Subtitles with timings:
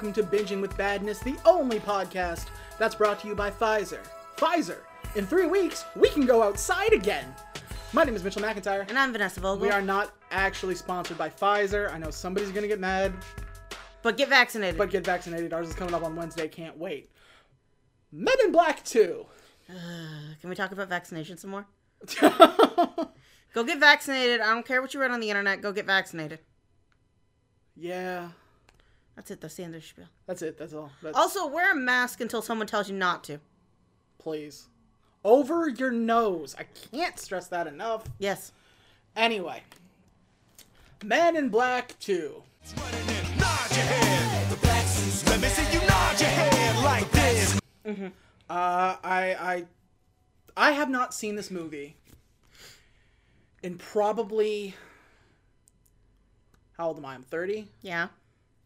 [0.00, 3.98] welcome to Binging with Badness, the only podcast that's brought to you by Pfizer.
[4.36, 4.76] Pfizer,
[5.16, 7.34] in three weeks, we can go outside again.
[7.92, 8.88] My name is Mitchell McIntyre.
[8.88, 9.60] And I'm Vanessa Vogel.
[9.60, 11.92] We are not actually sponsored by Pfizer.
[11.92, 13.12] I know somebody's gonna get mad,
[14.02, 14.78] But get vaccinated.
[14.78, 15.52] but get vaccinated.
[15.52, 16.46] Ours is coming up on Wednesday.
[16.46, 17.10] Can't wait.
[18.12, 19.26] Men in Black 2.
[19.68, 19.72] Uh,
[20.40, 21.66] can we talk about vaccination some more?
[22.20, 24.42] Go get vaccinated.
[24.42, 25.60] I don't care what you read on the internet.
[25.60, 26.38] Go get vaccinated.
[29.18, 29.40] That's it.
[29.40, 30.04] That's the end of the spiel.
[30.28, 30.56] That's it.
[30.56, 30.92] That's all.
[31.02, 33.40] That's, Also, wear a mask until someone tells you not to.
[34.18, 34.68] please.
[35.24, 36.54] Over your nose.
[36.56, 38.04] I can't stress that enough.
[38.20, 38.52] Yes.
[39.16, 39.64] Anyway.
[41.02, 42.40] Men in Black 2.
[42.76, 44.56] Nod your head.
[45.26, 47.60] Let me see you nod your head like this.
[47.84, 48.00] Uh,
[48.48, 48.96] I,
[49.40, 49.64] I,
[50.56, 51.96] I have not seen this movie
[53.64, 54.76] in probably.
[56.76, 57.14] How old am I?
[57.14, 57.66] I'm 30.
[57.82, 58.08] Yeah.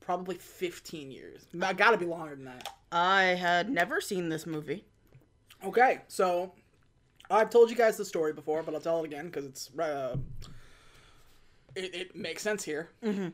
[0.05, 1.47] Probably 15 years.
[1.61, 2.69] I gotta be longer than that.
[2.91, 4.84] I had never seen this movie.
[5.64, 6.53] Okay, so
[7.31, 10.17] I've told you guys the story before, but I'll tell it again because it's uh,
[11.75, 12.91] it, it makes sense here.
[13.03, 13.28] Mm-hmm.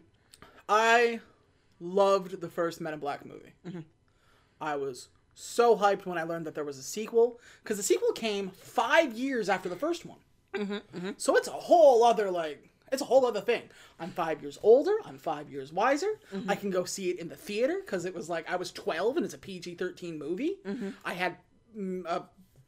[0.68, 1.20] I
[1.80, 3.54] loved the first Men in Black movie.
[4.60, 8.12] I was so hyped when I learned that there was a sequel because the sequel
[8.12, 10.18] came five years after the first one.
[11.16, 13.62] So it's a whole other like it's a whole other thing.
[13.98, 14.94] I'm five years older.
[15.04, 16.18] I'm five years wiser.
[16.48, 19.16] I can go see it in the theater because it was like I was 12
[19.16, 20.56] and it's a PG-13 movie.
[21.04, 21.36] I had
[21.76, 22.20] mm, uh,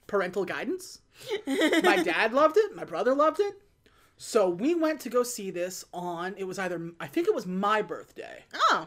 [0.06, 0.98] parental guidance.
[1.46, 2.74] my dad loved it.
[2.74, 3.54] My brother loved it.
[4.16, 6.34] So we went to go see this on.
[6.36, 8.44] It was either I think it was my birthday.
[8.54, 8.86] Oh.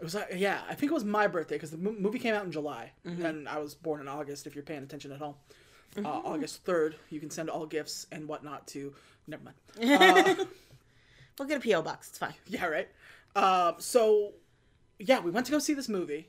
[0.00, 2.34] It was like yeah, I think it was my birthday because the mo- movie came
[2.34, 4.46] out in July and I was born in August.
[4.46, 5.34] If you're paying attention at home,
[5.98, 8.94] uh, August third, you can send all gifts and whatnot to.
[9.26, 9.56] Never mind.
[11.34, 11.80] Uh, we'll get a P.O.
[11.80, 12.10] box.
[12.10, 12.34] It's fine.
[12.46, 12.88] Yeah, right.
[13.34, 14.32] Um, so
[14.98, 16.28] yeah, we went to go see this movie,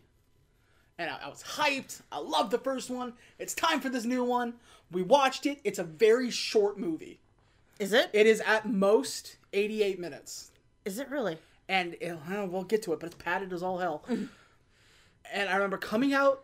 [0.98, 2.02] and I, I was hyped.
[2.10, 3.14] I loved the first one.
[3.38, 4.54] It's time for this new one.
[4.92, 5.60] We watched it.
[5.66, 7.20] It's a very short movie.
[7.80, 8.10] Is it?
[8.14, 10.52] It is at most 88 minutes.
[10.86, 11.38] Is it really?
[11.68, 14.04] and eh, it, know, we'll get to it, but it's padded as all hell.
[14.10, 14.26] Mm-hmm.
[15.32, 16.44] and I remember coming out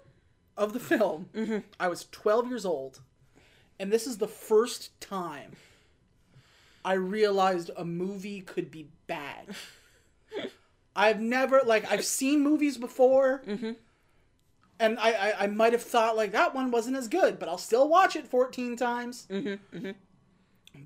[0.57, 1.29] of the film.
[1.33, 1.59] Mm-hmm.
[1.79, 3.01] I was 12 years old,
[3.79, 5.53] and this is the first time
[6.83, 9.55] I realized a movie could be bad.
[10.95, 13.41] I've never like I've seen movies before.
[13.47, 13.71] Mm-hmm.
[14.81, 17.57] And I, I, I might have thought like that one wasn't as good, but I'll
[17.57, 19.27] still watch it 14 times.
[19.29, 19.91] Mm-hmm, mm-hmm.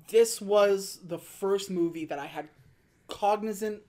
[0.08, 2.48] This was the first movie that I had
[3.06, 3.82] cognizant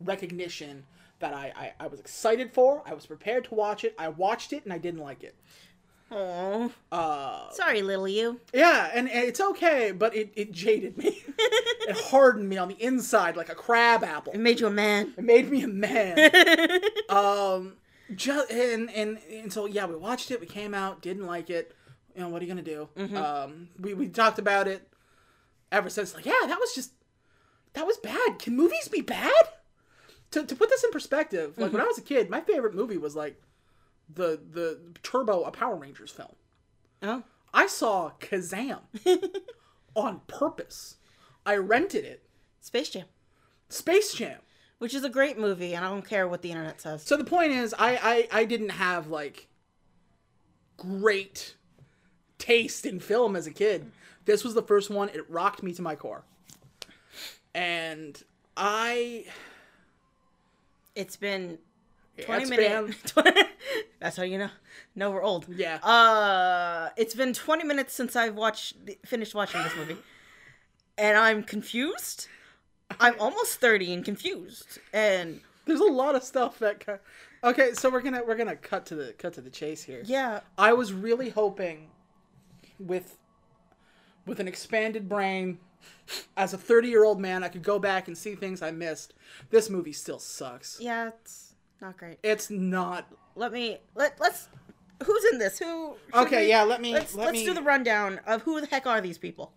[0.00, 0.84] recognition
[1.20, 2.82] that I, I, I was excited for.
[2.84, 3.94] I was prepared to watch it.
[3.98, 5.36] I watched it and I didn't like it.
[6.14, 6.70] Oh.
[6.90, 8.38] Uh, Sorry, little you.
[8.52, 11.24] yeah, and, and it's okay, but it, it jaded me.
[11.38, 14.32] it hardened me on the inside like a crab apple.
[14.34, 15.14] It made you a man.
[15.16, 16.30] It made me a man.
[17.08, 17.74] um,
[18.14, 20.40] just and, and and so yeah, we watched it.
[20.40, 21.74] We came out, didn't like it.
[22.14, 22.88] You know what are you gonna do?
[23.16, 24.86] Um, we we talked about it
[25.70, 26.14] ever since.
[26.14, 26.92] Like, yeah, that was just
[27.72, 28.38] that was bad.
[28.38, 29.32] Can movies be bad?
[30.32, 32.98] To to put this in perspective, like when I was a kid, my favorite movie
[32.98, 33.40] was like
[34.14, 36.34] the the Turbo a Power Rangers film.
[37.02, 37.22] Oh.
[37.54, 38.80] I saw Kazam
[39.94, 40.96] on purpose.
[41.44, 42.22] I rented it.
[42.60, 43.06] Space Jam.
[43.68, 44.38] Space Jam.
[44.78, 47.02] Which is a great movie, and I don't care what the internet says.
[47.04, 49.46] So the point is, I, I I didn't have like
[50.76, 51.54] great
[52.38, 53.92] taste in film as a kid.
[54.24, 55.08] This was the first one.
[55.10, 56.24] It rocked me to my core,
[57.54, 58.20] and
[58.56, 59.26] I
[60.96, 61.58] It's been
[62.24, 63.12] 20 minutes.
[64.00, 64.50] That's how you know.
[64.94, 65.46] No, we're old.
[65.48, 65.76] Yeah.
[65.76, 69.96] Uh, it's been 20 minutes since I've watched, finished watching this movie,
[70.98, 72.28] and I'm confused.
[73.00, 77.00] I'm almost 30 and confused, and there's a lot of stuff that.
[77.44, 80.02] Okay, so we're gonna we're gonna cut to the cut to the chase here.
[80.04, 81.88] yeah, I was really hoping
[82.78, 83.16] with
[84.26, 85.58] with an expanded brain
[86.36, 89.14] as a 30 year old man I could go back and see things I missed.
[89.50, 90.78] This movie still sucks.
[90.80, 91.51] yeah, it's
[91.82, 92.18] not great.
[92.22, 93.06] It's not
[93.36, 94.48] Let me let let's.
[95.04, 95.58] Who's in this?
[95.58, 95.96] Who?
[96.14, 98.68] Okay, we- yeah, let me- Let's let let's me- do the rundown of who the
[98.68, 99.52] heck are these people.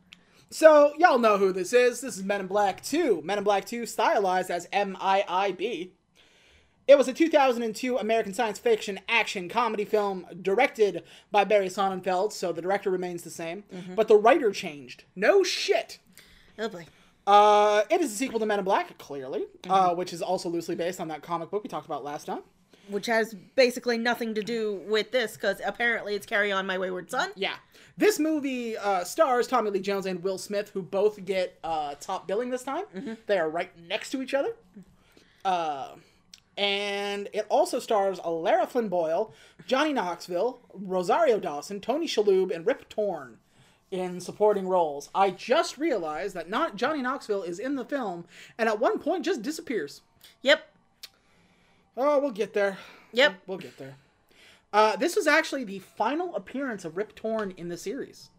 [0.49, 2.01] So, y'all know who this is.
[2.01, 3.21] This is Men in Black 2.
[3.23, 5.91] Men in Black 2 stylized as MIIB.
[6.87, 12.51] It was a 2002 American science fiction action comedy film directed by Barry Sonnenfeld, so
[12.51, 13.95] the director remains the same, mm-hmm.
[13.95, 15.03] but the writer changed.
[15.15, 15.99] No shit.
[16.59, 16.85] Oh boy.
[17.27, 20.75] Uh, it is a sequel to Men in Black, clearly, uh, which is also loosely
[20.75, 22.41] based on that comic book we talked about last time.
[22.87, 27.09] Which has basically nothing to do with this, because apparently it's Carry On My Wayward
[27.09, 27.31] Son.
[27.35, 27.55] Yeah.
[27.97, 32.27] This movie uh, stars Tommy Lee Jones and Will Smith, who both get uh, top
[32.27, 32.83] billing this time.
[33.25, 34.49] They are right next to each other.
[35.43, 35.95] Uh,
[36.57, 39.33] And it also stars Lara Flynn Boyle,
[39.67, 43.39] Johnny Knoxville, Rosario Dawson, Tony Shalhoub, and Rip Torn
[43.99, 45.09] in supporting roles.
[45.15, 48.25] I just realized that not Johnny Knoxville is in the film,
[48.57, 50.01] and at one point just disappears.
[50.41, 50.67] Yep.
[51.97, 52.77] Oh, we'll get there.
[53.13, 53.35] Yep.
[53.47, 53.95] We'll get there.
[54.73, 58.29] Uh, this was actually the final appearance of Rip Torn in the series,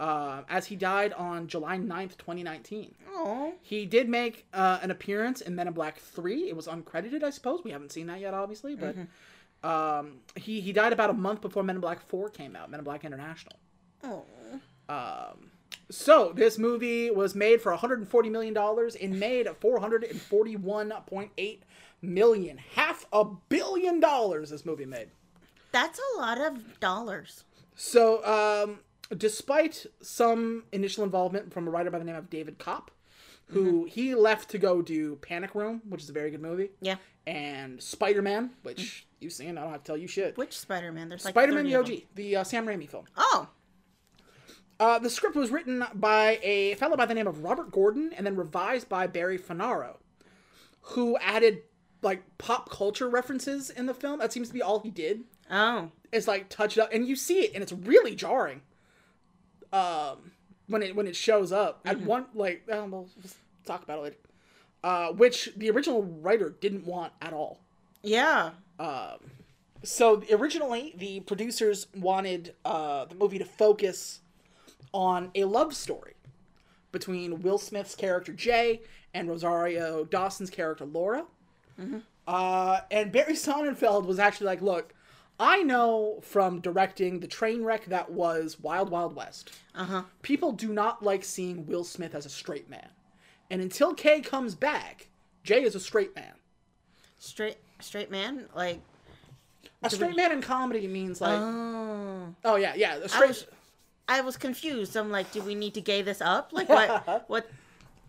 [0.00, 2.94] uh, as he died on July 9th, 2019.
[3.12, 3.54] Oh.
[3.62, 6.48] He did make uh, an appearance in Men in Black 3.
[6.48, 7.62] It was uncredited, I suppose.
[7.62, 8.96] We haven't seen that yet, obviously, but
[9.62, 12.80] um, he, he died about a month before Men in Black 4 came out, Men
[12.80, 13.54] in Black International.
[14.02, 14.24] Oh.
[15.92, 21.58] So, this movie was made for $140 million and made 441.8
[22.02, 22.58] million.
[22.74, 25.08] Half a billion dollars this movie made.
[25.72, 27.44] That's a lot of dollars.
[27.74, 28.80] So, um,
[29.16, 32.88] despite some initial involvement from a writer by the name of David Koepp,
[33.46, 36.96] who he left to go do Panic Room, which is a very good movie, Yeah.
[37.26, 40.36] and Spider Man, which you've seen, I don't have to tell you shit.
[40.36, 41.08] Which Spider Man?
[41.08, 41.78] There's like Spider Man 30 the.
[41.96, 43.06] OG, the uh, Sam Raimi film.
[43.16, 43.48] Oh.
[44.80, 48.26] Uh, the script was written by a fellow by the name of Robert Gordon and
[48.26, 49.96] then revised by Barry Fanaro,
[50.80, 51.62] who added
[52.00, 54.18] like pop culture references in the film.
[54.18, 55.24] That seems to be all he did.
[55.50, 55.90] Oh.
[56.12, 58.62] Is like touched up, and you see it, and it's really jarring.
[59.70, 60.32] Um,
[60.66, 63.36] when it when it shows up at one like, uh, we'll just
[63.66, 64.16] talk about it later.
[64.82, 67.60] Uh, which the original writer didn't want at all.
[68.02, 68.52] Yeah.
[68.78, 69.18] Um,
[69.82, 74.20] So originally, the producers wanted uh, the movie to focus
[74.92, 76.14] on a love story
[76.92, 78.80] between Will Smith's character Jay
[79.14, 81.24] and Rosario Dawson's character Laura.
[82.26, 84.94] Uh, and Barry Sonnenfeld was actually like, "Look,
[85.38, 89.50] I know from directing the train wreck that was Wild Wild West.
[89.74, 90.02] Uh-huh.
[90.22, 92.90] People do not like seeing Will Smith as a straight man,
[93.50, 95.08] and until Kay comes back,
[95.42, 96.34] Jay is a straight man."
[97.18, 98.46] Straight straight man?
[98.54, 98.80] Like
[99.82, 102.34] A straight man in comedy means like, Oh.
[102.44, 103.46] oh yeah, yeah, a straight.
[104.10, 104.96] I was confused.
[104.96, 106.50] I'm like, do we need to gay this up?
[106.52, 107.50] Like what what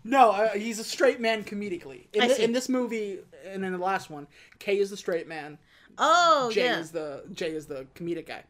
[0.04, 2.06] No, uh, he's a straight man comedically.
[2.12, 2.44] In, I thi- see.
[2.44, 4.26] in this movie, and in the last one,
[4.58, 5.58] K is the straight man.
[5.98, 6.78] Oh Jay yeah.
[6.80, 8.42] is the Jay is the comedic guy.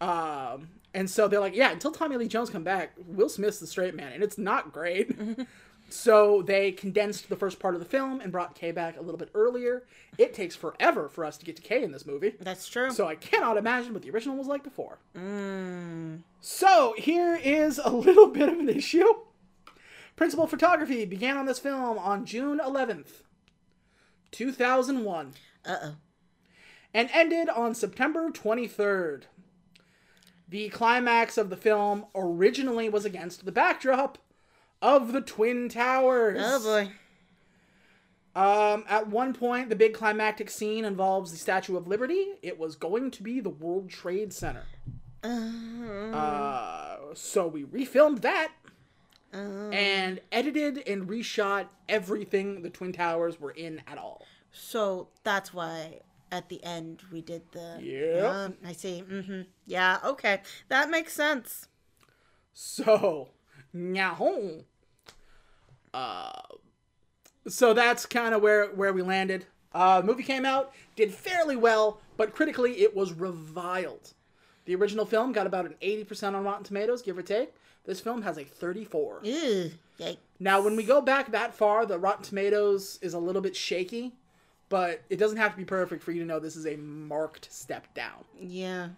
[0.00, 3.66] Um, and so they're like, yeah, until Tommy Lee Jones come back, Will Smith's the
[3.66, 5.16] straight man, and it's not great.
[5.92, 9.18] so they condensed the first part of the film and brought Kay back a little
[9.18, 9.84] bit earlier.
[10.18, 12.34] It takes forever for us to get to Kay in this movie.
[12.40, 12.90] That's true.
[12.90, 14.98] So I cannot imagine what the original was like before.
[15.16, 16.20] Mm.
[16.40, 19.06] So here is a little bit of an issue.
[20.16, 23.22] Principal photography began on this film on June 11th,
[24.30, 25.32] 2001,
[25.64, 25.94] Uh-oh.
[26.92, 29.22] and ended on September 23rd.
[30.48, 34.18] The climax of the film originally was against the backdrop
[34.82, 36.38] of the Twin Towers.
[36.42, 36.90] Oh boy.
[38.34, 42.26] Um, at one point, the big climactic scene involves the Statue of Liberty.
[42.42, 44.64] It was going to be the World Trade Center.
[45.22, 48.52] Uh, so we refilmed that
[49.32, 54.26] and edited and reshot everything the Twin Towers were in at all.
[54.50, 56.00] So that's why
[56.30, 58.28] at the end we did the Yeah.
[58.28, 59.04] Um, I see.
[59.08, 59.42] Mm-hmm.
[59.66, 60.40] Yeah, okay.
[60.68, 61.68] That makes sense.
[62.52, 63.28] So,
[63.74, 64.64] nyahoo.
[65.94, 66.32] Uh,
[67.48, 69.46] so that's kind of where where we landed.
[69.74, 74.12] Uh, the movie came out, did fairly well, but critically it was reviled.
[74.64, 77.54] The original film got about an 80% on Rotten Tomatoes, give or take.
[77.84, 79.20] This film has a 34.
[79.24, 79.70] Ew.
[80.38, 84.12] Now, when we go back that far, the Rotten Tomatoes is a little bit shaky,
[84.68, 87.52] but it doesn't have to be perfect for you to know this is a marked
[87.52, 88.24] step down.
[88.38, 88.88] Yeah.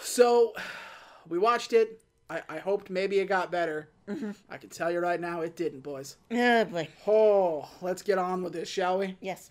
[0.00, 0.54] So,
[1.28, 2.00] we watched it.
[2.30, 3.90] I, I hoped maybe it got better.
[4.50, 6.16] I can tell you right now, it didn't, boys.
[6.30, 6.88] Oh boy.
[7.06, 9.16] Oh, let's get on with this, shall we?
[9.20, 9.50] Yes.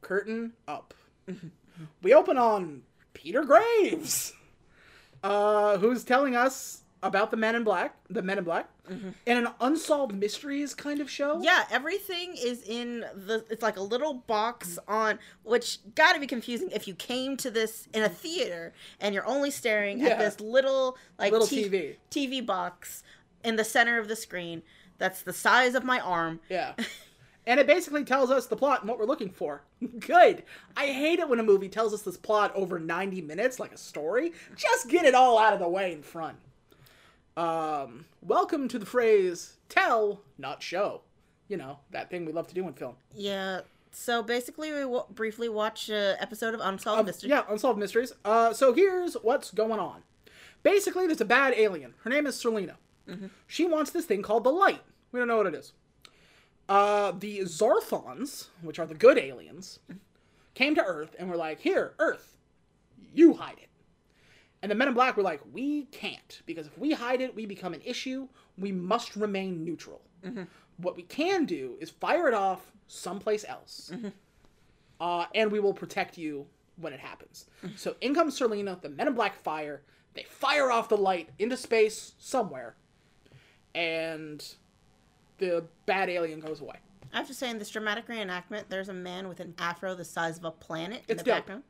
[0.00, 0.94] Curtain up.
[2.02, 4.32] we open on Peter Graves,
[5.22, 9.10] uh, who's telling us about the Men in Black, the Men in Black, mm-hmm.
[9.26, 11.40] and an unsolved mysteries kind of show.
[11.42, 13.44] Yeah, everything is in the.
[13.50, 14.92] It's like a little box mm-hmm.
[14.92, 19.14] on, which got to be confusing if you came to this in a theater and
[19.14, 20.08] you're only staring Yeah.
[20.08, 21.96] at this little like Little T- TV.
[22.10, 23.02] TV box
[23.44, 24.62] in the center of the screen.
[24.98, 26.40] That's the size of my arm.
[26.48, 26.72] Yeah.
[27.46, 29.62] And it basically tells us the plot and what we're looking for.
[30.00, 30.44] Good.
[30.76, 33.76] I hate it when a movie tells us this plot over 90 minutes, like a
[33.76, 34.32] story.
[34.56, 36.36] Just get it all out of the way in front.
[37.36, 41.02] Um, welcome to the phrase tell, not show.
[41.48, 42.94] You know, that thing we love to do in film.
[43.14, 43.60] Yeah.
[43.90, 47.30] So basically, we w- briefly watch an episode of Unsolved Mysteries.
[47.30, 48.12] Yeah, Unsolved Mysteries.
[48.24, 50.02] Uh, so here's what's going on.
[50.62, 51.94] Basically, there's a bad alien.
[52.02, 52.76] Her name is Selena.
[53.46, 54.80] She wants this thing called the light.
[55.12, 55.74] We don't know what it is.
[56.70, 59.78] uh, the Zarthans, which are the good aliens,
[60.54, 62.38] came to Earth and were like, "Here, Earth,
[63.12, 63.68] you hide it."
[64.64, 67.44] And the Men in Black were like, "We can't because if we hide it, we
[67.44, 68.28] become an issue.
[68.56, 70.00] We must remain neutral.
[70.24, 70.44] Mm-hmm.
[70.78, 74.08] What we can do is fire it off someplace else, mm-hmm.
[75.02, 77.76] uh, and we will protect you when it happens." Mm-hmm.
[77.76, 78.80] So in comes Serleena.
[78.80, 79.82] The Men in Black fire.
[80.14, 82.74] They fire off the light into space somewhere,
[83.74, 84.42] and
[85.36, 86.76] the bad alien goes away.
[87.12, 90.06] I have to say, in this dramatic reenactment, there's a man with an afro the
[90.06, 91.36] size of a planet in It's the dope.
[91.36, 91.64] background.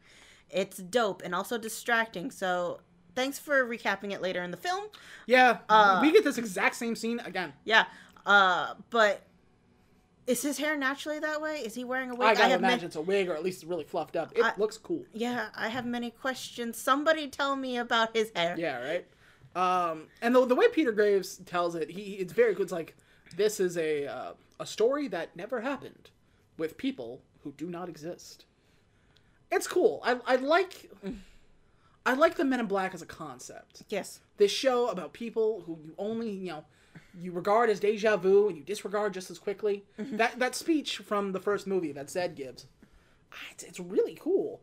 [0.50, 2.30] It's dope and also distracting.
[2.30, 2.80] So,
[3.14, 4.84] thanks for recapping it later in the film.
[5.26, 7.52] Yeah, Uh, we get this exact same scene again.
[7.64, 7.86] Yeah,
[8.26, 9.22] uh, but
[10.26, 11.56] is his hair naturally that way?
[11.60, 12.26] Is he wearing a wig?
[12.28, 14.32] I gotta have ma- imagine it's a wig or at least really fluffed up.
[14.36, 15.04] It I- looks cool.
[15.12, 16.78] yeah, I have many questions.
[16.78, 18.54] Somebody tell me about his hair.
[18.58, 19.06] Yeah, right.
[19.56, 22.64] Um, and the, the way Peter Graves tells it, he it's very good.
[22.64, 22.96] It's like
[23.36, 26.10] this is a uh, a story that never happened
[26.58, 28.46] with people who do not exist.
[29.54, 30.00] It's cool.
[30.04, 30.90] I I like
[32.06, 33.82] I like the Men in Black as a concept.
[33.88, 34.20] Yes.
[34.36, 36.64] This show about people who you only you know
[37.16, 39.84] you regard as deja vu and you disregard just as quickly.
[39.98, 42.66] That that speech from the first movie that Zed gives,
[43.52, 44.60] it's, it's really cool.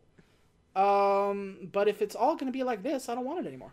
[0.76, 3.72] Um, but if it's all gonna be like this, I don't want it anymore.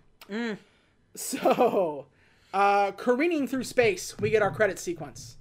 [1.16, 2.06] So,
[2.54, 5.38] uh, careening through space, we get our credit sequence.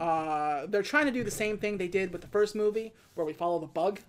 [0.00, 3.26] Uh, they're trying to do the same thing they did with the first movie, where
[3.26, 4.00] we follow the bug.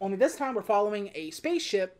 [0.00, 1.98] Only this time, we're following a spaceship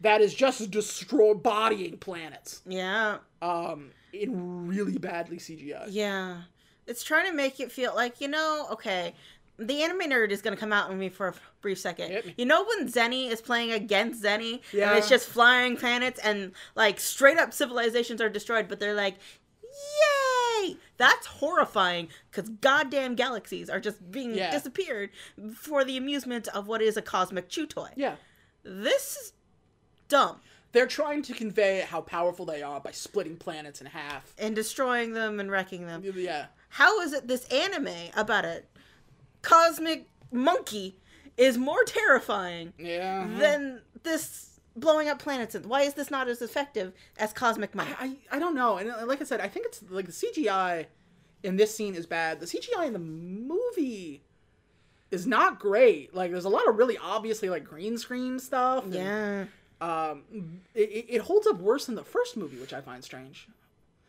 [0.00, 3.18] that is just destroy bodying planets Yeah.
[3.40, 5.86] um, in really badly CGI.
[5.88, 6.42] Yeah.
[6.86, 9.14] It's trying to make it feel like, you know, okay,
[9.56, 12.10] the anime nerd is going to come out on me for a brief second.
[12.26, 12.34] Me.
[12.36, 14.60] You know when Zenny is playing against Zenny?
[14.72, 14.90] Yeah.
[14.90, 19.14] And it's just flying planets and, like, straight up civilizations are destroyed, but they're like,
[20.96, 24.50] That's horrifying because goddamn galaxies are just being Yeah.
[24.50, 25.10] disappeared
[25.56, 27.90] for the amusement of what is a cosmic chew toy.
[27.96, 28.16] Yeah.
[28.62, 29.32] This is
[30.08, 30.40] dumb.
[30.72, 34.34] They're trying to convey how powerful they are by splitting planets in half.
[34.38, 36.02] And destroying them and wrecking them.
[36.04, 36.46] Yeah.
[36.70, 38.64] how is it this anime about a
[39.42, 40.96] cosmic monkey
[41.36, 43.26] is more terrifying Yeah.
[43.38, 45.54] than this blowing up planets?
[45.56, 47.94] Why is this not as effective as Cosmic Monkey?
[47.98, 48.76] I, I don't know.
[48.78, 50.86] And uh, like I said, I think it's like the CGI
[51.42, 52.40] in this scene is bad.
[52.40, 54.22] The CGI in the movie
[55.10, 56.14] is not great.
[56.14, 58.84] Like there's a lot of really obviously like green screen stuff.
[58.84, 59.44] and, Yeah,
[59.80, 60.22] Um,
[60.74, 63.48] it, it- holds up worse than the first movie, which I find strange.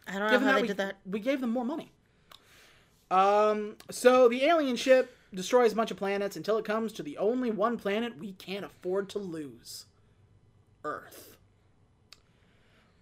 [0.07, 0.95] I don't know Given how that they we, did that.
[1.10, 1.91] we gave them more money.
[3.12, 7.17] Um, so the alien ship destroys a bunch of planets until it comes to the
[7.17, 9.86] only one planet we can't afford to lose
[10.86, 11.38] Earth.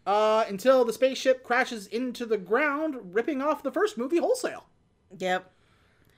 [0.05, 4.65] Uh, until the spaceship crashes into the ground, ripping off the first movie wholesale.
[5.17, 5.49] Yep.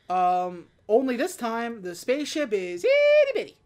[0.09, 3.57] Um, only this time, the spaceship is itty bitty.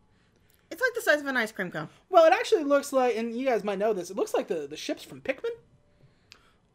[0.72, 1.90] It's like the size of an ice cream cone.
[2.10, 4.68] Well, it actually looks like, and you guys might know this, it looks like the,
[4.68, 5.50] the ships from Pikmin.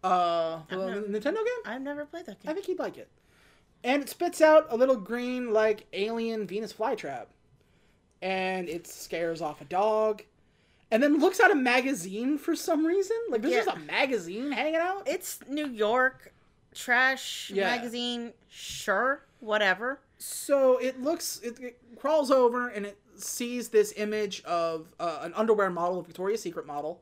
[0.02, 1.62] Uh, the never- Nintendo game?
[1.64, 2.50] I've never played that game.
[2.50, 3.09] I think you'd like it.
[3.83, 7.26] And it spits out a little green, like, alien Venus flytrap.
[8.23, 10.23] And it scares off a dog.
[10.91, 13.17] And then looks at a magazine for some reason.
[13.31, 13.64] Like, there's Yeah.
[13.64, 15.09] just a magazine hanging out.
[15.09, 16.33] It's New York
[16.75, 17.64] trash Yeah.
[17.76, 18.33] magazine.
[18.49, 20.00] Sure, whatever.
[20.19, 25.33] So it looks, it, it crawls over and it sees this image of uh, an
[25.35, 27.00] underwear model, a Victoria's Secret model,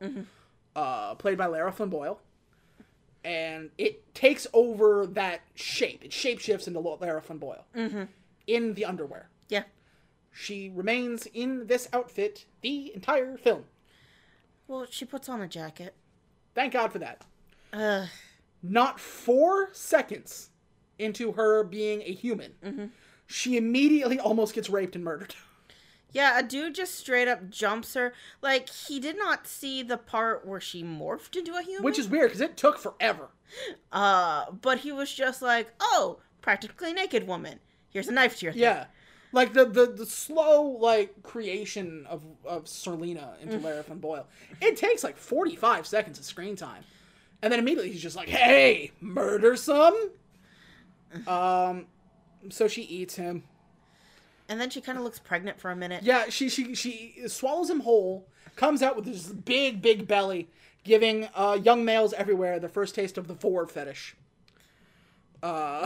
[0.75, 2.19] uh, played by Lara Flynn Boyle.
[3.23, 6.03] And it takes over that shape.
[6.03, 7.65] It shapeshifts into Lara Flynn Boyle
[8.47, 9.29] in the underwear.
[9.49, 9.63] Yeah.
[10.31, 13.65] She remains in this outfit the entire film.
[14.73, 15.93] Well, she puts on a jacket.
[16.55, 17.21] Thank God for that.
[17.73, 18.07] Ugh.
[18.63, 20.49] Not four seconds
[20.97, 22.91] into her being a human,
[23.27, 25.35] she immediately almost gets raped and murdered.
[26.15, 28.13] Yeah, a dude just straight up jumps her.
[28.39, 31.81] Like, he did not see the part where she morphed into a human.
[31.83, 33.29] Which is weird because it took forever.
[33.91, 37.59] Uh, but he was just like, oh, practically naked woman.
[37.89, 38.61] Here's a knife to your throat.
[38.61, 38.85] Yeah.
[39.33, 44.27] Like the, the, the slow like creation of, of Serleena into Lara Flynn Boyle.
[44.61, 46.83] It takes like 45 seconds of screen time.
[47.41, 50.11] And then immediately he's just like, hey, murder some?
[51.27, 51.87] um
[52.49, 53.43] so she eats him.
[54.49, 56.03] And then she kind of looks pregnant for a minute.
[56.03, 60.49] Yeah, she she she swallows him whole, comes out with this big big belly,
[60.83, 64.15] giving uh, young males everywhere the first taste of the vor fetish.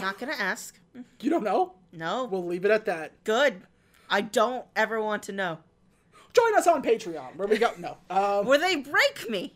[0.01, 0.79] Not gonna ask.
[1.21, 1.73] You don't know?
[1.91, 2.25] No.
[2.25, 3.23] We'll leave it at that.
[3.23, 3.61] Good.
[4.09, 5.59] I don't ever want to know.
[6.33, 7.71] Join us on Patreon where we go.
[7.77, 7.97] No.
[8.09, 9.53] Um, Where they break me.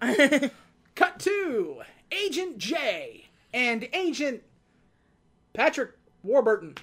[0.94, 4.42] cut to Agent J and Agent
[5.54, 6.74] Patrick Warburton.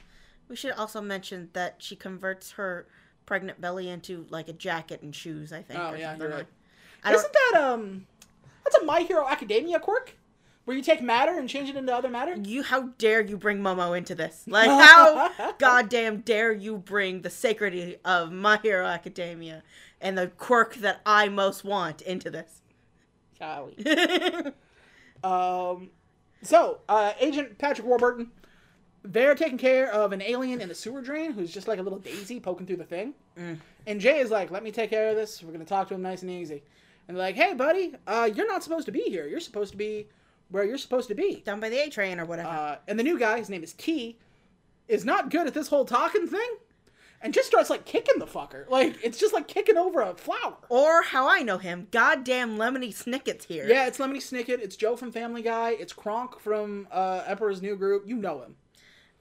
[0.47, 2.87] We should also mention that she converts her
[3.25, 5.53] pregnant belly into like a jacket and shoes.
[5.53, 5.79] I think.
[5.79, 6.47] Oh, or yeah, you're right.
[7.07, 8.07] Isn't that um?
[8.63, 10.15] That's a My Hero Academia quirk,
[10.65, 12.35] where you take matter and change it into other matter.
[12.35, 14.43] you how dare you bring Momo into this?
[14.47, 19.63] Like how goddamn dare you bring the sacredity of My Hero Academia
[19.99, 22.61] and the quirk that I most want into this?
[23.39, 23.75] Golly.
[25.23, 25.89] Um,
[26.41, 28.29] so uh, Agent Patrick Warburton,
[29.03, 31.99] they're taking care of an alien in a sewer drain who's just like a little
[31.99, 33.13] daisy poking through the thing.
[33.87, 35.41] And Jay is like, "Let me take care of this.
[35.41, 36.61] We're gonna talk to him nice and easy."
[37.07, 39.25] And they're like, "Hey, buddy, uh, you're not supposed to be here.
[39.27, 40.07] You're supposed to be
[40.53, 42.47] where you're supposed to be." Down by the A train or whatever.
[42.49, 44.17] Uh, and the new guy, his name is T,
[44.87, 46.49] is not good at this whole talking thing,
[47.21, 48.69] and just starts like kicking the fucker.
[48.69, 50.57] Like it's just like kicking over a flower.
[50.69, 53.65] or how I know him, goddamn Lemony Snicket's here.
[53.67, 54.59] Yeah, it's Lemony Snicket.
[54.59, 55.71] It's Joe from Family Guy.
[55.71, 58.03] It's Kronk from uh, Emperor's New Groove.
[58.05, 58.55] You know him.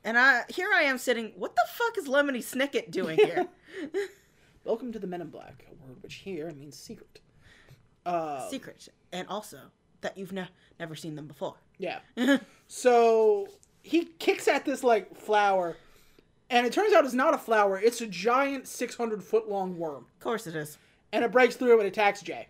[0.05, 1.33] And I here I am sitting.
[1.37, 3.47] What the fuck is Lemony Snicket doing here?
[4.65, 7.21] Welcome to the Men in Black, a word which here means secret.
[8.05, 9.59] Uh, Secret, and also
[10.03, 11.55] that you've ne- never seen them before.
[11.79, 12.01] yeah.
[12.69, 13.49] so
[13.83, 15.77] he kicks at this like flower,
[16.51, 17.79] and it turns out it's not a flower.
[17.79, 20.79] It's a giant, six hundred foot long worm, Of course it is.
[21.13, 22.49] and it breaks through and attacks Jay,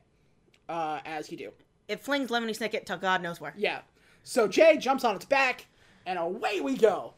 [0.68, 1.50] uh, as he do.
[1.88, 3.54] It flings Lemony Snicket till God knows where.
[3.56, 3.80] Yeah.
[4.24, 5.66] So Jay jumps on its back,
[6.06, 7.14] and away we go.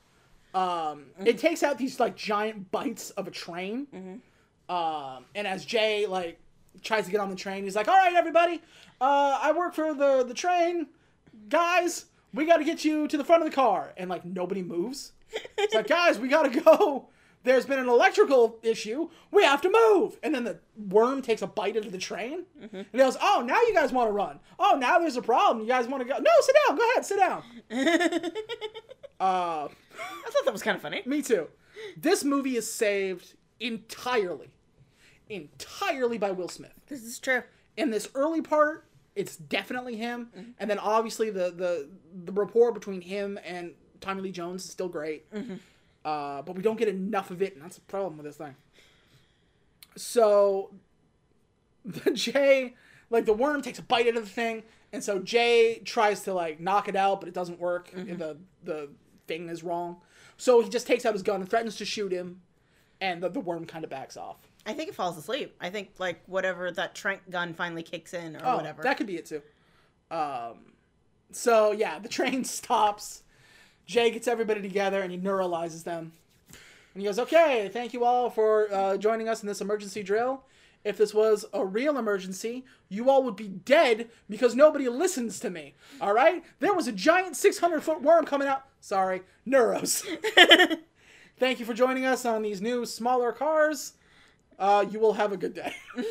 [0.54, 4.20] Um, It takes out these like giant bites of a train.
[4.68, 6.38] Um, and as Jay like
[6.82, 8.60] tries to get on the train, he's like, "All right, everybody,
[9.00, 10.88] uh, I work for the the train,
[11.48, 12.06] guys.
[12.32, 15.12] We got to get you to the front of the car." And like nobody moves.
[15.58, 17.08] It's like, guys, we got to go.
[17.42, 19.10] There's been an electrical issue.
[19.30, 20.16] We have to move.
[20.22, 22.44] And then the worm takes a bite into the train.
[22.72, 24.40] And he goes, Oh, now you guys want to run.
[24.58, 25.60] Oh, now there's a problem.
[25.60, 26.18] You guys want to go.
[26.18, 26.76] No, sit down.
[26.78, 27.04] Go ahead.
[27.04, 27.42] Sit down.
[29.20, 31.02] uh, I thought that was kind of funny.
[31.04, 31.48] me too.
[31.98, 34.48] This movie is saved entirely,
[35.28, 36.74] entirely by Will Smith.
[36.88, 37.42] This is true.
[37.76, 40.28] In this early part, it's definitely him.
[40.36, 40.50] Mm-hmm.
[40.58, 41.88] And then obviously the, the,
[42.24, 45.30] the rapport between him and Tommy Lee Jones is still great.
[45.32, 45.54] Mm-hmm.
[46.04, 48.54] Uh, but we don't get enough of it, and that's the problem with this thing.
[49.96, 50.70] So
[51.84, 52.74] the Jay,
[53.10, 56.34] like the worm takes a bite out of the thing, and so Jay tries to
[56.34, 57.90] like knock it out, but it doesn't work.
[57.90, 58.16] Mm-hmm.
[58.16, 58.88] The the
[59.26, 59.96] thing is wrong.
[60.36, 62.42] So he just takes out his gun and threatens to shoot him,
[63.00, 64.36] and the, the worm kind of backs off.
[64.66, 65.54] I think it falls asleep.
[65.60, 68.82] I think like whatever that trank gun finally kicks in or Oh, whatever.
[68.82, 69.42] that could be it too.
[70.10, 70.72] Um,
[71.32, 73.22] so yeah, the train stops.
[73.86, 76.12] Jay gets everybody together and he neuralizes them.
[76.94, 80.44] And he goes, "Okay, thank you all for uh, joining us in this emergency drill.
[80.84, 85.48] If this was a real emergency, you all would be dead because nobody listens to
[85.50, 85.74] me.
[86.00, 86.44] All right?
[86.60, 88.64] There was a giant 600 foot worm coming out.
[88.80, 90.04] Sorry, neuros.
[91.38, 93.94] thank you for joining us on these new smaller cars.
[94.58, 95.74] Uh, you will have a good day."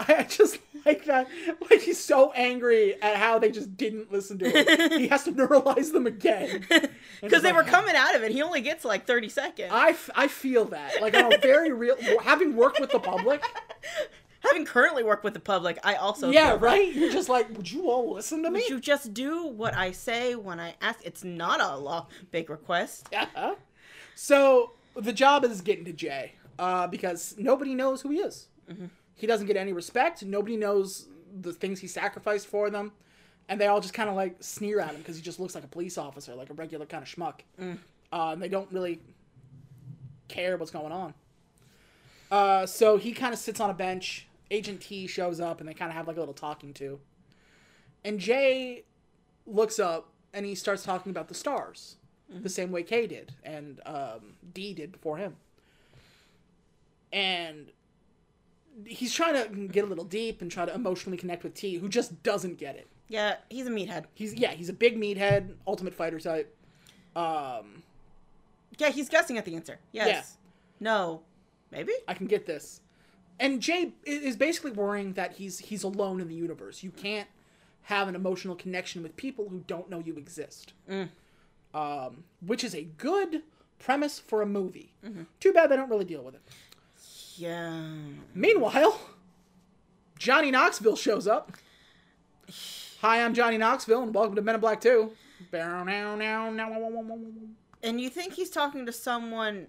[0.00, 1.28] I just like that.
[1.70, 4.98] Like he's so angry at how they just didn't listen to him.
[4.98, 6.64] he has to neuralize them again.
[7.20, 8.32] because they like, were coming out of it.
[8.32, 9.70] He only gets like thirty seconds.
[9.72, 11.96] I, f- I feel that like on a very real.
[12.22, 13.42] Having worked with the public,
[14.40, 16.64] Having currently worked with the public, I also yeah, feel that.
[16.64, 16.92] right.
[16.92, 18.60] You're just like, would you all listen to me?
[18.60, 20.98] Would you just do what I say when I ask?
[21.04, 23.08] It's not a law big request.
[23.12, 23.54] Yeah.
[24.16, 26.32] So the job is getting to Jay
[26.62, 28.46] uh, because nobody knows who he is.
[29.14, 30.24] He doesn't get any respect.
[30.24, 31.08] Nobody knows
[31.40, 32.92] the things he sacrificed for them,
[33.48, 35.64] and they all just kind of like sneer at him because he just looks like
[35.64, 37.40] a police officer, like a regular kind of schmuck.
[38.12, 39.00] Uh, and they don't really
[40.28, 41.14] care what's going on.
[42.30, 44.28] Uh, so he kind of sits on a bench.
[44.50, 47.00] Agent T shows up, and they kind of have like a little talking to.
[48.04, 48.84] And Jay
[49.46, 51.96] looks up and he starts talking about the stars
[52.40, 55.36] the same way K did and um, D did before him.
[57.12, 57.70] And
[58.86, 61.88] he's trying to get a little deep and try to emotionally connect with T, who
[61.88, 62.86] just doesn't get it.
[63.08, 64.04] Yeah, he's a meathead.
[64.14, 66.54] He's yeah, he's a big meathead, ultimate fighter type.
[67.14, 67.82] Um,
[68.78, 69.78] Yeah, he's guessing at the answer.
[69.92, 70.38] Yes.
[70.80, 71.20] No.
[71.70, 71.92] Maybe.
[72.08, 72.80] I can get this.
[73.38, 76.82] And Jay is basically worrying that he's he's alone in the universe.
[76.82, 77.28] You can't
[77.82, 80.72] have an emotional connection with people who don't know you exist.
[81.74, 83.42] Um, which is a good
[83.78, 84.92] premise for a movie.
[85.40, 86.42] Too bad they don't really deal with it.
[87.42, 87.74] Yeah.
[88.36, 89.00] Meanwhile,
[90.16, 91.50] Johnny Knoxville shows up.
[93.00, 95.10] Hi, I'm Johnny Knoxville, and welcome to Men in Black 2.
[97.82, 99.66] And you think he's talking to someone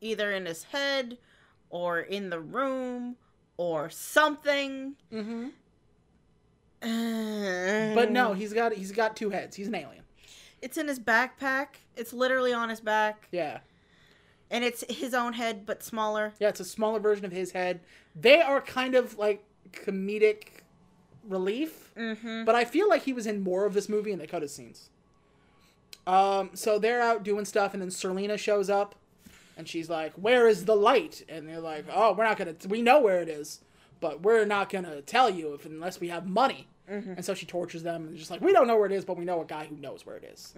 [0.00, 1.18] either in his head
[1.68, 3.16] or in the room
[3.56, 4.94] or something.
[5.12, 5.50] Mhm.
[6.80, 9.56] Uh, But no, he's got he's got two heads.
[9.56, 10.04] He's an alien.
[10.62, 11.78] It's in his backpack.
[11.96, 13.58] It's literally on his back, Yeah.
[14.50, 16.32] And it's his own head but smaller.
[16.38, 17.80] Yeah, it's a smaller version of his head.
[18.14, 20.48] They are kind of like comedic
[21.28, 22.44] relief, Mm-hmm.
[22.44, 24.54] but I feel like he was in more of this movie and they cut his
[24.54, 24.90] scenes.
[26.06, 28.94] Um, so they're out doing stuff, and then Serleena shows up,
[29.56, 32.54] and she's like, "Where is the light?" And they're like, "Oh, we're not gonna.
[32.68, 33.60] We know where it is,
[34.00, 37.82] but we're not gonna tell you if unless we have money." And so she tortures
[37.82, 39.44] them, and they're just like, "We don't know where it is, but we know a
[39.46, 40.54] guy who knows where it is."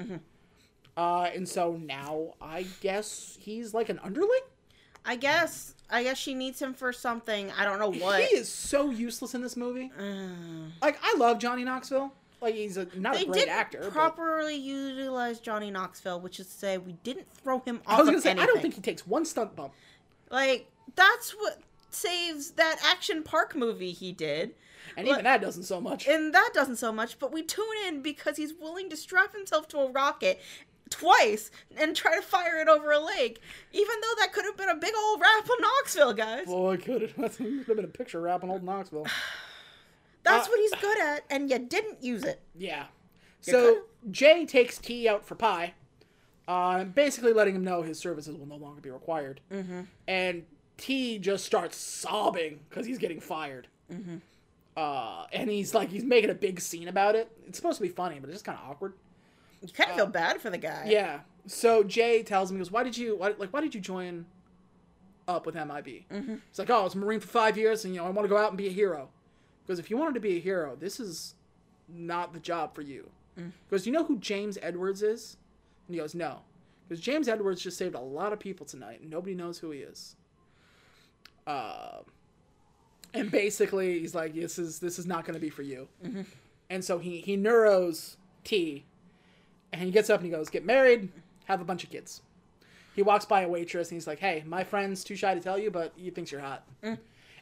[0.98, 4.40] Uh, and so now I guess he's like an underling.
[5.06, 5.74] I guess.
[5.88, 7.50] I guess she needs him for something.
[7.56, 8.20] I don't know what.
[8.24, 9.90] He is so useless in this movie.
[9.98, 10.02] Uh,
[10.82, 12.12] Like I love Johnny Knoxville.
[12.40, 13.78] Like he's a not they a great didn't actor.
[13.82, 18.00] but- properly utilize Johnny Knoxville, which is to say we didn't throw him I off
[18.00, 18.42] was gonna say anything.
[18.42, 19.72] I don't think he takes one stunt bump.
[20.30, 24.54] like that's what saves that action park movie he did.
[24.96, 26.06] And But- even that doesn't so much.
[26.08, 29.68] And that doesn't so much, but we tune in because he's willing to strap himself
[29.68, 30.40] to a rocket
[30.90, 33.40] twice and try to fire it over a lake,
[33.72, 36.46] even though that could have been a big old rap on Knoxville, guys.
[36.46, 37.14] Boy, could it?
[37.18, 39.06] That could have been a picture rap on old Knoxville.
[40.24, 42.40] That's uh, what he's good at, and you didn't use it.
[42.56, 42.86] Yeah.
[43.44, 45.74] You So Jay takes T out for pie,
[46.46, 49.40] uh, basically letting him know his services will no longer be required.
[49.52, 49.82] Mm-hmm.
[50.06, 50.44] And
[50.78, 53.68] T just starts sobbing because he's getting fired.
[53.92, 54.16] Mm-hmm.
[54.76, 57.30] Uh, and he's like, he's making a big scene about it.
[57.46, 58.94] It's supposed to be funny, but it's just kind of awkward.
[59.62, 60.82] You kind of feel bad for the guy.
[60.86, 61.20] Uh, Yeah.
[61.46, 64.26] So Jay tells him, he goes, "Why did you why, like Why did you join
[65.26, 66.34] up with MIB?" Mm-hmm.
[66.50, 68.24] It's like, "Oh, I was a Marine for five years, and you know, I want
[68.24, 69.08] to go out and be a hero."
[69.66, 71.34] Because if you wanted to be a hero, this is
[71.88, 73.10] not the job for you.
[73.68, 75.36] Because you know who James Edwards is?
[75.86, 76.40] And he goes, "No."
[76.88, 79.80] Because James Edwards just saved a lot of people tonight, and nobody knows who he
[79.80, 80.16] is.
[81.46, 81.98] Uh,
[83.14, 85.88] and basically, he's like, "This is this is not going to be for you."
[86.70, 88.84] And so he he neuros T,
[89.72, 91.10] and he gets up and he goes, "Get married,
[91.46, 92.22] have a bunch of kids."
[92.94, 95.58] He walks by a waitress and he's like, "Hey, my friend's too shy to tell
[95.58, 96.66] you, but he thinks you're hot,"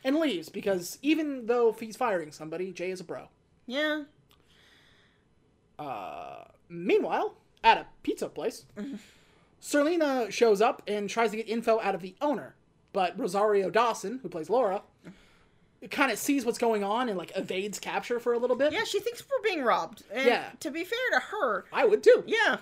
[0.05, 3.29] and leaves because even though he's firing somebody, Jay is a bro.
[3.67, 4.03] Yeah.
[5.79, 8.65] Uh, meanwhile, at a pizza place,
[9.61, 12.55] Serleena shows up and tries to get info out of the owner,
[12.93, 14.83] but Rosario Dawson, who plays Laura,
[15.91, 18.73] kind of sees what's going on and like evades capture for a little bit.
[18.73, 20.03] Yeah, she thinks we're being robbed.
[20.13, 20.51] And Yeah.
[20.61, 22.25] To be fair to her, I would too.
[22.27, 22.59] yeah.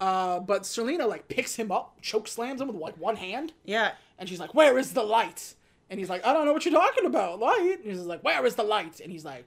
[0.00, 3.92] Uh, but Serleena like picks him up, choke slams him with like one hand, Yeah.
[4.18, 5.54] and she's like, "Where is the light?"
[5.88, 8.44] And he's like, "I don't know what you're talking about, light." And he's like, "Where
[8.44, 9.46] is the light?" And he's like,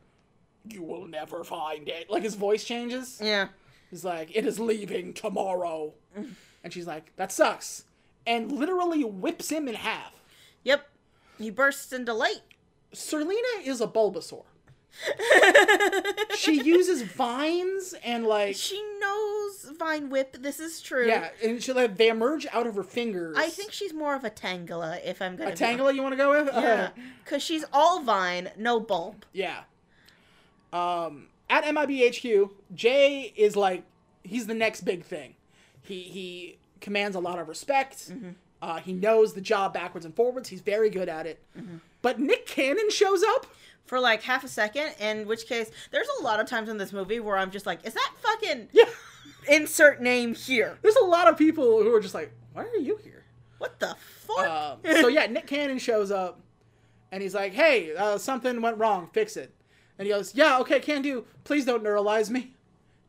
[0.68, 3.20] "You will never find it." Like his voice changes.
[3.24, 3.50] Yeah.
[3.92, 5.94] He's like, "It is leaving tomorrow,"
[6.64, 7.86] and she's like, "That sucks,"
[8.26, 10.14] and literally whips him in half.
[10.64, 10.90] Yep.
[11.38, 12.42] He bursts into light.
[12.94, 14.44] Serleena is a Bulbasaur.
[16.36, 20.38] she uses vines and like She knows Vine Whip.
[20.42, 21.08] This is true.
[21.08, 23.38] yeah, and she like they emerge out of her fingers.
[23.38, 26.18] I think she's more of a Tangela, if I'm gonna a Tangela you want to
[26.18, 26.54] go with?
[26.54, 26.90] Yeah,
[27.24, 29.26] because she's all vine, no bulb.
[29.32, 29.62] Yeah.
[30.74, 33.84] Um, at MIBHQ, Jay is like
[34.24, 35.36] he's the next big thing.
[35.82, 38.12] He he commands a lot of respect.
[38.62, 40.50] Uh, he knows the job backwards and forwards.
[40.50, 41.40] He's very good at it.
[42.02, 43.46] But Nick Cannon shows up.
[43.86, 46.94] For like half a second, in which case, there's a lot of times in this
[46.94, 48.84] movie where I'm just like, is that fucking Yeah.
[49.48, 50.78] insert name here?
[50.84, 53.24] There's a lot of people who are just like, why are you here?
[53.58, 54.48] What the fuck?
[54.48, 56.40] Um, so yeah, Nick Cannon shows up,
[57.12, 59.10] and he's like, "Hey, uh, something went wrong.
[59.12, 59.54] Fix it."
[59.98, 61.26] And he goes, "Yeah, okay, can do.
[61.44, 62.54] Please don't neuralize me."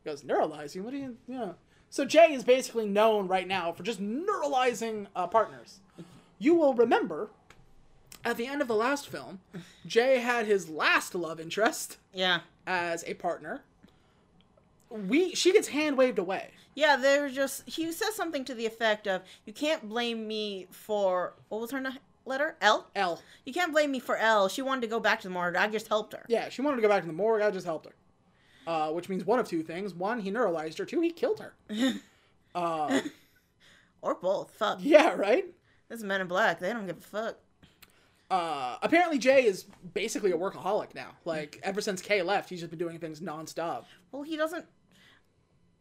[0.03, 0.81] He goes, "Neuralize you?
[0.83, 1.15] What do you?
[1.27, 1.51] Yeah."
[1.91, 5.79] So Jay is basically known right now for just neuralizing uh, partners.
[6.39, 7.29] You will remember,
[8.23, 9.39] at the end of the last film,
[9.85, 12.41] Jay had his last love interest yeah.
[12.67, 13.61] as a partner.
[14.89, 16.51] We she gets hand waved away.
[16.75, 17.67] Yeah, they're just.
[17.67, 21.79] He says something to the effect of, "You can't blame me for what was her
[21.79, 21.91] na-
[22.25, 22.55] letter?
[22.61, 22.87] L.
[22.95, 23.21] L.
[23.45, 24.49] You can't blame me for L.
[24.49, 25.55] She wanted to go back to the morgue.
[25.55, 26.25] I just helped her.
[26.27, 27.41] Yeah, she wanted to go back to the morgue.
[27.41, 27.93] I just helped her.
[28.67, 31.53] Uh, which means one of two things: one, he neuralized her; two, he killed her.
[32.55, 32.99] uh,
[34.01, 34.51] Or both.
[34.51, 34.79] Fuck.
[34.81, 35.45] yeah, right.
[35.87, 36.59] This is Men in Black.
[36.59, 37.37] They don't give a fuck.
[38.31, 41.09] Uh, apparently, Jay is basically a workaholic now.
[41.25, 43.83] Like ever since Kay left, he's just been doing things nonstop.
[44.11, 44.65] Well, he doesn't.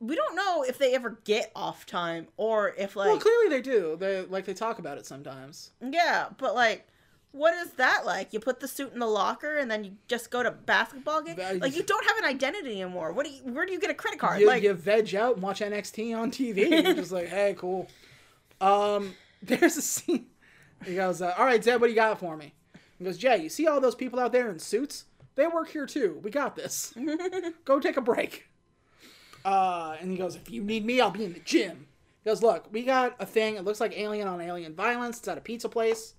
[0.01, 3.61] We don't know if they ever get off time or if like well, clearly they
[3.63, 3.97] do.
[4.01, 5.71] They like they talk about it sometimes.
[5.81, 6.87] yeah, but like.
[7.33, 8.33] What is that like?
[8.33, 11.37] You put the suit in the locker and then you just go to basketball game?
[11.37, 13.13] That- Like you don't have an identity anymore.
[13.13, 13.39] What do you?
[13.53, 14.41] Where do you get a credit card?
[14.41, 16.69] You, like you veg out and watch NXT on TV.
[16.83, 17.87] You're just like, hey, cool.
[18.61, 20.27] Um, there's a scene.
[20.85, 22.55] He goes, uh, "All right, Zed, what do you got for me?"
[22.99, 25.05] He goes, "Jay, you see all those people out there in suits?
[25.35, 26.21] They work here too.
[26.23, 26.95] We got this.
[27.65, 28.49] Go take a break."
[29.45, 31.87] Uh, and he goes, "If you need me, I'll be in the gym."
[32.23, 33.57] He goes, "Look, we got a thing.
[33.57, 35.19] It looks like alien on alien violence.
[35.19, 36.15] It's at a pizza place.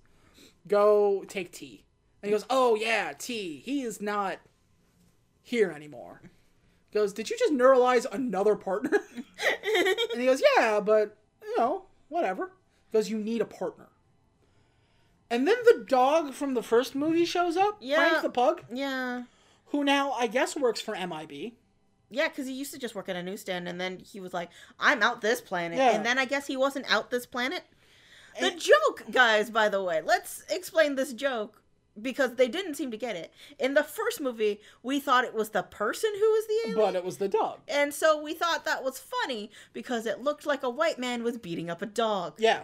[0.68, 1.86] Go take T."
[2.22, 3.62] And he goes, "Oh yeah, T.
[3.64, 4.40] He is not
[5.44, 6.22] here anymore."
[6.90, 11.86] He goes, "Did you just neuralize another partner?" and he goes, "Yeah, but you know,
[12.10, 12.52] whatever."
[12.92, 13.91] He goes, "You need a partner."
[15.32, 18.10] And then the dog from the first movie shows up, Yeah.
[18.10, 19.24] Frank the pug, Yeah.
[19.68, 21.54] who now I guess works for MIB.
[22.10, 24.50] Yeah, because he used to just work at a newsstand, and then he was like,
[24.78, 25.92] "I'm out this planet," Yeah.
[25.92, 27.64] and then I guess he wasn't out this planet.
[28.40, 31.62] The And- joke, guys, by the way, let's explain this joke
[32.02, 33.34] because they didn't seem to get it.
[33.60, 36.96] In the first movie, we thought it was the person who was the alien, But
[36.96, 37.60] it was the dog.
[37.70, 41.38] and so we thought that was funny because it looked like a white man was
[41.38, 42.34] beating up a dog.
[42.38, 42.64] Yeah.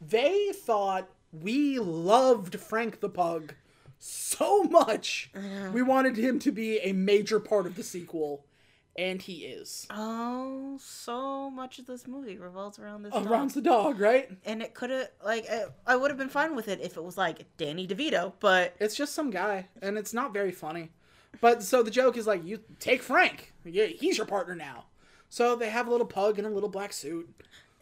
[0.00, 3.54] They thought we loved Frank the Pug
[3.98, 5.30] so much.
[5.72, 8.44] We wanted him to be a major part of the sequel,
[8.98, 9.86] and he is.
[9.90, 13.12] Oh, so much of this movie revolves around this.
[13.12, 13.26] dog.
[13.30, 14.30] Around the dog, right?
[14.44, 17.02] and it could have like I, I would have been fine with it if it
[17.04, 20.90] was like Danny DeVito, but It's just some guy, and it's not very funny.
[21.40, 23.52] But so the joke is like, you take Frank.
[23.64, 24.84] Yeah, he's your partner now.
[25.30, 27.26] So they have a little pug in a little black suit.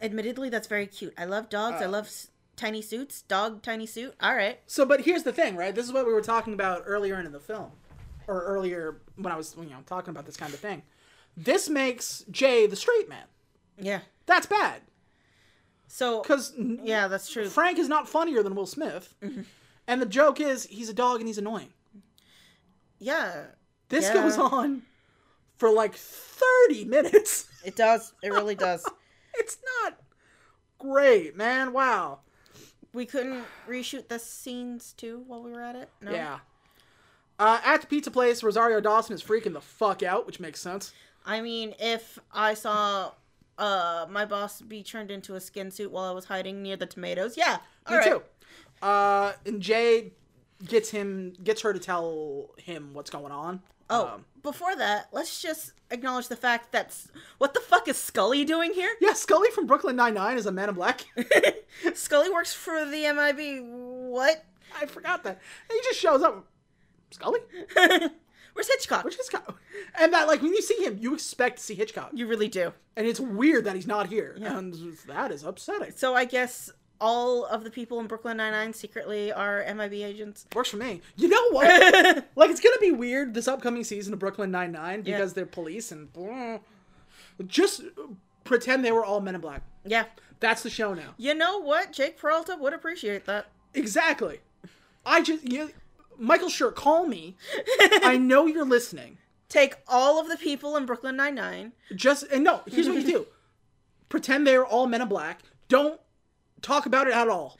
[0.01, 1.13] admittedly that's very cute.
[1.17, 1.81] I love dogs.
[1.81, 1.89] I Uh.
[1.89, 2.29] love s-
[2.61, 3.23] tiny suits.
[3.23, 4.13] Dog tiny suit.
[4.21, 4.59] All right.
[4.67, 5.73] So, but here's the thing, right?
[5.75, 7.71] This is what we were talking about earlier in the film,
[8.27, 10.83] or earlier when I was, you know, talking about this kind of thing.
[11.35, 13.25] This makes Jay the straight man.
[13.77, 13.99] Yeah.
[14.27, 14.81] That's bad
[15.87, 17.49] So because yeah, that's true.
[17.49, 19.41] Frank is not funnier than Will Smith, Mm-hmm.
[19.87, 21.69] and the joke is he's a dog and he's annoying.
[22.99, 23.45] yeah.
[23.89, 24.13] This Yeah.
[24.13, 24.83] goes on
[25.57, 27.47] for like thirty minutes.
[27.65, 28.13] It does.
[28.23, 28.83] It really does.
[29.35, 29.99] it's not
[30.79, 31.73] great, man.
[31.73, 32.19] Wow.
[32.93, 35.89] We couldn't reshoot the scenes too while we were at it.
[36.01, 36.11] No.
[36.11, 36.39] Yeah.
[37.39, 40.93] Uh, at the pizza place, Rosario Dawson is freaking the fuck out, which makes sense.
[41.25, 43.11] I mean, if I saw
[43.57, 46.85] uh my boss be turned into a skin suit while I was hiding near the
[46.85, 47.57] tomatoes, yeah.
[47.89, 48.05] Me right.
[48.05, 48.21] too.
[48.81, 50.13] Uh, and Jay
[50.65, 53.61] gets him gets her to tell him what's going on.
[53.91, 56.97] Oh, Um, before that, let's just acknowledge the fact that
[57.37, 58.89] what the fuck is Scully doing here?
[58.99, 61.05] yeah, Scully from Brooklyn Nine Nine is a man in black.
[61.93, 63.63] Scully works for the MIB.
[63.63, 64.43] What?
[64.81, 65.39] I forgot that.
[65.69, 66.47] And he just shows up.
[67.11, 67.41] Scully,
[68.53, 69.03] Where's Hitchcock?
[69.03, 69.59] Where's Hitchcock?
[69.99, 72.73] And that like when you see him, you expect to see Hitchcock, You really do.
[72.95, 74.57] and it's weird that he's not here, Yeah.
[74.57, 74.73] and
[75.07, 75.91] that is upsetting.
[75.95, 80.45] So I guess all of the people in Brooklyn Nine Nine secretly are MIB agents.
[80.55, 81.01] Works for me.
[81.17, 82.27] You know what?
[82.35, 85.17] like it's gonna be weird this upcoming season of Brooklyn Nine Nine Yeah.
[85.17, 86.07] because they're police and
[87.47, 87.83] just
[88.43, 89.63] pretend they were all Men in Black.
[89.85, 90.05] Yeah.
[90.39, 91.13] That's the show now.
[91.17, 91.91] You know what?
[91.93, 93.47] Jake Peralta would appreciate that.
[93.73, 94.39] Exactly.
[95.05, 95.71] I just you,
[96.17, 97.35] Michael Schur, call me.
[98.03, 99.17] I know you're listening.
[99.49, 101.73] Take all of the people in Brooklyn Nine Nine.
[101.95, 103.27] Just and no, here's what you do.
[104.09, 105.39] Pretend they're all men in black.
[105.69, 106.00] Don't
[106.61, 107.57] talk about it at all.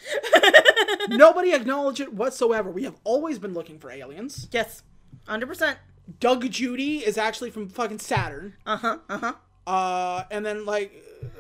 [1.10, 2.70] Nobody acknowledge it whatsoever.
[2.70, 4.48] We have always been looking for aliens.
[4.52, 4.84] Yes.
[5.28, 5.76] 100%.
[6.20, 8.56] Doug Judy is actually from fucking Saturn.
[8.66, 8.98] Uh huh.
[9.10, 9.34] Uh huh.
[9.68, 10.92] Uh, and then like,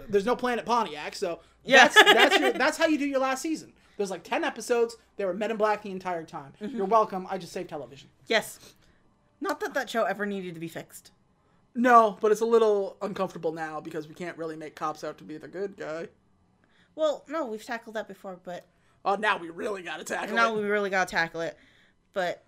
[0.07, 1.87] there's no Planet Pontiac, so Yeah.
[1.87, 3.73] that's that's your, that's how you do your last season.
[3.97, 4.95] There's like ten episodes.
[5.17, 6.53] They were Men in Black the entire time.
[6.59, 7.27] You're welcome.
[7.29, 8.09] I just saved television.
[8.27, 8.59] Yes.
[9.41, 11.11] Not that that show ever needed to be fixed.
[11.73, 15.23] No, but it's a little uncomfortable now because we can't really make cops out to
[15.23, 16.07] be the good guy.
[16.95, 18.65] Well, no, we've tackled that before, but
[19.03, 20.35] Oh, now we really got to tackle it.
[20.35, 20.61] now it.
[20.61, 21.57] we really gotta tackle it.
[22.13, 22.43] But,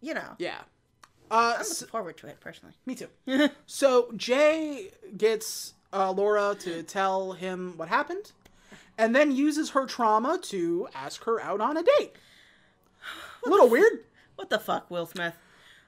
[0.00, 0.58] you know, Yeah.
[1.30, 2.74] Uh, I'm looking forward to it personally.
[2.84, 3.08] me too.
[3.66, 8.32] so Jay gets uh, Laura to tell him what happened,
[8.98, 12.12] and then uses her trauma to ask her out on a date.
[13.42, 14.00] What A little weird.
[14.36, 15.34] What the fuck, Will Smith?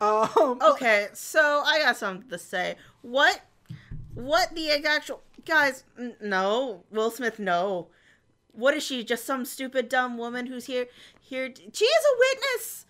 [0.01, 2.77] Um, Okay, so I got something to say.
[3.03, 3.41] What?
[4.15, 5.85] What the actual guys?
[5.99, 7.39] n- No, Will Smith.
[7.39, 7.89] No.
[8.53, 9.05] What is she?
[9.05, 10.87] Just some stupid dumb woman who's here?
[11.21, 11.53] Here?
[11.73, 12.87] She is a witness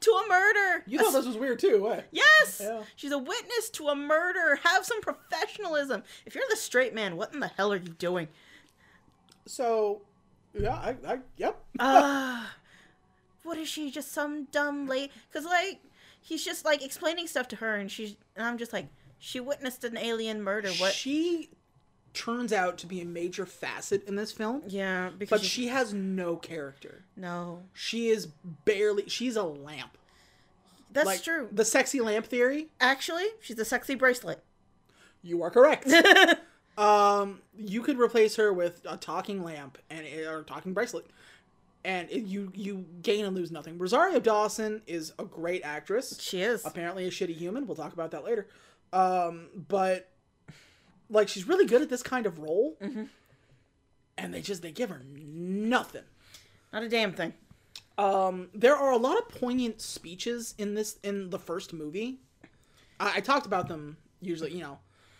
[0.00, 0.82] to a murder.
[0.86, 2.06] You thought s- this was weird too, what?
[2.10, 2.82] Yes, Yeah.
[2.96, 4.56] she's a witness to a murder.
[4.62, 6.02] Have some professionalism.
[6.24, 8.28] If you're the straight man, what in the hell are you doing?
[9.46, 10.02] So,
[10.58, 11.62] yeah, I, I yep.
[11.78, 12.44] Uh,
[13.42, 13.90] what is she?
[13.90, 15.12] Just some dumb lady?
[15.30, 15.80] Because like
[16.20, 19.84] he's just like explaining stuff to her, and she's and I'm just like she witnessed
[19.84, 20.70] an alien murder.
[20.78, 20.92] What?
[20.92, 21.50] She
[22.12, 25.92] turns out to be a major facet in this film, yeah, because but she has
[25.94, 27.04] no character.
[27.16, 29.08] no, She is barely.
[29.08, 29.96] She's a lamp.
[30.92, 31.48] that's like true.
[31.52, 32.68] The sexy lamp theory.
[32.80, 34.42] Actually, she's a sexy bracelet.
[35.22, 35.86] You are correct.
[36.78, 41.06] um, you could replace her with a talking lamp and or a talking bracelet,
[41.84, 43.78] and you you gain and lose nothing.
[43.78, 46.18] Rosario Dawson is a great actress.
[46.20, 46.64] She is.
[46.64, 47.66] Apparently, a shitty human.
[47.66, 48.48] We'll talk about that later.
[48.92, 50.08] Um, but
[51.10, 53.04] like she's really good at this kind of role, Mm-hmm.
[54.18, 56.04] and they just they give her nothing.
[56.72, 57.32] Not a damn thing.
[57.98, 62.20] Um, there are a lot of poignant speeches in this in the first movie.
[62.98, 64.78] I, I talked about them usually, you know.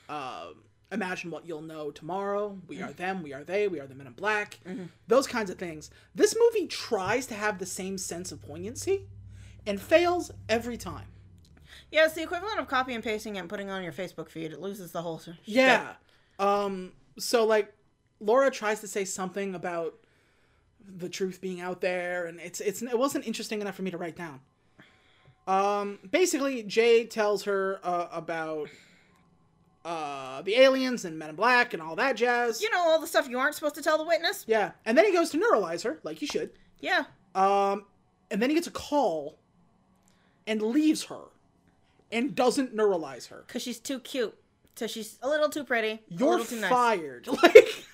[0.09, 0.46] Uh,
[0.92, 2.59] imagine what you'll know tomorrow.
[2.66, 3.22] We are them.
[3.22, 3.68] We are they.
[3.68, 4.59] We are the men in black.
[5.09, 5.90] Those kinds of things.
[6.14, 9.07] This movie tries to have the same sense of poignancy,
[9.66, 11.07] and fails every time.
[11.90, 14.29] Yeah, it's the equivalent of copy and pasting it and putting it on your Facebook
[14.29, 14.53] feed.
[14.53, 15.16] It loses the whole.
[15.16, 15.94] s- Yeah.
[16.38, 16.92] Um.
[17.18, 17.72] So like,
[18.20, 19.94] Laura tries to say something about
[20.96, 23.98] the truth being out there, and it's it's it wasn't interesting enough for me to
[23.98, 24.40] write down.
[25.46, 25.98] Um.
[26.11, 28.68] Basically, Jay tells her uh, about
[29.85, 32.61] uh the aliens and Men in Black and all that jazz.
[32.62, 34.44] You know all the stuff you aren't supposed to tell the witness.
[34.46, 36.50] Yeah, and then he goes to neuralize her, like he should.
[36.81, 37.05] Yeah.
[37.35, 37.87] Um,
[38.31, 39.38] and then he gets a call,
[40.46, 41.20] and leaves her,
[42.12, 43.44] and doesn't neuralize her.
[43.46, 44.35] Because she's too cute.
[44.77, 46.01] So she's a little too pretty.
[46.09, 46.70] You're too nice.
[46.70, 47.29] fired.
[47.42, 47.85] Like.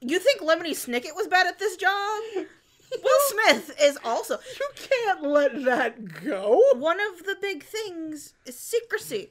[0.00, 2.22] You think Lemony Snicket was bad at this job?
[2.36, 4.38] Will Smith is also.
[4.60, 6.62] You can't let that go.
[6.76, 9.30] One of the big things is secrecy.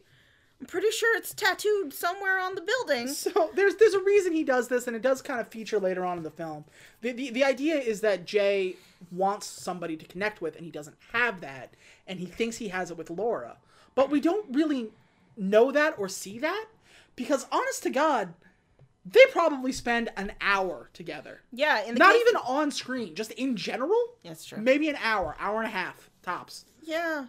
[0.59, 3.07] I'm pretty sure it's tattooed somewhere on the building.
[3.09, 6.03] So there's there's a reason he does this, and it does kind of feature later
[6.05, 6.65] on in the film.
[7.01, 8.75] The, the the idea is that Jay
[9.11, 11.75] wants somebody to connect with, and he doesn't have that,
[12.07, 13.57] and he thinks he has it with Laura.
[13.93, 14.89] But we don't really
[15.35, 16.65] know that or see that
[17.15, 18.33] because, honest to God,
[19.05, 21.41] they probably spend an hour together.
[21.51, 23.97] Yeah, in the Not case- even on screen, just in general.
[24.23, 24.57] That's true.
[24.59, 26.65] Maybe an hour, hour and a half tops.
[26.83, 27.27] Yeah.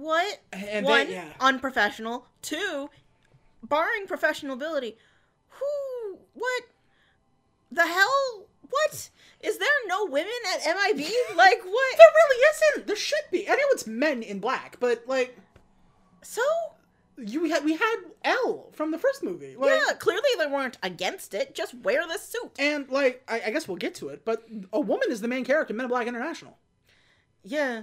[0.00, 0.40] What?
[0.52, 1.28] And they- One, yeah.
[1.40, 2.26] unprofessional.
[2.42, 2.90] Two,
[3.62, 4.96] barring professional ability,
[5.48, 6.18] who?
[6.34, 6.62] What?
[7.70, 8.46] The hell?
[8.70, 9.10] What?
[9.40, 10.98] Is there no women at MIB?
[11.36, 11.96] like what?
[11.98, 12.42] There really
[12.76, 12.86] isn't.
[12.86, 13.48] There should be.
[13.48, 15.38] I know it's men in black, but like
[16.22, 16.42] So
[17.18, 19.54] you we had we had L from the first movie.
[19.56, 21.54] Like, yeah, clearly they weren't against it.
[21.54, 22.52] Just wear this suit.
[22.58, 25.44] And like I, I guess we'll get to it, but a woman is the main
[25.44, 26.56] character in Men in Black International.
[27.42, 27.82] Yeah.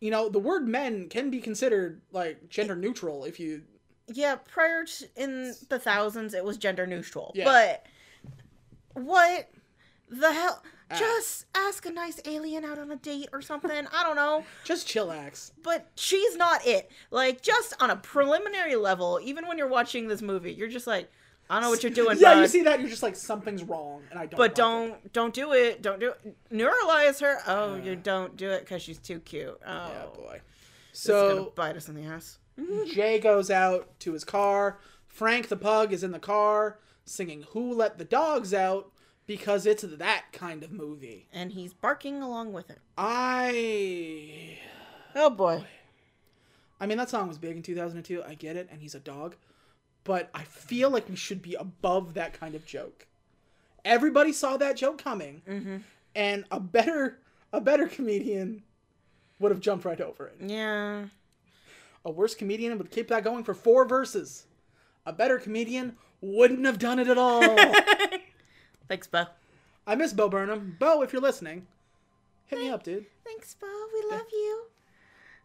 [0.00, 3.62] You know, the word men can be considered like gender neutral if you
[4.08, 7.32] Yeah, prior to in the thousands, it was gender neutral.
[7.34, 7.44] Yeah.
[7.44, 7.86] But
[8.94, 9.50] what
[10.08, 10.62] the hell?
[10.90, 10.96] Ah.
[10.98, 13.70] Just ask a nice alien out on a date or something.
[13.70, 14.44] I don't know.
[14.64, 15.52] just chillax.
[15.62, 16.90] But she's not it.
[17.10, 21.10] Like, just on a preliminary level, even when you're watching this movie, you're just like,
[21.50, 22.40] I don't know what you're doing, yeah, bud.
[22.42, 24.36] you see that you're just like something's wrong, and I don't.
[24.38, 25.82] but like don't don't do it.
[25.82, 26.36] Don't do it.
[26.52, 27.38] Neuralize her.
[27.46, 29.60] Oh, you don't do it because she's too cute.
[29.66, 30.40] Oh, Yeah, boy.
[30.92, 32.38] So bite us in the ass.
[32.58, 32.90] Mm-hmm.
[32.90, 34.78] Jay goes out to his car.
[35.08, 38.92] Frank the pug is in the car singing "Who Let the Dogs Out"
[39.26, 41.26] because it's that kind of movie.
[41.32, 42.78] And he's barking along with it.
[42.96, 44.58] I
[45.16, 45.64] Oh boy.
[46.80, 48.22] I mean, that song was big in 2002.
[48.22, 49.34] I get it, and he's a dog.
[50.04, 53.06] But I feel like we should be above that kind of joke.
[53.84, 55.76] Everybody saw that joke coming, mm-hmm.
[56.14, 57.18] and a better
[57.52, 58.62] a better comedian
[59.38, 60.36] would have jumped right over it.
[60.40, 61.06] Yeah.
[62.04, 64.46] A worse comedian would keep that going for four verses.
[65.04, 67.42] A better comedian wouldn't have done it at all.
[68.88, 69.26] Thanks, Bo.
[69.86, 70.76] I miss Bo Burnham.
[70.78, 71.66] Bo, if you're listening,
[72.46, 73.06] hit me up, dude.
[73.24, 73.66] Thanks, Bo.
[73.92, 74.69] We love you.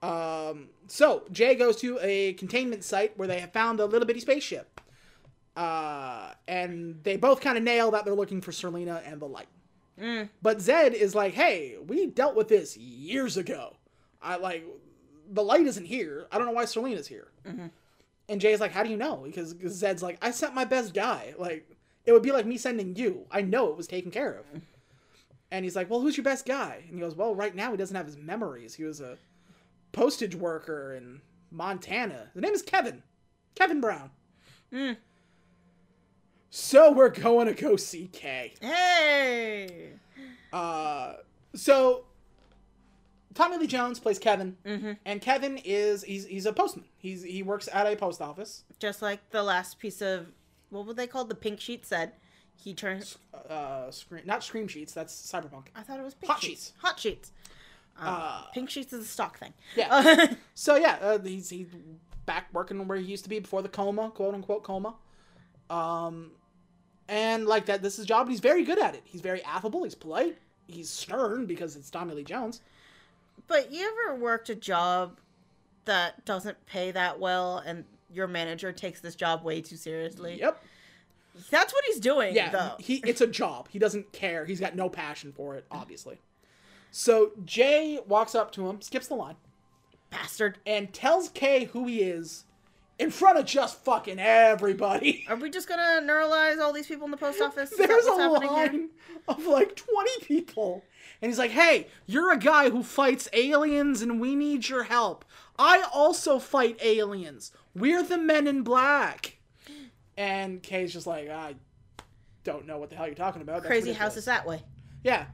[0.05, 4.19] Um, so Jay goes to a containment site where they have found a little bitty
[4.19, 4.81] spaceship.
[5.55, 9.47] Uh, and they both kind of nail that they're looking for Serleena and the light.
[10.41, 13.77] But Zed is like, "Hey, we dealt with this years ago.
[14.21, 14.65] I like
[15.31, 16.27] the light isn't here.
[16.31, 17.29] I don't know why Serleena's here."
[18.27, 20.93] And Jay's like, "How do you know?" Because, because Zed's like, "I sent my best
[20.93, 21.33] guy.
[21.37, 21.69] Like,
[22.05, 23.25] it would be like me sending you.
[23.31, 24.45] I know it was taken care of."
[25.51, 27.77] And he's like, "Well, who's your best guy?" And he goes, "Well, right now he
[27.77, 28.75] doesn't have his memories.
[28.75, 29.17] He was a
[29.95, 32.29] postage worker in Montana.
[32.35, 33.01] The name is Kevin.
[33.55, 34.11] Kevin Brown.
[36.49, 38.53] So we're going to go see Kay.
[38.61, 39.89] Hey.
[40.51, 41.13] Uh,
[41.53, 42.05] so
[43.33, 44.57] Tommy Lee Jones plays Kevin,
[45.05, 46.85] and Kevin is he's he's a postman.
[46.97, 48.63] He's he works at a post office.
[48.79, 50.27] Just like the last piece of
[50.69, 51.29] what were they called?
[51.29, 52.13] The pink sheet said.
[52.57, 53.17] He turns.
[53.49, 54.93] Uh, screen not scream sheets.
[54.93, 55.67] That's cyberpunk.
[55.75, 56.67] I thought it was pink Hot sheets.
[56.67, 56.73] sheets.
[56.79, 57.31] Hot sheets.
[57.99, 59.53] Uh, pink sheets is a stock thing.
[59.75, 60.33] Yeah.
[60.57, 61.67] So yeah, uh, he's he's
[62.25, 64.95] back working where he used to be before the coma, quote unquote coma.
[65.69, 66.31] Um,
[67.07, 68.21] and like that, this is his job.
[68.21, 69.01] And he's very good at it.
[69.03, 69.83] He's very affable.
[69.83, 70.37] He's polite.
[70.67, 72.61] He's stern because it's Tommy Lee Jones.
[73.47, 75.19] But you ever worked a job
[75.85, 80.39] that doesn't pay that well, and your manager takes this job way too seriously?
[80.39, 80.63] Yep.
[81.51, 82.33] That's what he's doing.
[82.33, 82.49] Yeah.
[82.49, 82.75] Though.
[82.79, 83.67] He it's a job.
[83.69, 84.45] He doesn't care.
[84.45, 85.65] He's got no passion for it.
[85.69, 86.17] Obviously.
[86.97, 89.35] So Jay walks up to him, skips the line,
[90.11, 90.59] Bastard.
[90.65, 92.45] and tells Kay who he is
[92.97, 95.25] in front of just fucking everybody.
[95.29, 97.73] Are we just gonna neuralize all these people in the post office?
[97.73, 98.49] Is There's a happening here?
[98.49, 98.89] line
[99.27, 100.85] of like 20 people.
[101.21, 105.25] And he's like, hey, you're a guy who fights aliens and we need your help.
[105.59, 107.51] I also fight aliens.
[107.75, 109.39] We're the men in black.
[110.15, 111.55] And Kay's just like, I
[112.45, 113.63] don't know what the hell you're talking about.
[113.63, 114.63] That's Crazy ridiculous." house is that way.
[115.03, 115.25] Yeah.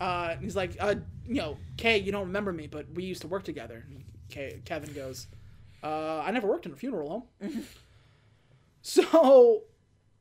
[0.00, 3.22] Uh, and he's like, uh, you know, Kay, you don't remember me, but we used
[3.22, 3.84] to work together.
[3.88, 5.26] And Kay, Kevin goes,
[5.82, 7.08] uh, I never worked in a funeral
[7.40, 7.64] home.
[8.82, 9.62] so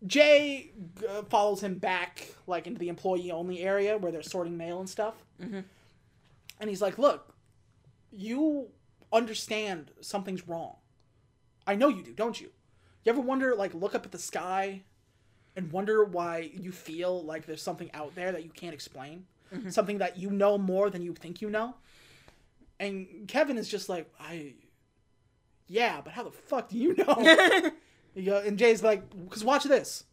[0.05, 0.71] Jay
[1.09, 4.89] uh, follows him back, like, into the employee only area where they're sorting mail and
[4.89, 5.15] stuff.
[6.59, 7.33] And he's like, look,
[8.11, 8.67] you
[9.11, 10.75] understand something's wrong.
[11.65, 12.51] I know you do, don't you?
[13.03, 14.83] You ever wonder, like, look up at the sky
[15.55, 19.25] and wonder why you feel like there's something out there that you can't explain?
[19.69, 21.75] Something that you know more than you think you know?
[22.79, 24.53] And Kevin is just like, I.
[25.67, 27.71] Yeah, but how the fuck do you know?
[28.15, 30.03] You go- and Jay's like, because watch this.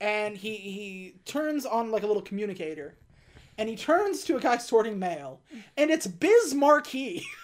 [0.00, 2.96] And he he turns on like a little communicator,
[3.56, 5.40] and he turns to a guy sorting mail,
[5.76, 7.24] and it's Biz Markie.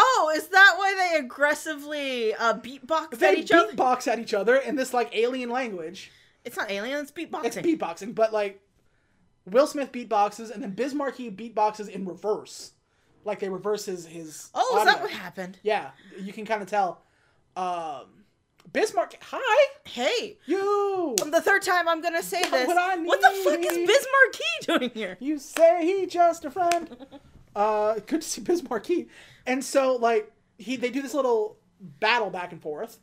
[0.00, 3.72] Oh, is that why they aggressively uh, beatbox they at each other?
[3.72, 6.12] beatbox at each other in this like alien language.
[6.44, 7.44] It's not alien, it's beatboxing.
[7.46, 8.60] It's beatboxing, but like
[9.50, 12.72] Will Smith beatboxes, and then Biz Markie beatboxes in reverse,
[13.24, 14.50] like they reverse his his.
[14.54, 15.58] oh, is that what happened?
[15.62, 15.90] Yeah,
[16.20, 17.02] you can kind of tell.
[17.56, 18.04] Um,
[18.72, 21.14] Biz Markie, hi Hey, you.
[21.18, 22.66] From the third time I'm gonna say this.
[22.66, 25.16] what What the fuck is Markie doing here?
[25.20, 26.96] You say he just a friend.
[27.56, 29.08] Uh, good to see Biz Markie.
[29.44, 32.98] And so like he they do this little battle back and forth,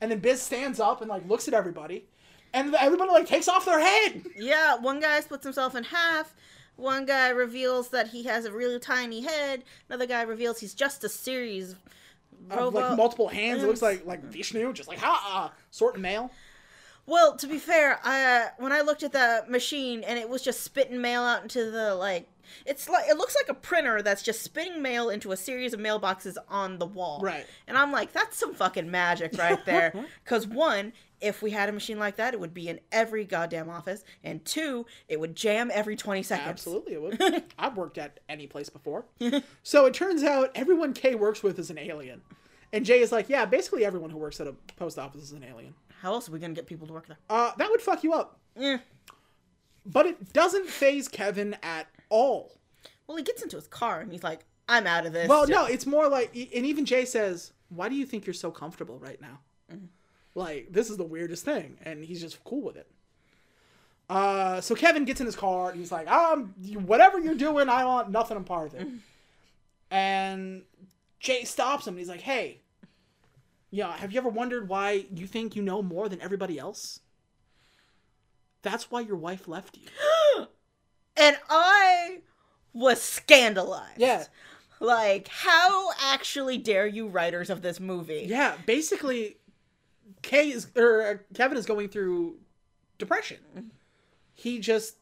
[0.00, 2.08] and then Biz stands up and like looks at everybody,
[2.52, 4.24] and everybody like takes off their head.
[4.36, 6.34] Yeah, one guy splits himself in half.
[6.76, 9.64] One guy reveals that he has a really tiny head.
[9.88, 11.76] Another guy reveals he's just a series
[12.50, 13.62] of like multiple hands.
[13.62, 16.30] It looks like like Vishnu, just like ha sorting mail.
[17.06, 20.42] Well, to be fair, I uh, when I looked at the machine and it was
[20.42, 22.28] just spitting mail out into the like
[22.66, 25.80] it's like it looks like a printer that's just spitting mail into a series of
[25.80, 27.20] mailboxes on the wall.
[27.22, 27.46] Right.
[27.66, 29.92] And I'm like, that's some fucking magic right there.
[30.24, 33.68] Cause one, if we had a machine like that, it would be in every goddamn
[33.68, 34.04] office.
[34.24, 36.48] And two, it would jam every 20 seconds.
[36.48, 37.42] Absolutely, it would.
[37.58, 39.04] I've worked at any place before.
[39.62, 42.22] so it turns out everyone Kay works with is an alien.
[42.72, 45.44] And Jay is like, yeah, basically everyone who works at a post office is an
[45.44, 45.74] alien.
[46.00, 47.18] How else are we gonna get people to work there?
[47.28, 48.38] Uh, that would fuck you up.
[48.56, 48.78] Eh.
[49.84, 52.58] But it doesn't phase Kevin at all.
[53.06, 55.28] Well, he gets into his car and he's like, I'm out of this.
[55.28, 58.52] Well, no, it's more like, and even Jay says, "Why do you think you're so
[58.52, 59.40] comfortable right now?
[60.36, 62.88] Like, this is the weirdest thing," and he's just cool with it.
[64.08, 66.54] Uh, so Kevin gets in his car and he's like, "Um,
[66.86, 68.86] whatever you're doing, I want nothing a part of it."
[69.90, 70.62] And
[71.18, 72.60] Jay stops him and he's like, "Hey,
[73.72, 77.00] yeah, have you ever wondered why you think you know more than everybody else?
[78.62, 80.46] That's why your wife left you."
[81.20, 82.18] And I
[82.72, 83.98] was scandalized.
[83.98, 84.24] Yeah.
[84.80, 88.24] Like, how actually dare you, writers of this movie?
[88.26, 89.36] Yeah, basically,
[90.22, 92.36] Kay is or uh, Kevin is going through
[92.98, 93.38] depression.
[94.32, 94.96] He just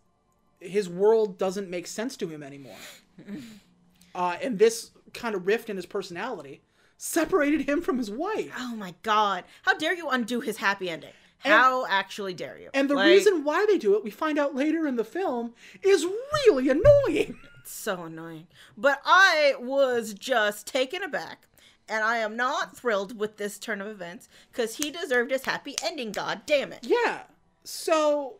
[0.60, 2.76] his world doesn't make sense to him anymore,
[4.16, 6.60] uh, and this kind of rift in his personality
[6.96, 8.52] separated him from his wife.
[8.58, 9.44] Oh my god.
[9.62, 11.12] How dare you undo his happy ending?
[11.38, 12.70] How actually dare you?
[12.74, 15.54] And the Like, reason why they do it, we find out later in the film,
[15.82, 16.06] is
[16.46, 17.38] really annoying.
[17.60, 18.46] it's so annoying.
[18.76, 21.44] But I was just taken aback.
[21.90, 25.74] And I am not thrilled with this turn of events because he deserved his happy
[25.82, 26.12] ending.
[26.12, 26.80] God damn it!
[26.82, 27.20] Yeah.
[27.64, 28.34] So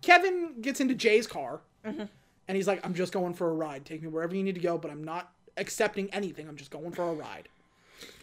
[0.00, 2.04] Kevin gets into Jay's car mm-hmm.
[2.46, 3.84] and he's like, I'm just going for a ride.
[3.84, 6.48] Take me wherever you need to go, but I'm not accepting anything.
[6.48, 7.48] I'm just going for a ride.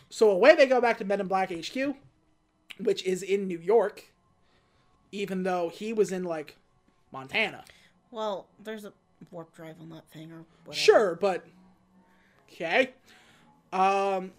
[0.10, 1.96] So away they go back to Men in Black HQ,
[2.80, 4.06] which is in New York,
[5.12, 6.58] even though he was in like
[7.12, 7.64] Montana.
[8.12, 8.94] Well, there's a
[9.32, 10.82] warp drive on that thing or whatever.
[10.82, 11.46] Sure, but
[12.52, 12.92] okay.
[13.72, 14.32] Um,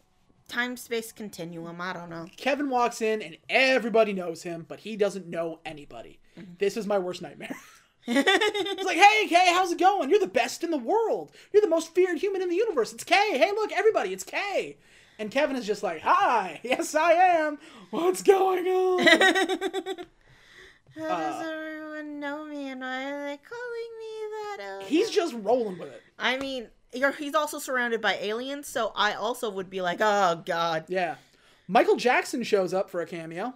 [0.48, 1.80] Time space continuum.
[1.80, 2.26] I don't know.
[2.36, 6.18] Kevin walks in and everybody knows him, but he doesn't know anybody.
[6.58, 7.54] This is my worst nightmare.
[8.06, 10.10] it's like, hey, Kay, how's it going?
[10.10, 11.30] You're the best in the world.
[11.52, 12.92] You're the most feared human in the universe.
[12.92, 13.38] It's Kay.
[13.38, 14.76] Hey, look, everybody, it's Kay.
[15.20, 17.58] And Kevin is just like, hi, yes, I am.
[17.90, 19.00] What's going on?
[20.96, 24.82] How does uh, everyone know me and why are they calling me that?
[24.86, 26.02] He's just rolling with it.
[26.18, 30.42] I mean, you're, he's also surrounded by aliens, so I also would be like, oh
[30.46, 30.86] god.
[30.88, 31.16] Yeah.
[31.68, 33.52] Michael Jackson shows up for a cameo.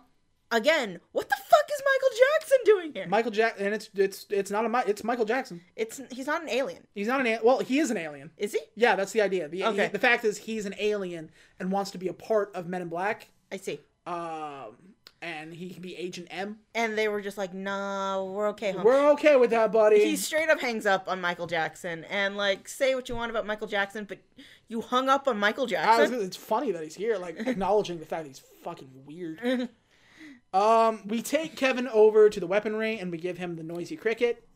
[0.50, 3.06] Again, what the fuck is Michael Jackson doing here?
[3.08, 5.60] Michael Jack, and it's it's it's not a it's Michael Jackson.
[5.74, 8.30] It's he's not an alien, He's not an a- well, he is an alien.
[8.36, 8.60] is he?
[8.76, 9.48] Yeah, that's the idea.
[9.48, 9.88] The, Okay.
[9.88, 12.88] the fact is, he's an alien and wants to be a part of Men in
[12.88, 13.28] Black.
[13.50, 13.80] I see.
[14.06, 14.76] Um,
[15.22, 16.58] and he can be Agent M.
[16.74, 20.04] And they were just like, "No, we're okay, home." We're okay with that, buddy.
[20.04, 23.46] he straight up hangs up on Michael Jackson and like say what you want about
[23.46, 24.18] Michael Jackson, but
[24.68, 26.20] you hung up on Michael I was Jackson.
[26.20, 29.68] it's funny that he's here, like acknowledging the fact that he's fucking weird.
[30.54, 34.46] um, we take Kevin over to the weaponry and we give him the noisy cricket.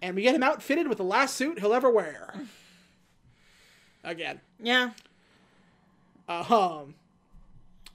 [0.00, 2.34] and we get him outfitted with the last suit he'll ever wear.
[4.02, 4.40] Again.
[4.60, 4.90] yeah.
[6.28, 6.94] Um,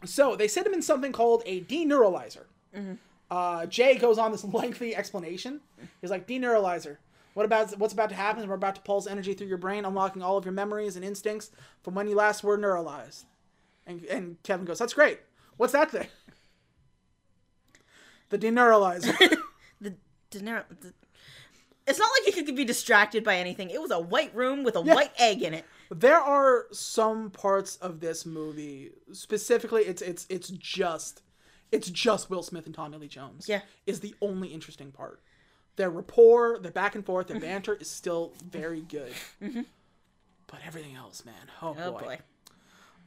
[0.05, 2.45] so they set him in something called a deneuralizer.
[3.32, 5.61] Uh, Jay goes on this lengthy explanation.
[6.01, 6.97] He's like, deneuralizer.
[7.36, 8.47] What about what's about to happen?
[8.47, 11.51] We're about to pulse energy through your brain, unlocking all of your memories and instincts
[11.84, 13.26] from when you last were neuralized.
[13.86, 15.20] And, and Kevin goes, "That's great.
[15.60, 16.07] What's that thing?"
[18.30, 19.38] The deneuralizer.
[19.82, 19.95] The,
[20.30, 20.93] De Niro- the
[21.88, 23.70] It's not like you could be distracted by anything.
[23.70, 24.93] It was a white room with a Yeah.
[24.93, 25.64] white egg in it.
[25.89, 31.22] there are some parts of this movie, specifically, it's it's it's just
[31.72, 33.47] it's just Will Smith and Tommy Lee Jones.
[33.49, 33.62] Yeah.
[33.86, 35.22] is the only interesting part.
[35.78, 37.45] Their rapport, their back and forth, their mm-hmm.
[37.45, 39.14] banter is still very good.
[39.41, 39.62] Mm-hmm.
[40.47, 41.99] But everything else, man, oh, Oh boy.
[41.99, 42.20] boy.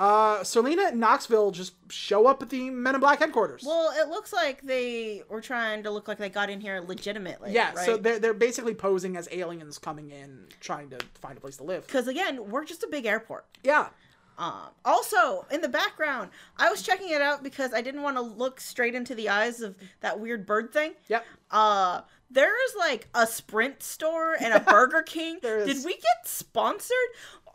[0.02, 3.62] Uh, Selena and Knoxville just show up at the Men in Black headquarters.
[3.64, 7.52] Well, it looks like they were trying to look like they got in here legitimately.
[7.52, 7.86] yeah, right?
[7.86, 11.62] so they're they're basically posing as aliens coming in, trying to find a place to
[11.62, 11.86] live.
[11.86, 13.46] Because again, we're just a big airport.
[13.62, 13.90] Yeah,
[14.38, 18.22] Um, also, in the background, I was checking it out because I didn't want to
[18.22, 20.94] look straight into the eyes of that weird bird thing.
[21.06, 21.24] yep.
[21.48, 25.38] Uh, there's like a Sprint store and a Burger King.
[25.42, 25.66] There is.
[25.66, 26.96] Did we get sponsored?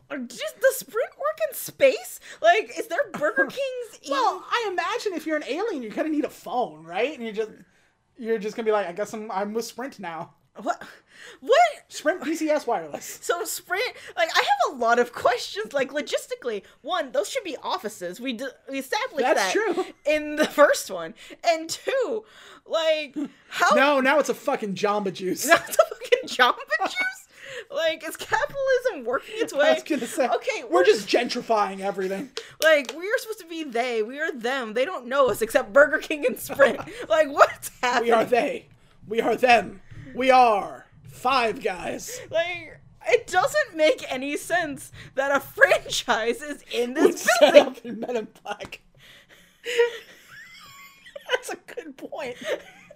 [0.10, 2.20] Or Does the Sprint work in space?
[2.42, 4.12] Like, is there Burger Kings in?
[4.12, 7.14] Well, I imagine if you're an alien, you're gonna need a phone, right?
[7.14, 7.52] And you're just
[8.18, 10.34] you're just gonna be like, I guess I'm I'm with Sprint now.
[10.62, 10.82] what?
[11.42, 11.60] What?
[11.90, 13.20] Sprint PCS wireless.
[13.22, 15.74] So Sprint, like, I have a lot of questions.
[15.74, 18.20] Like, logistically, one, those should be offices.
[18.20, 19.86] We d- we established That's that true.
[20.06, 22.24] in the first one, and two,
[22.66, 23.16] like,
[23.50, 25.46] how No, now it's a fucking Jamba Juice.
[25.48, 27.27] Now it's a fucking Jamba Juice.
[27.74, 29.68] Like, is capitalism working its way?
[29.70, 32.30] I was gonna say, okay, we're just gentrifying everything.
[32.64, 34.74] like we are supposed to be they, we are them.
[34.74, 36.80] They don't know us except Burger King and Sprint.
[37.10, 38.10] like, what's happening?
[38.10, 38.68] We are they.
[39.08, 39.82] We are them.
[40.14, 42.20] We are five guys.
[42.30, 47.68] Like, it doesn't make any sense that a franchise is in this set building.
[47.68, 48.82] up in Men in Black.
[51.30, 52.38] That's a good point.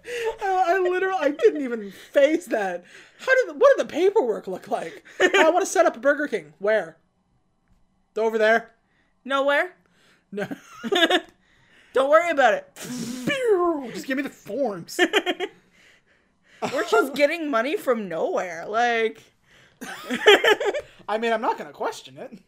[0.04, 2.84] I, I literally, I didn't even face that.
[3.18, 5.04] How did, what did the paperwork look like?
[5.20, 6.54] Oh, I want to set up a Burger King.
[6.58, 6.96] Where?
[8.16, 8.72] Over there.
[9.24, 9.74] Nowhere.
[10.30, 10.46] No.
[11.92, 12.70] Don't worry about it.
[13.94, 14.98] Just give me the forms.
[16.72, 18.64] We're just getting money from nowhere.
[18.66, 19.22] Like,
[21.08, 22.38] I mean, I'm not gonna question it.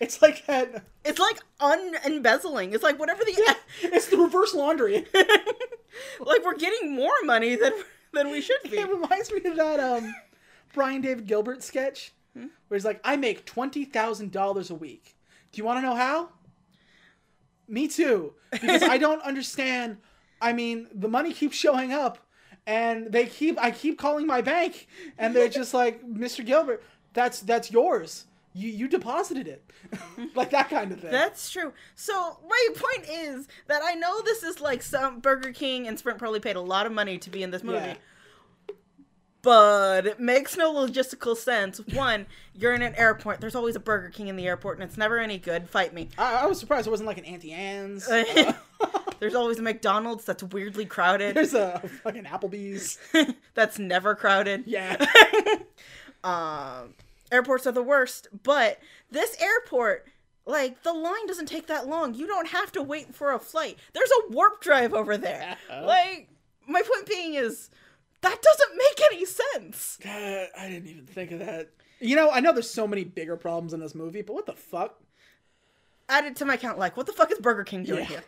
[0.00, 0.84] It's like that.
[1.04, 2.72] it's like un-embezzling.
[2.72, 5.06] It's like whatever the It's the reverse laundry.
[6.20, 7.72] like we're getting more money than
[8.12, 8.78] than we should be.
[8.78, 10.14] It reminds me of that um
[10.72, 15.16] Brian David Gilbert sketch where he's like, "I make twenty thousand dollars a week.
[15.52, 16.30] Do you want to know how?"
[17.66, 19.98] Me too, because I don't understand.
[20.40, 22.18] I mean, the money keeps showing up,
[22.66, 23.58] and they keep.
[23.58, 24.86] I keep calling my bank,
[25.16, 26.44] and they're just like, "Mr.
[26.44, 26.82] Gilbert,
[27.14, 28.26] that's that's yours.
[28.54, 29.70] You you deposited it,
[30.34, 31.72] like that kind of thing." That's true.
[31.94, 36.18] So my point is that I know this is like some Burger King and Sprint
[36.18, 37.78] probably paid a lot of money to be in this movie.
[37.78, 37.94] Yeah.
[39.42, 41.78] But it makes no logistical sense.
[41.92, 42.24] One,
[42.54, 43.42] you're in an airport.
[43.42, 45.68] There's always a Burger King in the airport, and it's never any good.
[45.68, 46.08] Fight me.
[46.16, 48.08] I, I was surprised it wasn't like an Auntie Anne's.
[49.20, 51.36] There's always a McDonald's that's weirdly crowded.
[51.36, 52.98] There's a fucking Applebee's.
[53.52, 54.64] that's never crowded.
[54.66, 54.96] Yeah.
[56.24, 56.94] um,
[57.34, 58.78] airports are the worst, but
[59.10, 60.06] this airport,
[60.46, 62.14] like the line doesn't take that long.
[62.14, 63.78] You don't have to wait for a flight.
[63.92, 65.56] There's a warp drive over there.
[65.70, 66.28] like
[66.66, 67.70] my point being is
[68.22, 69.98] that doesn't make any sense.
[70.02, 71.70] God, I didn't even think of that.
[72.00, 74.52] You know, I know there's so many bigger problems in this movie, but what the
[74.52, 74.98] fuck?
[76.08, 76.78] Added to my count.
[76.78, 78.20] Like, what the fuck is Burger King doing Yeah.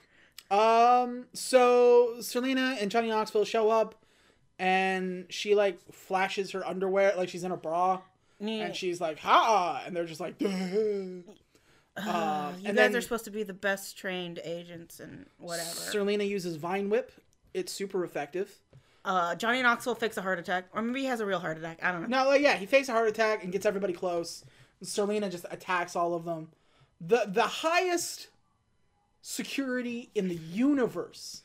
[0.50, 0.58] here?
[0.58, 3.94] Um, so Selena and Johnny Knoxville show up,
[4.58, 8.00] and she like flashes her underwear like she's in a bra,
[8.38, 8.66] Yeah.
[8.66, 11.24] and she's like, "Ha!" and they're just like, "Duh." um,
[11.96, 15.68] You and guys then are supposed to be the best trained agents and whatever.
[15.68, 17.12] Selena uses Vine Whip.
[17.54, 18.58] It's super effective.
[19.06, 21.78] uh, Johnny Knoxville fakes a heart attack, or maybe he has a real heart attack.
[21.82, 22.24] I don't know.
[22.24, 24.44] No, like, yeah, he fakes a heart attack and gets everybody close.
[24.82, 26.48] Selena just attacks all of them.
[27.00, 28.28] The the highest
[29.22, 31.42] security in the universe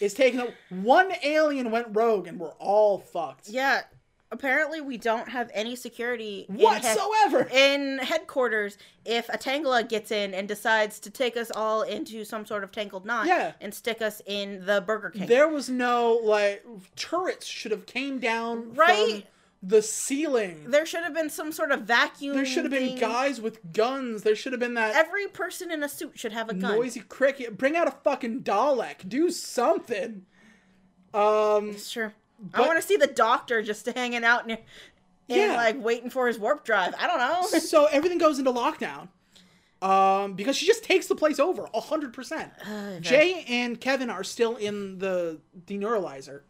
[0.00, 0.48] is taken up.
[0.70, 3.48] One alien went rogue and we're all fucked.
[3.48, 3.82] Yeah,
[4.34, 7.48] apparently we don't have any security in head- Whatsoever.
[7.50, 8.76] in headquarters
[9.06, 12.70] if a Tangela gets in and decides to take us all into some sort of
[12.72, 13.52] tangled knot Yeah.
[13.62, 15.26] and stick us in the Burger King.
[15.26, 16.62] There was no like
[16.96, 19.22] turrets should have came down Right.
[19.22, 19.22] from
[19.66, 20.64] the ceiling.
[20.68, 22.36] there should have been some sort of vacuum.
[22.36, 22.98] There should have been thing.
[22.98, 24.22] guys with guns.
[24.22, 26.76] There should have been that Every person in a suit should have a gun.
[26.76, 27.56] noisy cricket.
[27.56, 29.08] Bring out a fucking Dalek.
[29.08, 30.26] Do something.
[31.14, 32.12] Um, Sure.
[32.52, 34.60] I want to see the doctor just hanging out and, and
[35.28, 35.56] Yeah.
[35.56, 36.94] like waiting for his warp drive.
[36.98, 37.42] I don't know.
[37.60, 39.08] so everything goes into lockdown.
[39.82, 42.52] Um, because she just takes the place over a hundred percent.
[43.00, 46.42] Jay and Kevin are still in the deneuralizer,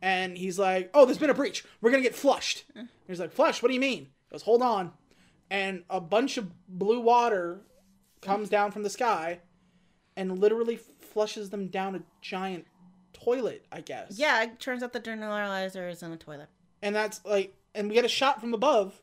[0.00, 1.64] and he's like, "Oh, there's been a breach.
[1.80, 3.60] We're gonna get flushed." And he's like, "Flushed?
[3.62, 4.92] What do you mean?" He goes, "Hold on,"
[5.50, 7.62] and a bunch of blue water
[8.20, 9.40] comes down from the sky,
[10.16, 12.66] and literally flushes them down a giant
[13.18, 13.64] toilet.
[13.72, 14.18] I guess.
[14.18, 16.48] yeah, it turns out the deneuralizer is in the toilet.
[16.82, 19.00] And that's like, and we get a shot from above,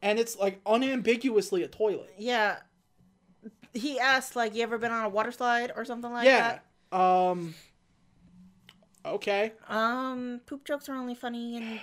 [0.00, 2.14] and it's like unambiguously a toilet.
[2.18, 2.56] Yeah.
[3.74, 6.38] He asked, like, you ever been on a water slide or something like yeah.
[6.38, 6.64] that?
[6.92, 7.28] Yeah.
[7.30, 7.54] Um.
[9.04, 9.52] Okay.
[9.68, 11.80] Um, poop jokes are only funny in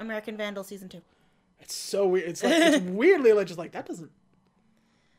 [0.00, 1.02] American Vandal season two.
[1.60, 2.28] It's so weird.
[2.28, 4.10] It's like it's weirdly like just like that doesn't.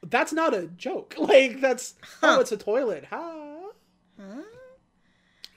[0.03, 1.15] That's not a joke.
[1.19, 3.05] Like that's oh, it's a toilet.
[3.09, 3.46] Huh?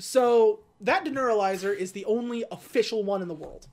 [0.01, 3.69] So that deneuralizer is the only official one in the world,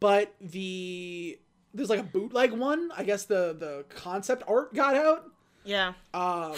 [0.00, 1.38] but the
[1.72, 2.90] there's like a bootleg one.
[2.96, 5.30] I guess the the concept art got out.
[5.64, 5.94] Yeah.
[6.12, 6.56] Um,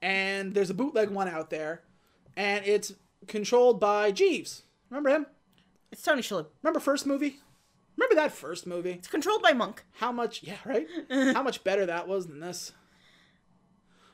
[0.00, 1.82] and there's a bootleg one out there,
[2.36, 2.92] and it's
[3.26, 4.62] controlled by Jeeves.
[4.90, 5.26] Remember him?
[5.90, 6.46] It's Tony Shalhoub.
[6.62, 7.38] Remember first movie?
[7.96, 8.92] Remember that first movie?
[8.92, 9.84] It's controlled by Monk.
[9.94, 10.42] How much?
[10.42, 10.86] Yeah, right.
[11.10, 12.72] How much better that was than this.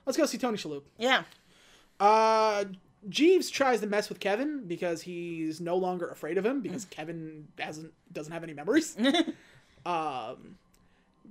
[0.07, 0.83] Let's go see Tony Shalhoub.
[0.99, 1.25] Yeah.
[2.01, 2.64] Uh,
[3.09, 7.48] Jeeves tries to mess with Kevin because he's no longer afraid of him because Kevin
[7.59, 8.96] hasn't doesn't have any memories.
[9.86, 10.57] um,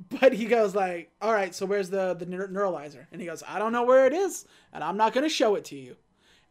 [0.09, 3.43] but he goes like, "All right, so where's the the neur- neuralizer?" And he goes,
[3.47, 5.95] "I don't know where it is, and I'm not gonna show it to you."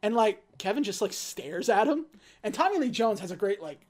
[0.02, 2.06] And like Kevin just like stares at him,
[2.42, 3.80] and Tommy Lee Jones has a great like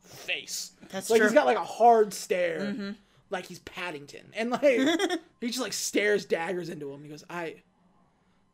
[0.00, 0.72] face.
[0.90, 1.28] That's like true.
[1.28, 2.94] he's got like a hard stare,
[3.30, 4.62] like he's Paddington, and like
[5.40, 7.02] he just like stares daggers into him.
[7.02, 7.56] He goes, "I."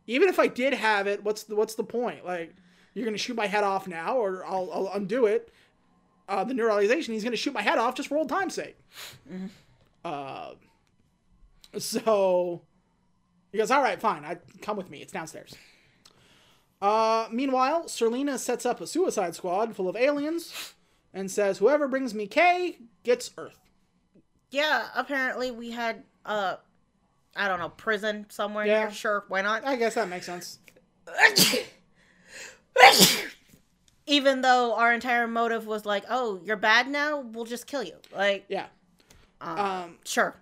[0.07, 2.25] even if I did have it, what's the what's the point?
[2.25, 2.55] Like,
[2.95, 5.53] you're gonna shoot my head off now, or I'll, I'll undo it.
[6.29, 8.79] Uh, the neuralization, he's gonna shoot my head off just for old time's sake.
[10.05, 10.55] Uh,
[11.79, 12.63] so
[13.53, 15.03] he goes, all right, fine, I come with me.
[15.03, 15.55] It's downstairs.
[16.81, 20.75] Uh, meanwhile, Serleena sets up a suicide squad full of aliens
[21.15, 23.59] and says, whoever brings me K gets Earth.
[24.51, 26.57] Yeah, apparently we had, uh,
[27.37, 28.80] I don't know, prison somewhere Yeah.
[28.80, 28.91] near.
[28.93, 29.64] Sure, why not?
[29.64, 30.59] I guess that makes sense.
[34.09, 37.95] Even though our entire motive was like, oh, you're bad now, we'll just kill you.
[38.14, 38.66] Like, Yeah.
[39.41, 40.37] Um, sure.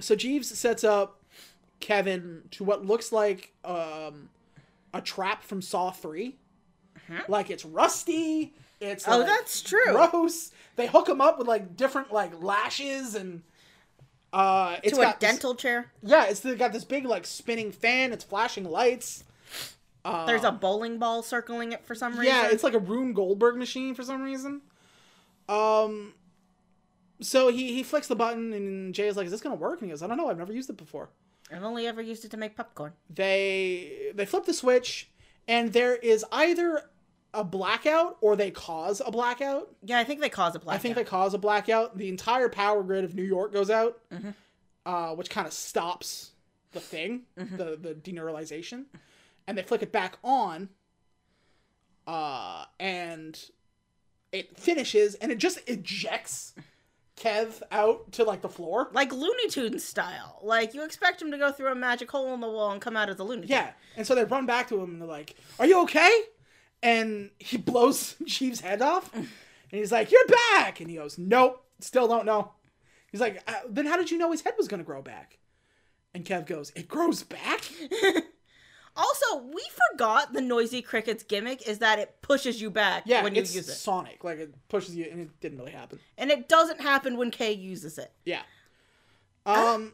[0.00, 1.20] so Jeeves sets up
[1.80, 4.28] Kevin to what looks like um,
[4.94, 6.36] a trap from Saw 3.
[7.26, 8.54] Like it's rusty.
[8.80, 9.80] It's Oh, like, that's true.
[9.86, 10.52] Gross.
[10.76, 13.42] They hook him up with like different like lashes and
[14.32, 15.90] uh, it's To a got this- dental chair.
[16.02, 18.12] yeah, it's got this big like spinning fan.
[18.12, 19.24] It's flashing lights.
[20.04, 22.26] There's a bowling ball circling it for some reason.
[22.26, 24.62] Yeah, it's like a Rube Goldberg machine for some reason.
[25.48, 26.14] Um,
[27.20, 29.88] so he he flicks the button and Jay is like, "Is this gonna work?" And
[29.88, 30.28] he goes, "I don't know.
[30.30, 31.10] I've never used it before."
[31.52, 32.92] I've only ever used it to make popcorn.
[33.10, 35.10] they they flip the switch
[35.48, 36.88] and there is either
[37.32, 40.78] a blackout or they cause a blackout Yeah, I think they cause a blackout.
[40.78, 43.98] i think they cause a blackout the entire power grid of new york goes out
[44.86, 46.32] uh, which kind of stops
[46.72, 48.84] the thing the, the deneuralization
[49.46, 50.68] and they flick it back on
[52.06, 53.38] uh, and
[54.32, 56.54] it finishes and it just ejects
[57.16, 60.38] kev out to like the floor like Looney Tunes style.
[60.42, 62.96] Like you expect him to go through a magic hole in the wall and come
[62.96, 63.50] out as a Looney Tune.
[63.50, 63.70] Yeah.
[63.96, 66.22] And so they run back to him and they're like, Are you okay?
[66.82, 69.12] And he blows Jeeves' head off.
[69.14, 69.28] And
[69.70, 70.80] he's like, You're back.
[70.80, 72.52] And he goes, Nope, still don't know.
[73.12, 75.38] He's like, uh, Then how did you know his head was to grow back?
[76.14, 77.62] And Kev goes, It grows back?
[78.96, 83.36] Also, we forgot the noisy crickets gimmick is that it pushes you back Yeah, when
[83.36, 83.62] you use it.
[83.62, 84.24] sonic.
[84.24, 86.00] Like it pushes you, and it didn't really happen.
[86.18, 88.12] And it doesn't happen when Kay uses it.
[88.24, 88.42] Yeah.
[89.46, 89.92] Um.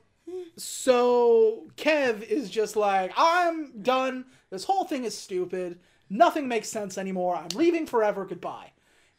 [0.56, 4.24] So Kev is just like, I'm done.
[4.50, 5.78] This whole thing is stupid.
[6.08, 7.36] Nothing makes sense anymore.
[7.36, 8.24] I'm leaving forever.
[8.24, 8.72] Goodbye.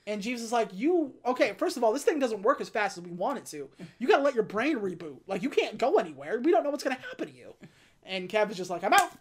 [0.06, 1.54] And Jeeves is like, you okay?
[1.58, 3.70] First of all, this thing doesn't work as fast as we want it to.
[4.00, 5.18] You gotta let your brain reboot.
[5.28, 6.40] Like you can't go anywhere.
[6.40, 7.54] We don't know what's gonna happen to you.
[8.06, 9.12] And Kev is just like, I'm out.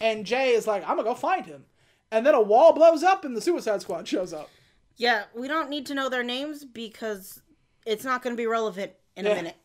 [0.00, 1.64] And Jay is like, I'm gonna go find him.
[2.10, 4.48] And then a wall blows up, and the Suicide Squad shows up.
[4.96, 7.42] Yeah, we don't need to know their names because
[7.84, 9.32] it's not going to be relevant in Yeah.
[9.32, 9.56] a minute.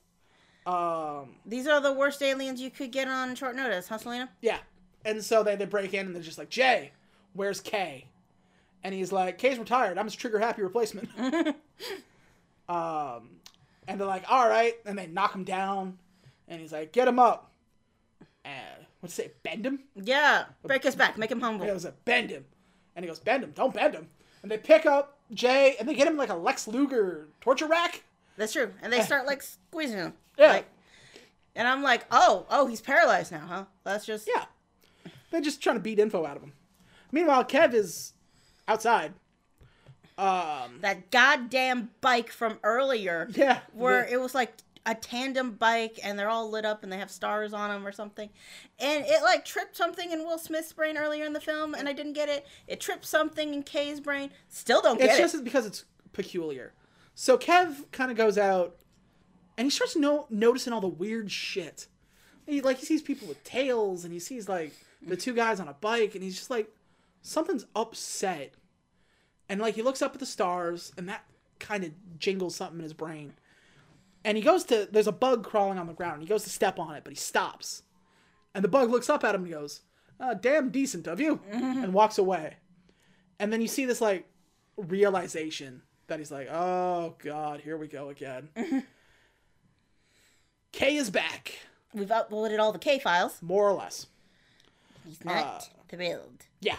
[0.66, 4.30] Um, These are the worst aliens you could get on short notice, huh, Selena?
[4.42, 4.60] yeah.
[5.06, 6.92] And so they, they break in and they're just like, Jay,
[7.34, 8.06] where's Kay?
[8.84, 9.98] And he's like, Kay's retired.
[9.98, 11.10] I'm his trigger happy replacement.
[12.70, 13.30] um,
[13.88, 14.74] and they're like, all right.
[14.86, 15.98] And they knock him down.
[16.48, 17.52] And he's like, get him up.
[18.46, 18.50] Uh,
[19.00, 19.32] what's it say?
[19.44, 19.80] Bend him?
[19.96, 21.66] Yeah, break his back, make him humble.
[21.66, 22.46] He goes, bend him.
[22.96, 23.52] And he goes, bend him.
[23.52, 24.10] Don't bend him.
[24.42, 28.04] And they pick up Jay and they get him like a Lex Luger torture rack.
[28.38, 28.74] That's true.
[28.82, 30.14] And they start like squeezing him.
[30.38, 30.48] Yeah.
[30.48, 30.66] Like,
[31.56, 33.66] and I'm like, oh, oh, he's paralyzed now, huh?
[33.84, 34.46] That's just Yeah.
[35.32, 36.54] They're just trying to beat info out of him.
[37.14, 38.14] Meanwhile, Kev is
[38.68, 39.14] outside.
[40.18, 43.30] Um, that goddamn bike from earlier.
[43.34, 43.60] yeah.
[43.74, 44.54] where the- it was like
[44.86, 47.92] a tandem bike and they're all lit up and they have stars on them or
[47.92, 48.30] something.
[48.80, 51.94] And it like tripped something in Will Smith's brain earlier in the film and I
[51.94, 52.46] didn't get it.
[52.68, 54.32] It tripped something in Kay's brain.
[54.50, 55.24] Still don't get it's it.
[55.24, 56.74] It's just because it's peculiar.
[57.16, 58.76] So Kev kind of goes out
[59.58, 61.88] and he starts no- noticing all the weird shit.
[62.46, 65.70] He, like he sees people with tails and he sees like the two guys on
[65.70, 66.68] a bike and he's just like
[67.24, 68.54] something's upset.
[69.50, 71.24] And like he looks up at the stars and that
[71.60, 73.34] kind of jingles something in his brain.
[74.24, 76.22] And he goes to there's a bug crawling on the ground.
[76.22, 77.82] He goes to step on it, but he stops.
[78.54, 79.82] And the bug looks up at him and goes,
[80.20, 82.58] uh, "Damn decent of you," and walks away.
[83.40, 84.28] And then you see this like
[84.78, 88.50] realization that he's like, "Oh God, here we go again."
[90.72, 91.54] K is back,
[91.94, 93.38] We've uploaded all the K files.
[93.42, 94.08] more or less.
[95.06, 96.46] He's not thrilled.
[96.62, 96.78] Yeah.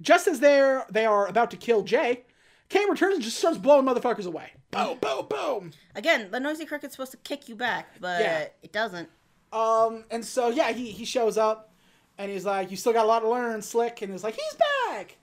[0.00, 2.24] Just as they're they are about to kill Jay,
[2.68, 4.52] K returns and just starts blowing motherfuckers away.
[4.70, 5.70] Boom, boom, boom.
[5.94, 8.46] Again, the noisy cricket's supposed to kick you back, but Yeah.
[8.62, 9.08] it doesn't.
[9.52, 11.72] Um, and so yeah, he he shows up,
[12.18, 14.54] and he's like, "You still got a lot to learn, Slick." And he's like, "He's
[14.88, 15.16] back."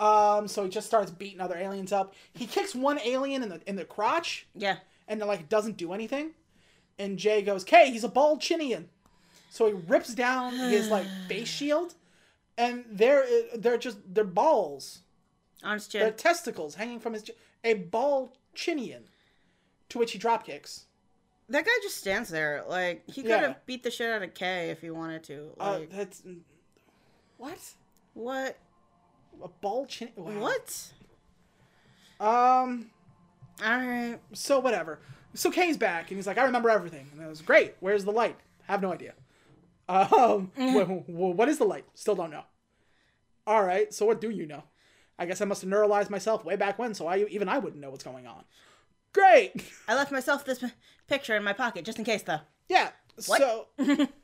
[0.00, 2.14] Um, so he just starts beating other aliens up.
[2.32, 4.76] He kicks one alien in the in the crotch, Yeah.
[5.08, 6.34] and then like doesn't do anything.
[7.00, 8.84] And Jay goes, "K, he's a bald chinian."
[9.50, 11.94] So he rips down his like face shield,
[12.58, 13.24] and they're
[13.56, 15.00] they're just they're balls,
[15.64, 17.32] Honest they're testicles hanging from his chi-
[17.64, 19.04] a ball chinian.
[19.90, 20.84] To which he drop kicks.
[21.48, 22.62] That guy just stands there.
[22.68, 23.38] Like, he could Yeah.
[23.40, 25.52] have beat the shit out of K if he wanted to.
[25.58, 26.22] Uh, that's
[27.38, 27.58] what
[28.12, 28.58] what?
[29.42, 30.10] a ball chin.
[30.16, 30.32] Wow.
[30.40, 30.92] What?
[32.20, 32.90] Um.
[33.64, 34.20] Alright.
[34.34, 34.98] So whatever.
[35.34, 37.76] So Kay's back, and he's like, "I remember everything." And I was great.
[37.80, 38.36] Where's the light?
[38.66, 39.14] Have no idea.
[39.88, 40.50] Um.
[40.56, 41.84] wh- wh- what is the light?
[41.94, 42.42] Still don't know.
[43.46, 43.92] All right.
[43.94, 44.64] So what do you know?
[45.18, 47.80] I guess I must have neuralized myself way back when, so I even I wouldn't
[47.82, 48.44] know what's going on.
[49.12, 49.52] Great.
[49.88, 50.62] I left myself this
[51.08, 52.40] picture in my pocket just in case, though.
[52.68, 52.90] Yeah.
[53.26, 53.40] What?
[53.40, 53.66] So,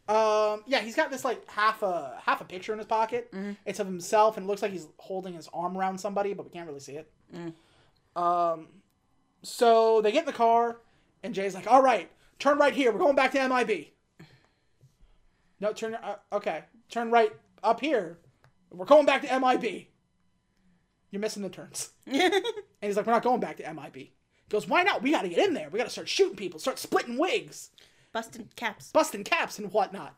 [0.08, 3.32] um, yeah, he's got this like half a half a picture in his pocket.
[3.66, 6.50] It's of himself, and it looks like he's holding his arm around somebody, but we
[6.52, 7.10] can't really see it.
[8.14, 8.68] Um,
[9.42, 10.76] so they get in the car,
[11.24, 12.08] and Jay's like, "All right,
[12.38, 12.92] turn right here.
[12.92, 13.88] We're going back to MIB."
[15.64, 15.94] No, turn.
[15.94, 18.18] Uh, okay, turn right up here.
[18.70, 19.86] We're going back to MIB.
[21.10, 21.90] You're missing the turns.
[22.06, 24.12] And he's like, "We're not going back to MIB." He
[24.50, 25.00] goes, "Why not?
[25.00, 25.70] We got to get in there.
[25.70, 27.70] We got to start shooting people, start splitting wigs."
[28.12, 28.92] Busting caps.
[28.92, 30.14] busting caps and whatnot.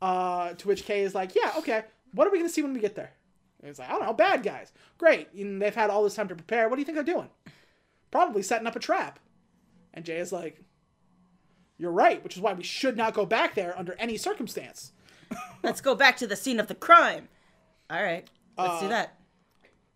[0.00, 1.84] Uh, to which Kay is like, yeah, okay.
[2.12, 3.12] What are we gonna see when we get there?
[3.60, 4.72] And he's like, I don't know, bad guys.
[4.98, 5.32] Great.
[5.34, 6.68] And they've had all this time to prepare.
[6.68, 7.28] What do you think they're doing?
[8.10, 9.20] Probably setting up a trap.
[9.92, 10.60] And Jay is like,
[11.84, 14.92] you're right, which is why we should not go back there under any circumstance.
[15.62, 17.28] Let's go back to the scene of the crime.
[17.92, 18.28] Alright.
[18.56, 19.18] Let's Uh, do that.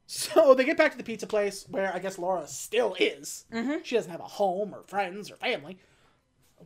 [0.07, 3.47] So they get back to the pizza place where I guess Laura still is.
[3.85, 5.79] She doesn't have a home or friends or family,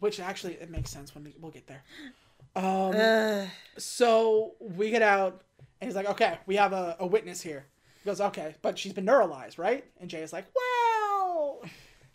[0.01, 1.85] which actually it makes sense when we, we'll get there.
[2.57, 3.49] Um.
[3.79, 5.43] So we get out,
[5.81, 7.67] and he's like, "Okay, we have a, a witness here."
[8.03, 11.63] He goes, "Okay, but she's been neuralized, right?" And Jay is like, "Well,"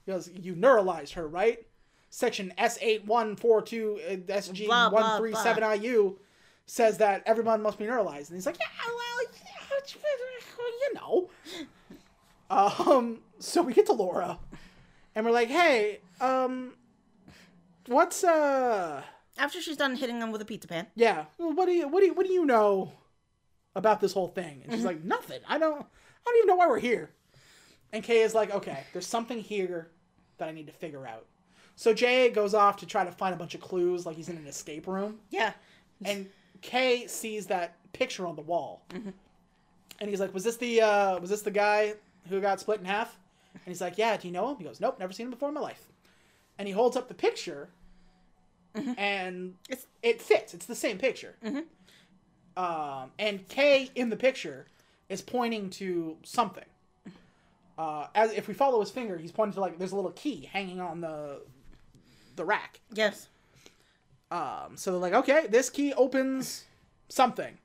[0.06, 1.66] he goes, "You neuralized her, right?"
[2.10, 6.18] Section S eight one four two uh, SG Blah, blah, one three seven IU
[6.66, 11.30] says that everyone must be neuralized, and he's like, "Yeah, well, yeah, you know."
[12.50, 14.40] Um, so we get to Laura,
[15.16, 16.74] and we're like, "Hey, um,
[17.88, 19.02] what's uh?"
[19.38, 20.88] After she's done hitting them with a pizza pan.
[20.96, 22.92] yeah well, what do you what do you what do you know
[23.76, 24.88] about this whole thing and she's Mm-hmm.
[24.88, 25.86] like nothing i don't i
[26.26, 27.12] don't even know why we're here
[27.94, 29.92] and kay is like okay there's something here
[30.40, 31.28] that i need to figure out
[31.78, 34.36] so jay goes off to try to find a bunch of clues like he's in
[34.38, 35.54] an escape room Yeah.
[36.04, 36.28] and
[36.62, 39.12] kay sees that picture on the wall Mm-hmm.
[40.02, 41.94] and he's like was this the uh was this the guy
[42.30, 43.18] who got split in half
[43.54, 45.48] and he's like yeah do you know him he goes nope never seen him before
[45.50, 45.88] in my life
[46.60, 47.70] and he holds up the picture
[48.76, 48.94] Mm-hmm.
[49.00, 50.54] and It's it fits.
[50.54, 51.36] It's the same picture.
[52.56, 54.68] Um, and Kay in the picture
[55.10, 56.66] is pointing to something.
[57.78, 60.48] uh, as if we follow his finger, he's pointing to like there's a little key
[60.52, 61.42] hanging on the
[62.38, 62.80] the rack.
[62.94, 63.28] Yes.
[64.32, 66.66] Um, so they're like, okay, this key opens
[67.10, 67.58] something.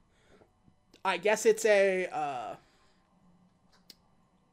[1.05, 2.07] I guess it's a.
[2.07, 2.55] Uh,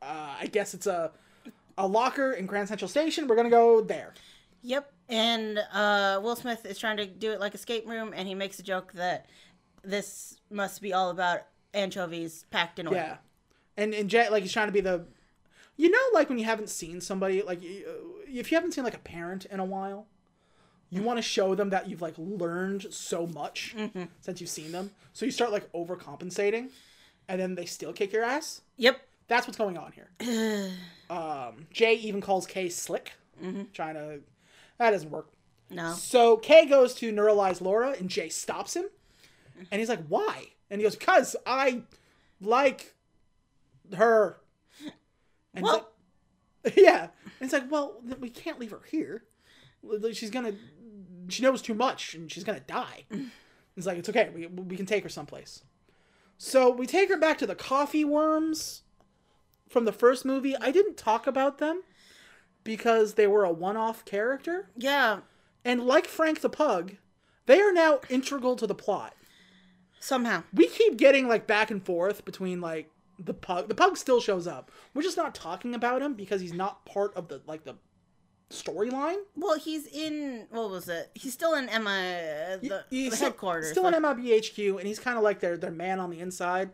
[0.02, 1.12] uh, I guess it's a
[1.78, 3.28] a locker in Grand Central Station.
[3.28, 4.14] We're gonna go there.
[4.62, 4.92] Yep.
[5.08, 8.60] And uh, Will Smith is trying to do it like escape room, and he makes
[8.60, 9.26] a joke that
[9.84, 11.42] this must be all about
[11.74, 12.94] anchovies packed in oil.
[12.94, 13.18] Yeah,
[13.78, 15.06] and and Jay like he's trying to be the,
[15.80, 17.92] you know, like when you haven't seen somebody like uh,
[18.28, 20.08] if you haven't seen like a parent in a while,
[20.90, 23.76] you want to show them that you've like learned so much
[24.20, 26.68] since you've seen them, so you start like overcompensating,
[27.30, 28.60] and then they still kick your ass.
[28.76, 29.00] Yep.
[29.30, 30.10] That's what's going on here.
[31.10, 33.14] um, Jay even calls Kay slick,
[33.74, 34.20] trying to.
[34.80, 35.30] That doesn't work.
[35.70, 35.94] No.
[35.94, 38.86] So Kay goes to neuralize Laura, and Jay stops him,
[39.72, 41.84] and he's like, "Why?" And he goes, "Cause I
[42.42, 42.96] like
[43.96, 44.42] her."
[45.60, 45.90] And Well-
[46.66, 47.08] like, yeah,
[47.40, 49.24] it's like, well, we can't leave her here.
[50.12, 50.54] She's gonna,
[51.30, 53.06] she knows too much, and she's gonna die.
[53.78, 54.30] It's like it's okay.
[54.36, 55.64] We we can take her someplace.
[56.38, 58.82] So we take her back to the coffee worms
[59.70, 60.54] from the first movie.
[60.58, 61.84] I didn't talk about them
[62.66, 64.70] because they were a one-off character.
[64.76, 65.20] Yeah.
[65.64, 66.96] And like Frank the Pug,
[67.46, 69.14] they are now integral to the plot.
[70.02, 70.44] Somehow.
[70.54, 73.68] We keep getting like back and forth between like the pug.
[73.68, 74.72] The pug still shows up.
[74.94, 77.76] We're just not talking about him because he's not part of the like the
[78.50, 79.18] storyline.
[79.36, 80.48] Well, he's in.
[80.50, 81.12] What was it?
[81.14, 83.72] He's still in uh, Emma, the, He's the still- headquarters.
[83.72, 86.72] Still like- in MIBHQ, and he's kind of like their their man on the inside.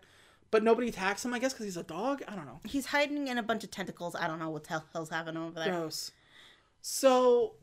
[0.52, 2.24] But nobody attacks him, I guess, because he's a dog.
[2.30, 2.60] I don't know.
[2.64, 4.16] He's hiding in a bunch of tentacles.
[4.16, 5.70] I don't know what the hell's happening over there.
[5.70, 6.12] Gross.
[6.82, 7.56] So,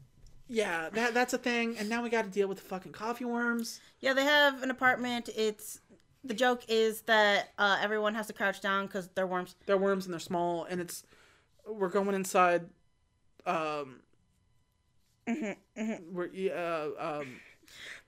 [0.48, 1.78] yeah, that that's a thing.
[1.78, 3.80] And now we got to deal with the fucking coffee worms.
[4.00, 5.30] Yeah, they have an apartment.
[5.34, 5.80] It's
[6.24, 9.54] the joke is that uh, everyone has to crouch down because they're worms.
[9.66, 11.04] They're worms and they're small, and it's
[11.66, 12.66] we're going inside.
[13.46, 14.00] Um,
[15.26, 17.26] we're uh, um,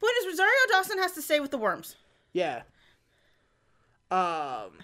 [0.01, 1.97] Point is, Rosario Dawson has to stay with the worms.
[2.33, 2.63] yeah.
[4.11, 4.79] Um,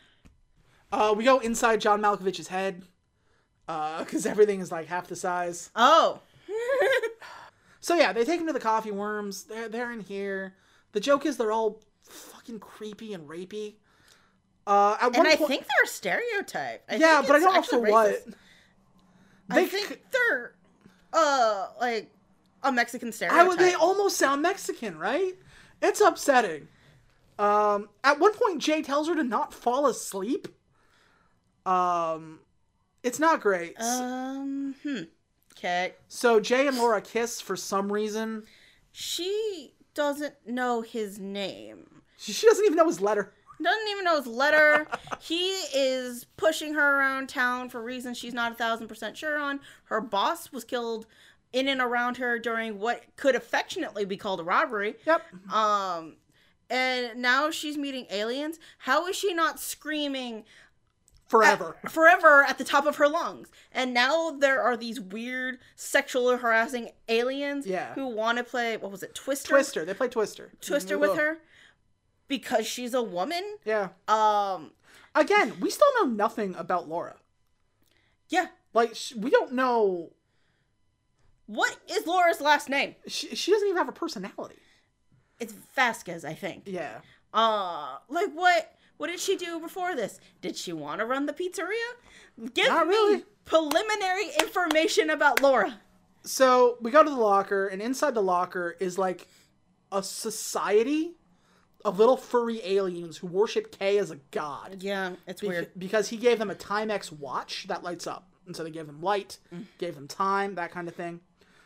[0.90, 2.82] uh, we go inside John Malkovich's head,
[3.68, 5.70] uh, because everything is like half the size.
[5.76, 6.20] Oh,
[7.80, 9.44] So yeah, they take him to the coffee worms.
[9.44, 10.54] They're they're in here.
[10.92, 11.80] The joke is they're all
[12.10, 13.74] fucking creepy and rapey.
[14.66, 16.84] Uh, at and one I point, think they're a stereotype.
[16.88, 18.26] I yeah, but I don't know actually for what.
[19.48, 20.54] They I think they're
[21.12, 22.10] uh like
[22.62, 23.48] a Mexican I stereotype.
[23.48, 25.34] would, they almost sound Mexican, right?
[25.82, 26.68] It's upsetting.
[27.38, 30.46] Um, at one point, Jay tells her to not fall asleep.
[31.66, 32.40] Um,
[33.02, 33.80] it's not great.
[33.80, 34.74] um.
[34.82, 35.02] Hmm.
[35.56, 35.94] Okay.
[36.08, 38.44] so Jay and Laura kiss for some reason.
[38.92, 41.89] She doesn't know his name.
[42.20, 43.32] She, she doesn't even know his letter.
[43.62, 44.86] Doesn't even know his letter.
[45.20, 49.60] he is pushing her around town for reasons she's not a thousand percent sure on.
[49.84, 51.06] Her boss was killed
[51.52, 54.94] in and around her during what could affectionately be called a robbery.
[55.06, 55.52] Yep.
[55.52, 56.16] Um,
[56.68, 58.58] and now she's meeting aliens.
[58.78, 60.44] How is she not screaming
[61.26, 61.76] Forever.
[61.88, 63.48] forever at the top of her lungs?
[63.72, 67.94] And now there are these weird sexual harassing aliens Yeah.
[67.94, 69.48] who want to play what was it, Twister?
[69.48, 69.84] Twister.
[69.84, 70.50] They play Twister.
[70.60, 71.38] Twister with her
[72.30, 73.44] because she's a woman.
[73.66, 73.88] Yeah.
[74.08, 74.70] Um,
[75.14, 77.16] Again, we still know nothing about Laura.
[78.30, 78.46] yeah.
[78.72, 80.12] Like, we don't know.
[81.46, 82.94] What is Laura's last name?
[83.08, 84.54] She, she doesn't even have a personality.
[85.40, 86.62] It's Vasquez, I think.
[86.66, 87.00] Yeah.
[87.34, 88.72] Uh, like what?
[88.98, 90.20] What did she do before this?
[90.40, 92.52] Did she want to run the pizzeria?
[92.54, 93.24] Give Not me really.
[93.44, 95.80] preliminary information about Laura.
[96.22, 99.26] So we go to the locker, and inside the locker is like
[99.90, 101.16] a society
[101.84, 104.82] of little furry aliens who worship Kay as a god.
[104.82, 105.70] Yeah, it's Beca- weird.
[105.78, 108.26] Because he gave them a Timex watch that lights up.
[108.46, 109.64] And so they gave them light, Mm.
[109.78, 111.20] gave them time, that kind of thing.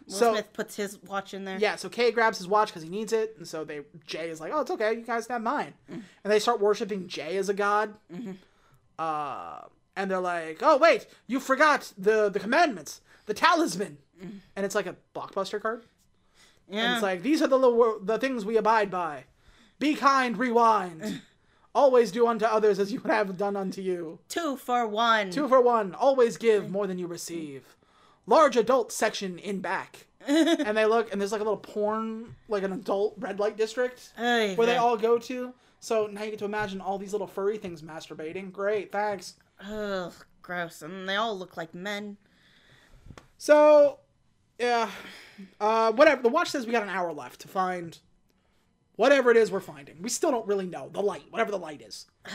[0.07, 1.57] Will so Smith puts his watch in there.
[1.59, 4.39] yeah, so Kay grabs his watch because he needs it, and so they Jay is
[4.39, 6.03] like, "Oh, it's okay, you guys have mine," Mm.
[6.23, 7.95] and they start worshiping Jay as a god.
[8.13, 8.33] Mm-hmm.
[8.99, 9.61] Uh,
[9.97, 14.41] and they're like, "Oh, wait, you forgot the the commandments, the talisman," Mm.
[14.57, 15.85] and it's like a blockbuster card.
[16.69, 16.95] And yeah.
[16.95, 19.25] it's like these are the the things we abide by:
[19.79, 21.23] be kind, rewind,
[21.75, 24.19] always do unto others as you would have done unto you.
[24.29, 25.31] two for one.
[25.31, 27.77] Two for one, always give more than you receive.
[28.27, 30.07] Large adult section in back.
[30.27, 34.13] and they look, and there's like a little porn, like an adult red light district
[34.57, 35.53] where they all go to.
[35.81, 38.51] So now you get to imagine all these little furry things masturbating.
[38.51, 39.35] Great, thanks.
[39.61, 40.81] Ugh, gross.
[40.81, 42.17] And they all look like men.
[43.37, 43.99] So,
[44.59, 44.89] yeah,
[45.61, 46.23] uh, whatever.
[46.23, 47.99] The watch says we got an hour left to find
[48.97, 50.01] whatever it is we're finding.
[50.03, 52.07] We still don't really know the light, whatever the light is.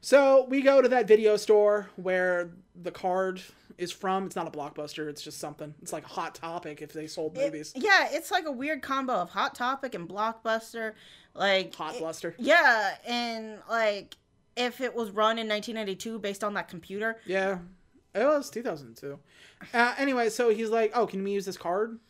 [0.00, 3.40] So we go to that video store where the card
[3.78, 4.26] is from.
[4.26, 5.08] It's not a blockbuster.
[5.08, 5.74] It's just something.
[5.80, 7.72] It's like a hot topic if they sold It- movies.
[7.76, 10.94] yeah, it's like a weird combo of Hot Topic and Blockbuster.
[11.34, 12.34] Like hot it- bluster.
[12.38, 14.16] Yeah, and like
[14.56, 17.58] if it was run in 1992 based on that computer, Yeah,
[18.14, 19.18] it was 2002.
[19.72, 22.00] Uh, anyway, so he's like, "Oh, can we use this card?"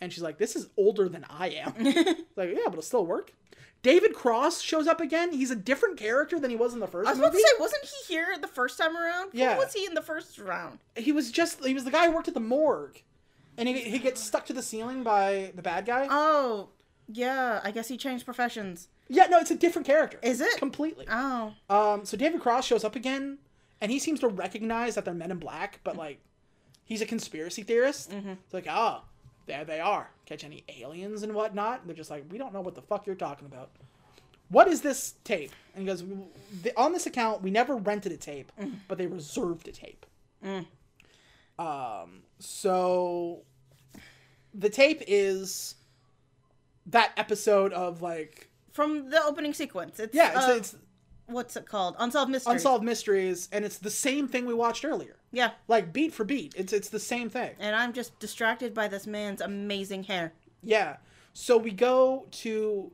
[0.00, 1.72] And she's like, "This is older than I am."
[2.36, 3.32] like, yeah, but it'll still work.
[3.82, 5.32] David Cross shows up again.
[5.32, 7.42] He's a different character than he was in the first I was about movie.
[7.42, 9.30] to say, wasn't he here the first time around?
[9.32, 9.54] Yeah.
[9.54, 10.78] Who was he in the first round?
[10.96, 13.00] he was just he was the guy who worked at the morgue,
[13.56, 16.08] and he he gets stuck to the ceiling by the bad guy.
[16.10, 16.70] Oh,
[17.08, 17.60] yeah.
[17.62, 18.88] I guess he changed professions.
[19.08, 20.18] yeah, no, it's a different character.
[20.22, 20.58] Is it?
[20.58, 21.06] completely?
[21.08, 23.38] Oh, Um, so David Cross shows up again,
[23.80, 26.18] and he seems to recognize that they're Men in Black, but like,
[26.84, 28.12] he's a conspiracy theorist.
[28.12, 29.04] It's like, ah,
[29.46, 30.10] there they are.
[30.26, 31.86] Catch any aliens and whatnot?
[31.86, 33.70] They're just like, we don't know what the fuck you're talking about.
[34.48, 35.50] What is this tape?
[35.74, 36.04] And he goes,
[36.62, 38.52] "The- on this account, we never rented a tape,
[38.86, 40.06] but they reserved a tape.
[41.58, 43.42] Um, so
[44.54, 45.74] the tape is
[46.86, 49.98] that episode of like, from the opening sequence.
[49.98, 50.76] It's yeah, it's, uh, it's
[51.26, 51.96] what's it called?
[51.98, 52.54] Unsolved Mysteries.
[52.54, 55.16] unsolved mysteries, and it's the same thing we watched earlier.
[55.32, 56.54] Yeah, like beat for beat.
[56.56, 57.54] It's it's the same thing.
[57.58, 60.32] and I'm just distracted by this man's amazing hair.
[60.62, 60.96] Yeah.
[61.32, 62.90] So we go to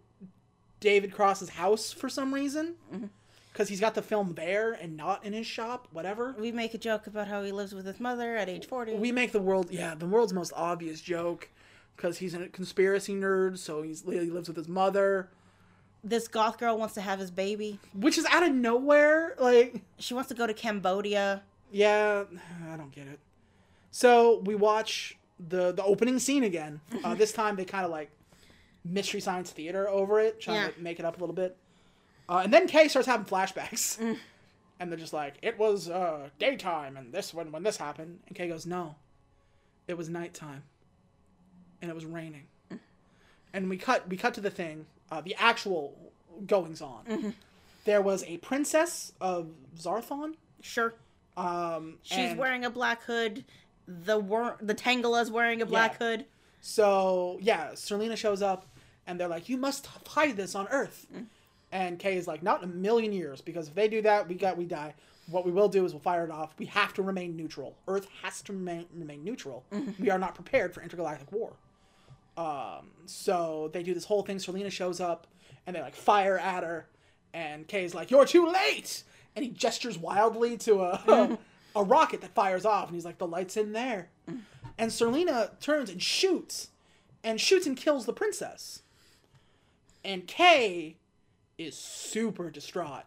[0.81, 3.07] David Cross's house for some reason mm-hmm.
[3.53, 5.87] because he's got the film there and not in his shop.
[5.93, 6.35] Whatever.
[6.39, 8.95] We make a joke about how he lives with his mother at age 40.
[8.95, 11.49] We make the world yeah the world's most obvious joke
[11.97, 15.29] because he's a conspiracy nerd, so he's he lives with his mother,
[16.05, 17.79] this goth girl wants to have his baby.
[17.95, 19.35] which is out of nowhere.
[19.39, 21.43] Like She wants to go to Cambodia.
[21.71, 22.25] Yeah,
[22.71, 23.19] I don't get it.
[23.91, 26.81] So we watch the the opening scene again.
[27.05, 28.11] Uh, this time they kind of like
[28.85, 30.71] mystery science theater over it, trying Yeah.
[30.71, 31.57] to make it up a little bit.
[32.29, 33.99] Uh, and then Kay starts having flashbacks,
[34.81, 38.37] and they're just like, "It was uh, daytime, and this when when this happened." And
[38.37, 38.95] Kay goes, "No,
[39.89, 40.63] it was nighttime,
[41.81, 42.47] and it was raining."
[43.53, 45.95] And we cut we cut to the thing, uh, the actual
[46.47, 47.35] goings on.
[47.85, 49.49] There was a princess of
[49.79, 50.35] Zarthan.
[50.61, 50.95] Sure.
[51.37, 53.45] Um, She's wearing a black hood.
[53.87, 56.07] The wor- the Tangela's wearing a black Yeah.
[56.07, 56.25] hood.
[56.61, 58.67] So yeah, Serleena shows up,
[59.07, 61.07] and they're like, "You must hide this on Earth."
[61.73, 64.35] And Kay is like, "Not in a million years, because if they do that, we
[64.37, 64.95] got we die.
[65.31, 66.55] What we will do is we'll fire it off.
[66.59, 67.75] We have to remain neutral.
[67.89, 69.65] Earth has to remain remain neutral.
[69.99, 71.53] We are not prepared for intergalactic war."
[72.37, 74.39] Um, so they do this whole thing.
[74.39, 75.27] Serleena shows up,
[75.67, 76.87] and they like fire at her,
[77.35, 79.03] and Kay's like, "You're too late!"
[79.37, 81.39] And he gestures wildly to a
[81.77, 84.09] a rocket that fires off, and he's like, "The light's in there."
[84.79, 86.69] And Serleena turns and shoots,
[87.23, 88.83] and shoots and kills the princess.
[90.05, 90.97] And Kay
[91.59, 93.07] is super distraught.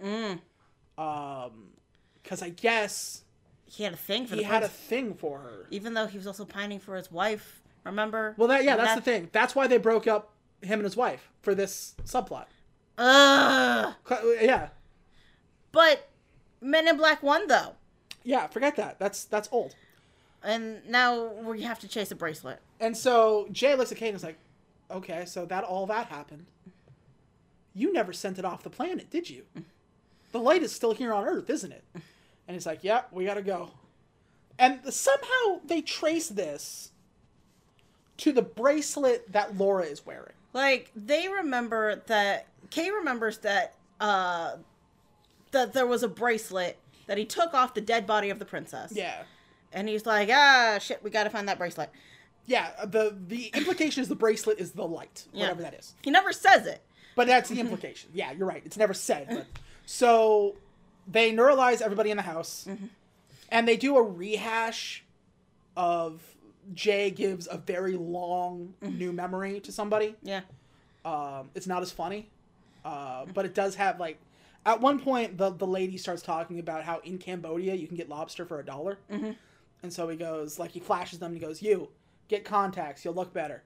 [0.97, 1.71] Um,
[2.23, 3.23] because I guess
[3.65, 5.67] He had a thing for he had a thing for her.
[5.71, 7.61] even though he was also pining for his wife.
[7.85, 8.33] Remember?
[8.37, 9.29] Well, that yeah, that's That- the thing.
[9.31, 10.31] That's why they broke up
[10.61, 12.45] him and his wife for this subplot.
[12.97, 13.93] Ugh.
[14.09, 14.69] Uh, yeah,
[15.71, 16.07] But
[16.61, 17.73] Men in Black won though,
[18.23, 18.47] yeah.
[18.47, 18.97] Forget that.
[18.99, 19.75] That's that's old.
[20.43, 22.59] and now we have to chase a bracelet.
[22.79, 24.37] And so Jay looks at Kay and is like,
[24.89, 26.45] "Okay, so that all that happened.
[27.73, 29.43] You never sent it off the planet, did you?
[30.31, 31.83] The light is still here on Earth, isn't it?"
[32.47, 33.71] And he's like, "Yep, we gotta go."
[34.57, 36.91] And somehow they trace this
[38.17, 40.33] to the bracelet that Laura is wearing.
[40.53, 44.55] Like they remember that Kay remembers that uh
[45.51, 48.91] that there was a bracelet that he took off the dead body of the princess.
[48.95, 49.23] Yeah,
[49.71, 51.89] And he's like, ah, shit, we gotta find that bracelet.
[52.45, 52.71] yeah.
[52.85, 55.43] The the implication is the bracelet is the light, Yeah.
[55.43, 55.93] whatever that is.
[56.01, 56.81] He never says it.
[57.15, 58.09] But that's the implication.
[58.13, 58.61] yeah, you're right.
[58.65, 59.27] It's never said.
[59.29, 59.45] But
[59.85, 60.55] so
[61.07, 62.67] they neuralize everybody in the house,
[63.49, 65.03] and they do a rehash
[65.77, 66.21] of
[66.73, 70.15] Jay gives a very long new memory to somebody.
[70.23, 70.41] Yeah.
[71.03, 72.29] Um, it's not as funny,
[72.83, 74.19] uh, but it does have like.
[74.67, 78.09] At one point, the the lady starts talking about how in Cambodia you can get
[78.09, 78.97] lobster for a dollar,
[79.83, 81.33] and so he goes like he flashes them.
[81.33, 81.89] and He goes, "You
[82.27, 83.05] get contacts.
[83.05, 83.61] You'll look better.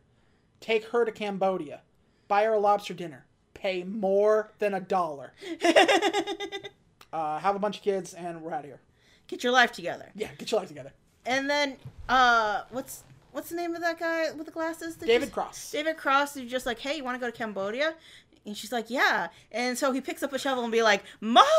[0.59, 1.81] Take her to Cambodia.
[2.27, 3.25] Buy her a lobster dinner.
[3.53, 5.31] Pay more than a dollar.
[7.13, 8.81] uh, have a bunch of kids, and we're out of here.
[9.27, 10.09] Get your life together.
[10.15, 10.91] Yeah, get your life together."
[11.25, 14.95] And then uh what's what's the name of that guy with the glasses?
[14.95, 15.71] David just- Cross.
[15.71, 17.93] David Cross is just like, hey, you want to go to Cambodia?
[18.45, 19.27] And she's like, yeah.
[19.51, 21.45] And so he picks up a shovel and be like, Mom!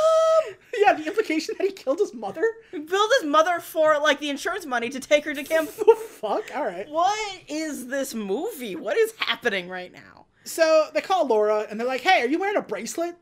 [0.77, 2.43] Yeah, the implication that he killed his mother.
[2.73, 5.95] Build his mother for like the insurance money to take her to Cambodia.
[6.09, 6.45] fuck?
[6.57, 6.89] All right.
[6.89, 8.77] what is this movie?
[8.77, 10.25] What is happening right now?
[10.45, 13.15] So they call Laura and they're like, "Hey, are you wearing a bracelet?"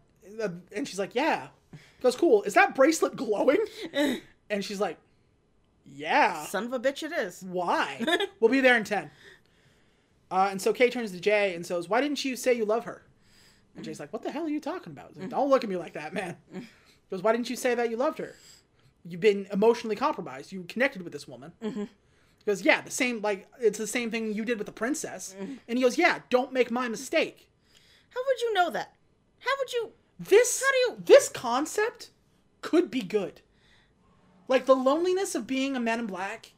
[0.73, 1.49] And she's like, "Yeah."
[2.01, 2.45] Goes, cool.
[2.45, 3.59] Is that bracelet glowing?
[4.51, 4.99] and she's like,
[5.95, 6.45] yeah.
[6.47, 7.43] Son of a bitch, it is.
[7.43, 8.05] Why?
[8.41, 9.11] we'll be there in 10.
[10.31, 12.85] Uh, and so Kay turns to Jay and says, Why didn't you say you love
[12.85, 13.03] her?
[13.77, 15.17] And Jay's like, What the hell are you talking about?
[15.17, 16.37] Like, Don't look at me like that, man.
[16.53, 16.61] He
[17.11, 18.35] goes, Why didn't you say that you loved her?
[19.05, 20.53] You've been emotionally compromised.
[20.53, 21.53] You connected with this woman.
[21.63, 21.89] He
[22.45, 25.35] goes, Yeah, the same, like, it's the same thing you did with the princess.
[25.41, 25.59] Mm.
[25.69, 27.49] And he goes, Yeah, don't make my mistake.
[28.11, 28.95] How would you know that?
[29.41, 29.93] How would you?
[30.21, 32.11] This, How do you- this concept
[32.61, 33.41] could be good.
[34.49, 36.53] Like, the loneliness of being a man in black,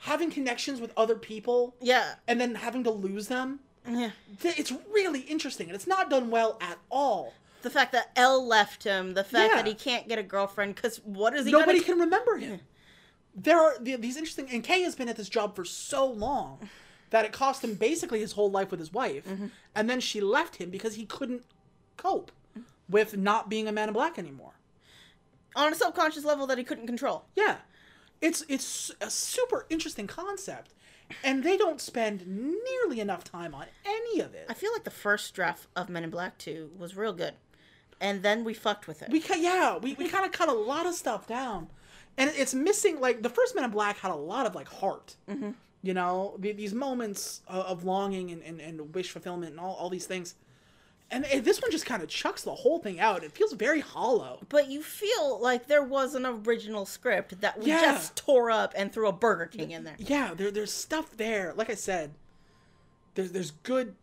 [0.00, 2.16] having connections with other people, Yeah.
[2.28, 3.60] and then having to lose them.
[3.88, 4.10] Yeah.
[4.40, 7.34] th- It's really interesting, and it's not done well at all.
[7.62, 9.56] The fact that L left him, the fact Yeah.
[9.62, 11.84] that he can't get a girlfriend, because what is he Nobody gonna?
[11.86, 12.60] can remember him.
[13.34, 16.68] There are these interesting, and Kay has been at this job for so long
[17.10, 19.46] that it cost him basically his whole life with his wife, Mm-hmm.
[19.74, 21.44] and then she left him because he couldn't
[21.96, 22.30] cope
[22.88, 24.52] with not being a man in black anymore.
[25.54, 27.24] On a subconscious level that he couldn't control.
[27.36, 27.56] Yeah,
[28.20, 30.74] it's it's a super interesting concept,
[31.22, 34.46] and they don't spend nearly enough time on any of it.
[34.48, 37.34] I feel like the first draft of Men in Black 2 was real good.
[38.00, 39.10] And then we fucked with it.
[39.10, 41.68] We cut, yeah, we, we kind of cut a lot of stuff down,
[42.18, 43.00] and it's missing.
[43.00, 45.50] Like the first Men in Black had a lot of like heart, mm-hmm.
[45.82, 49.88] you know, these moments of, of longing and, and, and wish fulfillment and all, all
[49.88, 50.34] these things,
[51.12, 53.22] and this one just kind of chucks the whole thing out.
[53.22, 54.40] It feels very hollow.
[54.48, 57.80] but you feel like there was an original script that we Yeah.
[57.82, 59.96] just tore up and threw a Burger King in there.
[59.98, 61.52] Yeah, there, there's stuff there.
[61.54, 62.14] Like I said,
[63.14, 63.94] there's there's good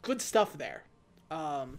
[0.00, 0.84] good stuff there.
[1.30, 1.78] Um,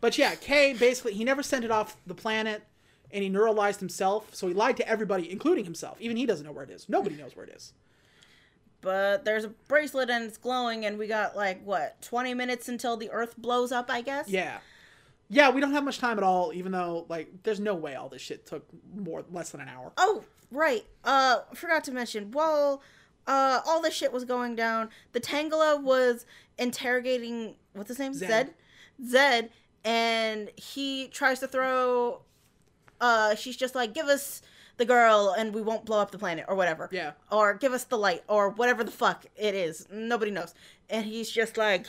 [0.00, 2.62] but yeah, Kay basically he never sent it off the planet,
[3.10, 4.34] and he neuralized himself.
[4.34, 6.00] So he lied to everybody, including himself.
[6.00, 6.88] Even he doesn't know where it is.
[6.88, 7.72] Nobody knows where it is.
[8.80, 12.96] But there's a bracelet and it's glowing, and we got like, what, 20 minutes until
[12.96, 14.28] the Earth blows up, I guess?
[14.28, 14.58] Yeah,
[15.28, 15.50] yeah.
[15.50, 16.52] We don't have much time at all.
[16.54, 19.92] Even though like there's no way all this shit took more less than an hour.
[19.96, 20.84] Oh, right.
[21.04, 22.30] Uh, forgot to mention.
[22.30, 22.82] While
[23.26, 26.24] uh, all this shit was going down, the Tangela was
[26.58, 28.14] interrogating what's his name?
[28.14, 28.28] Zed.
[28.28, 28.54] Zed.
[29.06, 29.50] Zed,
[29.84, 32.22] and he tries to throw.
[33.00, 34.42] Uh, she's just like, give us
[34.80, 36.88] the girl, and we won't blow up the planet, or whatever.
[36.90, 37.12] Yeah.
[37.30, 39.86] Or give us the light, or whatever the fuck it is.
[39.92, 40.54] Nobody knows.
[40.88, 41.86] And he's just like,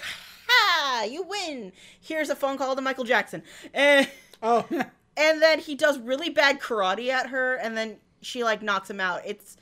[0.48, 1.04] ha!
[1.10, 1.72] You win.
[2.00, 3.42] Here's a phone call to Michael Jackson,
[3.74, 4.08] and.
[4.44, 4.66] Oh,
[5.18, 9.00] and then he does really bad karate at her and then she like knocks him
[9.00, 9.58] out it's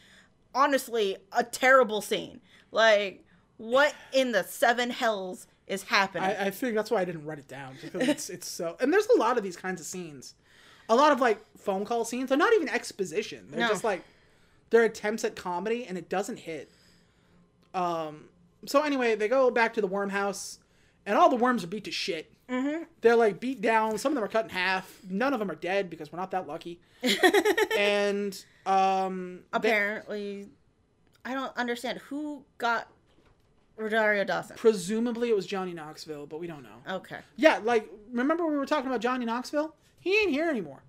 [0.54, 2.40] honestly a terrible scene
[2.72, 3.24] like
[3.58, 7.40] what in the seven hells is happening I, I think that's why I didn't write
[7.40, 8.76] it down because it's it's so.
[8.80, 10.34] And there's a lot of these kinds of scenes,
[10.90, 12.30] a lot of like phone call scenes.
[12.30, 13.48] They're not even exposition.
[13.50, 13.68] They're No.
[13.70, 14.04] just like
[14.72, 16.70] they're attempts at comedy, and it doesn't hit.
[17.74, 18.26] Um.
[18.66, 20.60] So anyway, they go back to the worm house,
[21.06, 22.32] and all the worms are beat to shit.
[22.50, 22.84] Mm-hmm.
[23.02, 23.98] They're like beat down.
[23.98, 25.00] Some of them are cut in half.
[25.10, 26.80] None of them are dead because we're not that lucky.
[27.78, 30.50] and um, they- apparently
[31.26, 32.88] i don't understand who got
[33.78, 36.96] Rosario Dawson presumably it was Johnny Knoxville, but we don't know.
[36.96, 39.74] okay Yeah, like remember we were talking about Johnny Knoxville?
[40.00, 40.84] He ain't here anymore.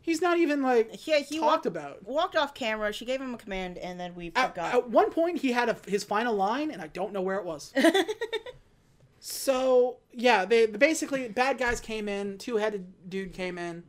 [0.00, 2.06] He's not even like yeah he talked walked, about.
[2.06, 5.10] walked off camera she gave him a command and then we At, forgot at one
[5.10, 7.72] point, he had a, his final line, and I don't know where it was.
[9.20, 12.36] so yeah, they basically bad guys came in.
[12.36, 13.82] Two headed dude came in,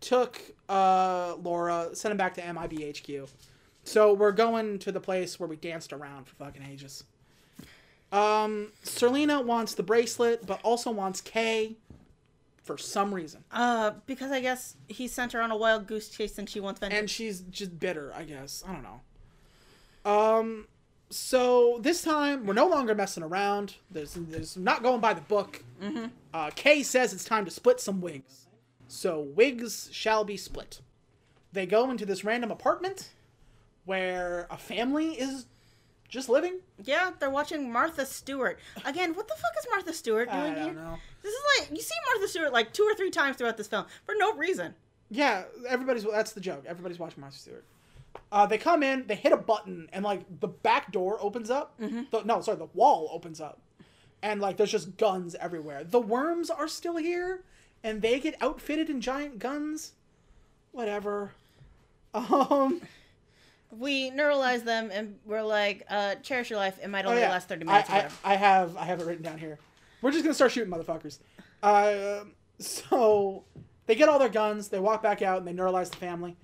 [0.00, 3.28] took uh, Laura, sent him back to MIBHQ.
[3.84, 7.04] So we're going to the place where we danced around for fucking ages.
[8.12, 11.76] Um, Serleena wants the bracelet, but also wants Kay
[12.62, 13.42] for some reason.
[13.50, 16.78] uh because i guess he sent her on a wild goose chase and she wants
[16.80, 18.62] vengeance and she's just bitter, I guess.
[18.66, 19.00] I don't know.
[20.04, 20.66] Um,
[21.10, 23.74] so this time we're no longer messing around.
[23.90, 25.62] There's, there's not going by the book.
[25.82, 26.06] Mm-hmm.
[26.32, 28.46] Uh, Kay says it's time to split some wigs.
[28.88, 30.80] So wigs shall be split.
[31.52, 33.10] They go into this random apartment
[33.84, 35.46] where a family is
[36.12, 36.58] just living.
[36.84, 38.58] Yeah, they're watching Martha Stewart.
[38.84, 40.64] Again, what the fuck is Martha Stewart doing I here?
[40.66, 40.96] don't know.
[41.22, 43.86] This is like you see Martha Stewart like two or three times throughout this film
[44.04, 44.74] for no reason.
[45.10, 46.64] Yeah, everybody's that's the joke.
[46.66, 47.64] Everybody's watching Martha Stewart.
[48.30, 51.74] Uh, they come in, they hit a button, and like the back door opens up.
[51.78, 53.58] The, no, sorry, the wall opens up,
[54.22, 55.82] and like there's just guns everywhere.
[55.82, 57.42] The worms are still here,
[57.82, 59.92] and they get outfitted in giant guns.
[60.72, 61.32] Whatever.
[62.14, 62.82] Um.
[63.78, 66.78] We neuralize them and we're like, uh, cherish your life.
[66.82, 67.30] It might Oh only yeah.
[67.30, 67.88] last thirty minutes.
[67.88, 68.08] or I.
[68.24, 69.58] I have I have it written down here.
[70.02, 71.18] We're just gonna start shooting motherfuckers.
[71.62, 72.24] Uh,
[72.58, 73.44] so
[73.86, 74.68] they get all their guns.
[74.68, 76.36] They walk back out and they neuralize the family.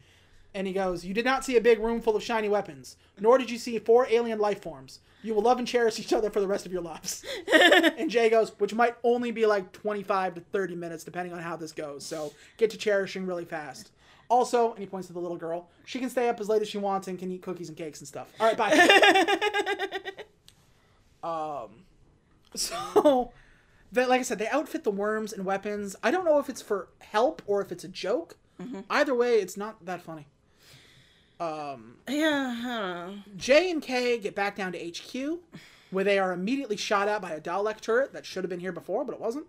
[0.55, 3.37] And he goes, You did not see a big room full of shiny weapons, nor
[3.39, 5.01] did you see four alien life forms.
[5.23, 7.25] You will love and cherish each other for the rest of your lives.
[7.53, 11.57] and Jay goes, Which might only be like 25 to 30 minutes, depending on how
[11.57, 12.07] this goes.
[12.07, 13.91] So get to cherishing really fast.
[14.29, 16.69] Also, and he points to the little girl, she can stay up as late as
[16.69, 18.29] she wants and can eat cookies and cakes and stuff.
[18.39, 20.01] All right, bye.
[21.23, 21.71] um,
[22.55, 23.33] so,
[23.91, 25.97] they, like I said, they outfit the worms and weapons.
[26.03, 28.37] I don't know if it's for help or if it's a joke.
[28.91, 30.27] Either way, it's not that funny.
[31.41, 33.13] Um, Yeah.
[33.37, 35.39] J and K get back down to HQ,
[35.91, 38.73] where they are immediately shot at by a Dalek turret that should have been here
[38.73, 39.47] before, but it wasn't.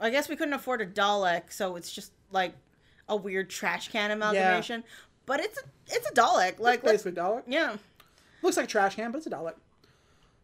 [0.00, 2.54] I guess we couldn't afford a Dalek, so it's just like
[3.08, 4.84] a weird trash can amalgamation.
[5.26, 6.58] But it's a it's a Dalek.
[6.58, 7.76] Like let's, Basically, Dalek yeah.
[8.42, 9.54] looks like a trash can, but it's a Dalek.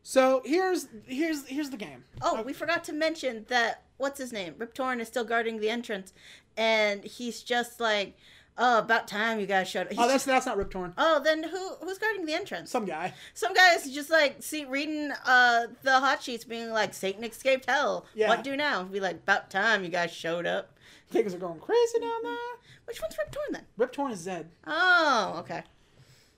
[0.02, 2.04] So here's here's here's the game.
[2.22, 4.54] Oh, we forgot to mention that what's his name?
[4.58, 6.14] Rip Torn is still guarding the entrance,
[6.56, 8.16] and he's just like,
[8.56, 9.92] "Oh, about time you guys showed." up.
[9.98, 10.94] Oh, that's that's not Rip Torn.
[10.96, 12.70] oh, then who who's guarding the entrance?
[12.70, 13.12] Some guy.
[13.34, 18.06] Some guys just like see reading uh the hot sheets, being like, "Satan escaped hell.
[18.14, 18.28] Yeah.
[18.28, 20.78] What do now?" Be like, "About time you guys showed up."
[21.10, 22.36] Things are going crazy down there.
[22.84, 23.64] Which one's Rip Torn then?
[23.76, 24.50] Rip Torn is Zed.
[24.66, 25.62] Oh, okay.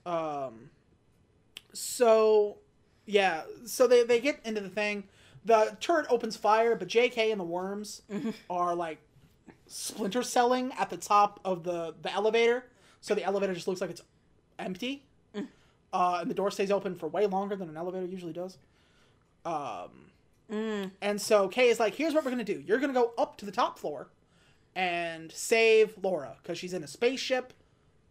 [0.05, 0.69] Um,
[1.73, 2.57] so
[3.05, 5.03] yeah, so they they get into the thing.
[5.45, 7.31] The turret opens fire, but J.K.
[7.31, 8.01] and the worms
[8.49, 8.99] are like
[9.67, 12.65] splinter selling at the top of the the elevator.
[13.01, 14.01] So the elevator just looks like it's
[14.57, 15.03] empty,
[15.91, 18.57] uh, and the door stays open for way longer than an elevator usually does.
[19.45, 20.11] Um,
[21.01, 22.63] and so Kay is like, "Here's what we're gonna do.
[22.65, 24.07] You're gonna go up to the top floor
[24.75, 27.53] and save Laura because she's in a spaceship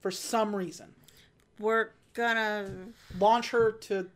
[0.00, 0.94] for some reason.
[1.58, 2.68] We're gonna.
[3.18, 4.08] Launch her to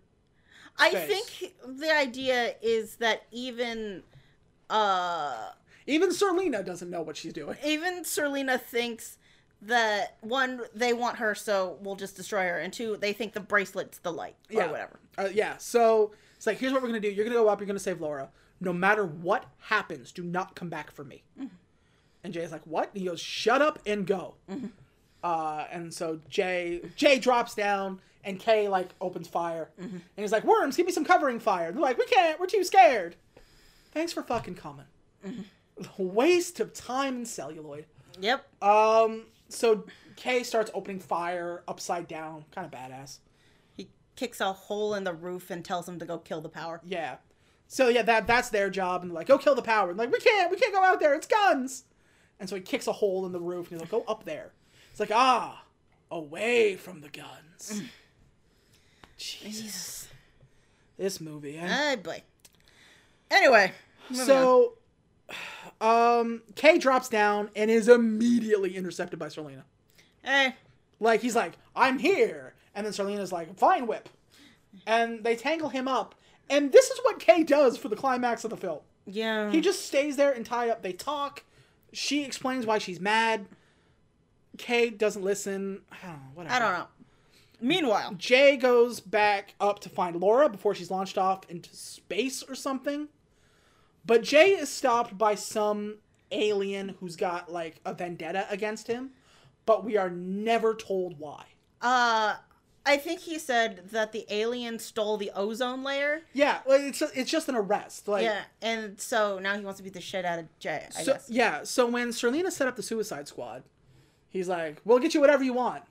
[0.79, 4.03] I think the idea is that even
[4.69, 5.51] uh
[5.87, 7.57] Even Serleena doesn't know what she's doing.
[7.65, 9.19] even Serleena thinks
[9.63, 13.41] that one they want her so we'll just destroy her and two they think the
[13.41, 14.71] bracelet's the light or Yeah.
[14.71, 15.01] whatever.
[15.17, 15.57] Uh, yeah.
[15.57, 17.09] So it's like, here's what we're gonna do.
[17.11, 17.59] You're gonna go up.
[17.61, 18.29] You're gonna save Laura.
[18.61, 21.23] No matter what happens, do not come back for me.
[22.27, 22.91] And Jay's like, what?
[22.93, 24.35] And he goes, shut up and go.
[25.23, 30.43] Uh, and so Jay Jay drops down, and Kay like opens fire, and he's like,
[30.45, 31.71] worms, give me some covering fire.
[31.71, 32.39] They're like, we can't.
[32.41, 33.15] We're too scared.
[33.93, 34.87] Thanks for fucking coming.
[35.99, 37.87] Waste of time and celluloid.
[38.21, 38.45] Yep.
[38.63, 39.27] Um.
[39.49, 39.85] So
[40.17, 43.19] Kay starts opening fire upside down, kind of badass.
[43.77, 46.81] He kicks a hole in the roof and tells him to go kill the power.
[46.85, 47.17] Yeah.
[47.69, 49.91] So yeah, that that's their job, and like, go kill the power.
[49.91, 51.15] And like, we can't, we can't go out there.
[51.15, 51.85] It's guns.
[52.39, 54.53] And so he kicks a hole in the roof, and he's like, go up there.
[54.91, 55.63] It's like, ah,
[56.11, 57.83] away from the guns.
[59.17, 60.09] Jesus,
[60.99, 61.57] this movie.
[61.59, 61.67] Eh?
[61.69, 62.23] Oh boy.
[63.31, 63.73] Anyway,
[64.11, 64.27] moving on.
[64.27, 64.73] So,
[65.81, 69.63] um, Kay drops down and is immediately intercepted by Serleena.
[70.23, 70.55] hey,
[71.01, 74.09] Like he's like, I'm here, and then Serleena's like, fine whip,
[74.87, 76.15] and they tangle him up.
[76.49, 78.79] And this is what Kay does for the climax of the film.
[79.07, 79.51] yeah.
[79.51, 80.83] He just stays there and tie up.
[80.83, 81.43] They talk.
[81.97, 83.47] She explains why she's mad.
[84.59, 85.81] Kay doesn't listen.
[85.91, 86.21] I don't know.
[86.35, 86.55] Whatever.
[86.55, 86.87] I don't know.
[87.59, 92.55] Meanwhile, Jay goes back up to find Laura before she's launched off into space or
[92.55, 93.09] something.
[94.05, 95.97] But Jay is stopped by some
[96.31, 99.13] alien who's got like a vendetta against him,
[99.65, 101.45] but we are never told why.
[101.81, 102.37] uh
[102.87, 106.23] I think he said that the alien stole the ozone layer.
[106.33, 108.07] Yeah, well, it's it's just an arrest.
[108.07, 111.03] Like Yeah, and so now he wants to beat the shit out of Jay, I
[111.03, 111.29] so, guess.
[111.29, 113.65] yeah, so when Serleena set up the Suicide Squad,
[114.29, 115.83] he's like, "We'll get you whatever you want,"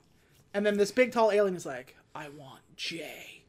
[0.53, 3.43] and then this big tall alien is like, "I want Jay,"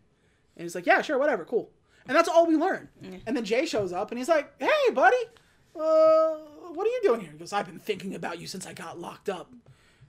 [0.56, 1.70] and he's like, "Yeah, sure, whatever, cool."
[2.08, 2.88] And that's all we learn.
[3.26, 5.16] And then Jay shows up and he's like, "Hey, buddy,
[5.74, 6.36] uh,
[6.72, 9.00] what are you doing here?" He goes, "I've been thinking about you since I got
[9.00, 9.52] locked up."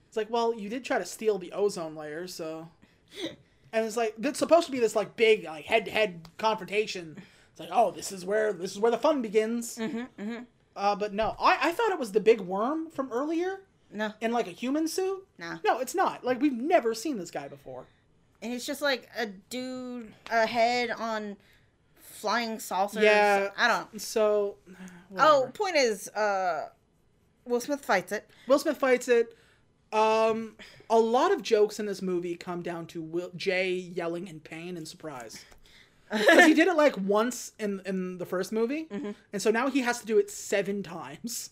[0.08, 2.68] It's like, well, you did try to steal the ozone layer, so.
[3.72, 7.16] And it's like it's supposed to be this like big like head to head confrontation.
[7.50, 9.78] It's like, oh, this is where this is where the fun begins.
[10.76, 13.60] Uh, but no, I, I thought it was the big worm from earlier
[13.92, 14.12] No.
[14.20, 15.26] in like a human suit.
[15.36, 15.58] No.
[15.64, 16.24] No, it's not.
[16.24, 17.84] Like we've never seen this guy before.
[18.40, 21.36] And it's just like a dude, a head on
[21.96, 23.02] flying saucers.
[23.02, 23.48] Yeah.
[23.56, 24.00] I don't.
[24.00, 24.56] So,
[25.18, 26.68] Oh, point is, uh,
[27.44, 28.30] Will Smith fights it.
[28.46, 29.34] Will Smith fights it.
[29.92, 30.56] Um,
[30.90, 34.76] a lot of jokes in this movie come down to Will, Jay yelling in pain
[34.76, 35.44] and surprise.
[36.10, 38.86] Because he did it like once in in the first movie,
[39.32, 41.50] and so now he has to do it seven times.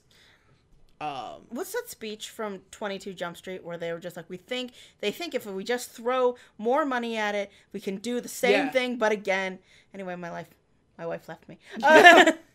[0.99, 4.73] Um, What's that speech from 22 Jump Street where they were just like, we think,
[5.01, 8.53] they think if we just throw more money at it, we can do the same
[8.67, 8.71] Yeah.
[8.71, 9.59] thing, but again.
[9.93, 10.49] Anyway, my life,
[10.97, 11.59] my wife left me.
[11.83, 12.33] Uh,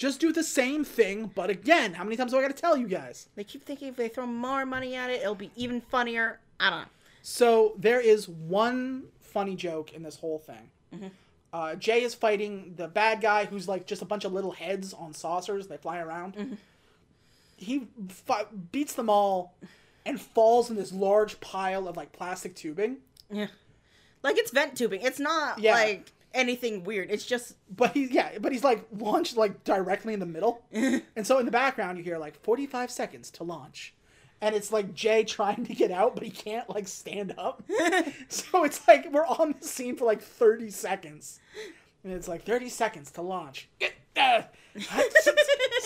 [0.00, 2.74] Just do the same thing, but again, how many times do I got to tell
[2.74, 3.28] you guys?
[3.36, 6.40] They keep thinking if they throw more money at it, it'll be even funnier.
[6.58, 6.86] I don't know.
[7.20, 10.70] So there is one funny joke in this whole thing.
[10.94, 11.08] Mm-hmm.
[11.52, 14.94] Uh, Jay is fighting the bad guy who's like just a bunch of little heads
[14.94, 15.66] on saucers.
[15.66, 16.34] They fly around.
[16.34, 16.54] Mm-hmm.
[17.58, 19.54] He fi- beats them all
[20.06, 22.96] and falls in this large pile of like plastic tubing.
[23.30, 23.48] Yeah.
[24.22, 25.02] Like it's vent tubing.
[25.02, 25.74] It's not Yeah.
[25.74, 27.10] like anything weird.
[27.10, 30.62] It's just But he's yeah, but he's like launched like directly in the middle.
[30.72, 33.94] and so in the background you hear like 45 seconds to launch.
[34.42, 37.62] And it's like Jay trying to get out, but he can't like stand up.
[38.28, 41.40] so it's like we're on the scene for like 30 seconds.
[42.02, 43.68] And it's like 30 seconds to launch.
[44.16, 44.42] Uh,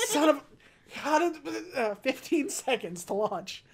[0.07, 0.43] son of
[0.93, 1.37] how did
[1.75, 3.65] uh, 15 seconds to launch.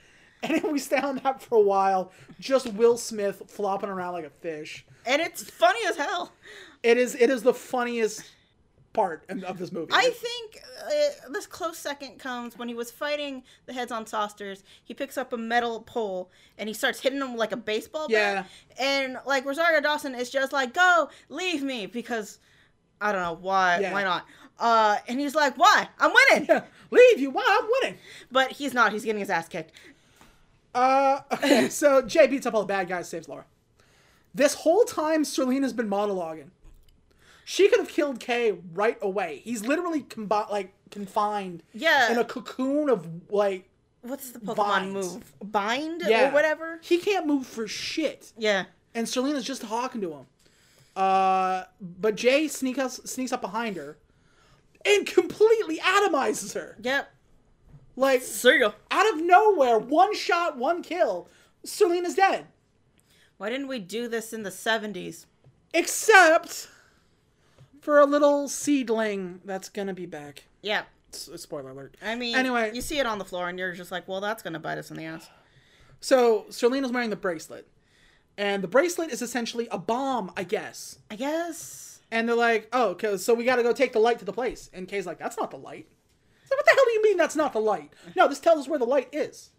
[0.42, 4.24] And then we stay on that for a while, just Will Smith flopping around like
[4.24, 4.86] a fish.
[5.04, 6.32] and it's funny as hell.
[6.82, 8.24] It is it is the funniest
[8.92, 9.92] part of this movie.
[9.92, 14.64] I think uh, this close second comes when he was fighting the heads on saucers.
[14.82, 18.10] He picks up a metal pole and he starts hitting them like a baseball bat.
[18.10, 18.44] Yeah.
[18.78, 22.38] And like Rosario Dawson is just like, "Go, leave me," because
[23.00, 23.78] I don't know why.
[23.80, 23.92] Yeah.
[23.92, 24.26] Why not?
[24.58, 25.88] Uh, and he's like, "Why?
[25.98, 27.30] I'm winning." Leave you.
[27.30, 27.58] Why?
[27.60, 27.98] I'm winning.
[28.32, 28.92] But he's not.
[28.92, 29.72] He's getting his ass kicked.
[30.74, 33.44] Uh, okay, so Jay beats up all the bad guys, saves Laura.
[34.34, 36.50] This whole time, Serleena's been monologuing.
[37.44, 39.40] She could have killed Kay right away.
[39.42, 42.12] He's literally combi- like confined Yeah.
[42.12, 43.68] in a cocoon of like
[44.02, 44.94] What's the Pokemon Vines.
[44.94, 45.32] move?
[45.52, 46.78] Bind yeah or whatever.
[46.82, 48.66] He can't move for shit, Yeah.
[48.94, 50.26] and Serleena's just talking to him.
[50.96, 53.98] Uh, but Jay sneaks sneaks up behind her
[54.84, 56.76] and completely atomizes her.
[56.80, 57.10] Yep.
[58.00, 58.72] Like See ya.
[58.90, 61.28] out of nowhere, one shot, one kill.
[61.66, 62.46] Serleena's dead.
[63.36, 65.26] Why didn't we do this in the 70s?
[65.74, 66.68] Except
[67.80, 70.44] for a little seedling that's gonna be back.
[70.62, 70.84] Yeah.
[71.12, 71.96] S- uh, Spoiler alert.
[72.02, 72.70] I mean, Anyway.
[72.74, 74.78] you see it on the floor and you're just like, well, that's going to bite
[74.78, 75.28] us in the ass.
[76.00, 77.66] So Serleena's wearing the bracelet,
[78.38, 80.98] and the bracelet is essentially a bomb, I guess.
[81.10, 82.00] I guess.
[82.12, 84.32] And they're like, oh, cause, so we got to go take the light to the
[84.32, 85.86] place." And Kay's like, "That's not the light."
[86.70, 87.92] The hell do you mean that's not the light?
[88.16, 89.50] No, this tells us where the light is.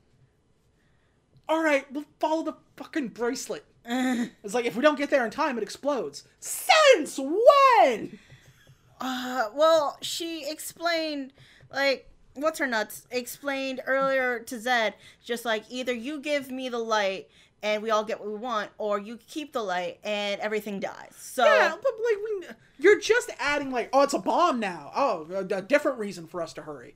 [1.50, 3.66] All right, we'll follow the fucking bracelet.
[3.86, 6.24] It's like if we don't get there in time, it explodes.
[6.40, 8.20] Since when?
[9.00, 11.34] Uh, well, she explained,
[11.74, 13.08] like, what's her nuts?
[13.12, 14.94] Explained earlier to Zed,
[15.26, 17.28] just like, either you give me the light
[17.64, 21.14] and we all get what we want, or you keep the light and everything dies.
[21.18, 22.48] So, Yeah, but like we,
[22.80, 24.92] you're just adding like, oh, it's a bomb now.
[24.96, 26.96] Oh, a, a different reason for us to hurry.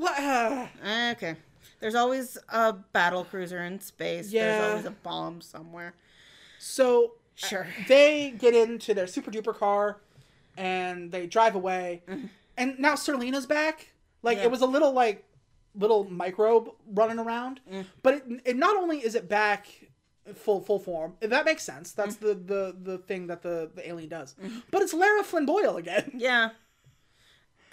[0.00, 0.66] Uh,
[1.12, 1.36] okay.
[1.80, 4.32] There's always a battle cruiser in space.
[4.32, 4.58] Yeah.
[4.58, 5.94] There's always a bomb somewhere.
[6.58, 7.66] so Sure.
[7.88, 9.98] they get into their super duper car,
[10.56, 12.02] and they drive away,
[12.56, 13.88] and now Serleena's back.
[14.22, 14.44] Like Yeah.
[14.44, 15.24] it was a little like
[15.74, 17.84] little microbe running around, mm.
[18.02, 19.66] but it, it not only is it back
[20.32, 21.14] full full form.
[21.20, 21.92] That makes sense.
[21.92, 22.20] That's mm.
[22.20, 24.34] the, the the thing that the the alien does.
[24.42, 24.62] Mm.
[24.70, 26.12] But it's Lara Flynn Boyle again.
[26.24, 26.50] Yeah.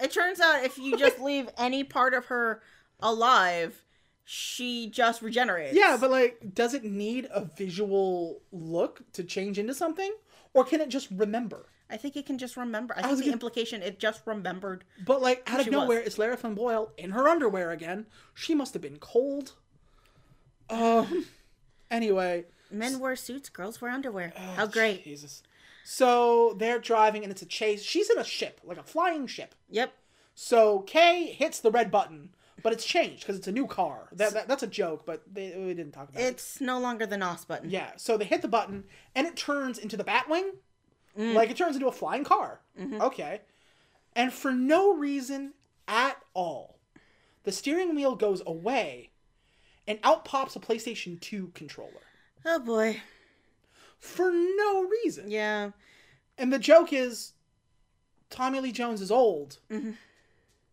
[0.02, 2.64] It turns out if you just leave any part of her
[3.00, 3.86] alive,
[4.26, 5.76] she just regenerates.
[5.76, 10.12] Yeah, but like, does it need a visual look to change into something,
[10.56, 11.68] or can it just remember?
[11.92, 12.94] I think it can just remember.
[12.96, 14.84] I was think the gonna- implication it just remembered.
[15.06, 15.72] But like, out of was.
[15.72, 18.06] nowhere, it's Lara Flynn Boyle in her underwear again.
[18.34, 19.54] She must have been cold.
[20.70, 21.26] Um.
[21.90, 24.32] Anyway, Men wear suits, girls wear underwear.
[24.38, 25.04] Oh, How great.
[25.04, 25.44] Jesus.
[25.84, 27.84] So they're driving, and it's a chase.
[27.84, 29.56] She's in a ship, like a flying ship.
[29.70, 29.92] Yep.
[30.34, 32.30] So Kay hits the red button,
[32.64, 34.08] but it's changed because it's a new car.
[34.14, 36.26] That, that that's a joke, but they, we didn't talk about it.
[36.28, 37.70] It's no longer the NOS button.
[37.70, 40.52] Yeah, so they hit the button and it turns into the Batwing.
[41.18, 41.34] Mm.
[41.34, 42.62] Like it turns into a flying car.
[42.80, 43.02] Mm-hmm.
[43.02, 43.42] Okay.
[44.16, 45.54] And for no reason
[45.88, 46.78] at all,
[47.44, 49.10] the steering wheel goes away
[49.88, 51.92] and out pops a PlayStation 2 controller.
[52.46, 53.02] Oh boy.
[54.00, 55.30] For no reason.
[55.30, 55.72] Yeah.
[56.38, 57.34] And the joke is
[58.30, 59.60] Tommy Lee Jones is old.
[59.70, 59.92] Mm-hmm.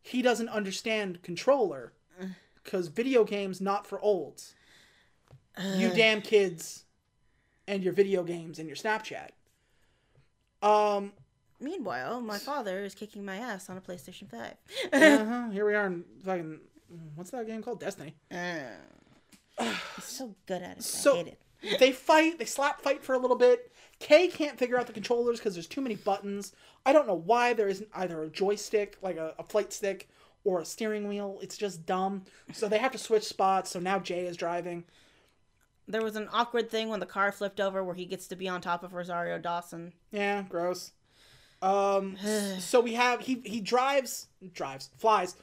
[0.03, 1.93] He doesn't understand controller
[2.63, 4.55] because video games not for olds.
[5.77, 6.85] you damn kids
[7.67, 9.29] and your video games and your Snapchat.
[10.63, 11.13] Um,
[11.61, 14.55] Meanwhile, my father is kicking my ass on a PlayStation 5.
[14.93, 16.61] uh-huh, here we are in fucking
[17.15, 17.81] what's that game called?
[17.81, 18.15] Destiny.
[18.31, 20.83] Uh, he's so good at it.
[20.83, 21.39] So it.
[21.79, 23.73] they fight, they slap fight for a little bit.
[23.99, 26.53] Kay can't figure out the controllers because there's too many buttons.
[26.87, 30.09] I don't know why there isn't either a joystick, like a, a flight stick,
[30.45, 31.39] or a steering wheel.
[31.43, 32.25] It's just dumb.
[32.53, 33.71] So they have to switch spots.
[33.71, 34.85] So now Jay is driving.
[35.89, 38.47] There was an awkward thing when the car flipped over where he gets to be
[38.47, 39.95] on top of Rosario Dawson.
[40.13, 40.93] Yeah, gross.
[41.63, 42.17] Um,
[42.61, 45.37] so we have he he drives drives flies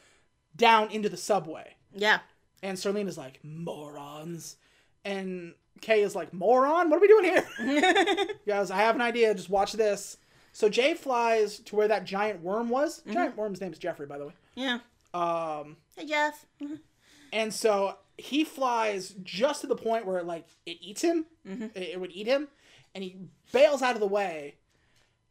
[0.55, 2.19] down into the subway, Yeah.
[2.63, 4.55] and Serleena's like morons,
[5.03, 6.89] and Kay is like moron.
[6.89, 7.45] What are we doing here?
[8.45, 9.33] He goes, I have an idea.
[9.35, 10.17] Just watch this.
[10.53, 13.01] So Jay flies to where that giant worm was.
[13.11, 14.33] Giant worm's name is Jeffrey, by the way.
[14.55, 14.79] Yeah.
[15.13, 16.45] Um, Hey, Jeff.
[17.33, 21.25] and so he flies just to the point where like it eats him.
[21.47, 21.67] Mm-hmm.
[21.75, 22.47] It, it would eat him,
[22.93, 23.17] and he
[23.51, 24.55] bails out of the way,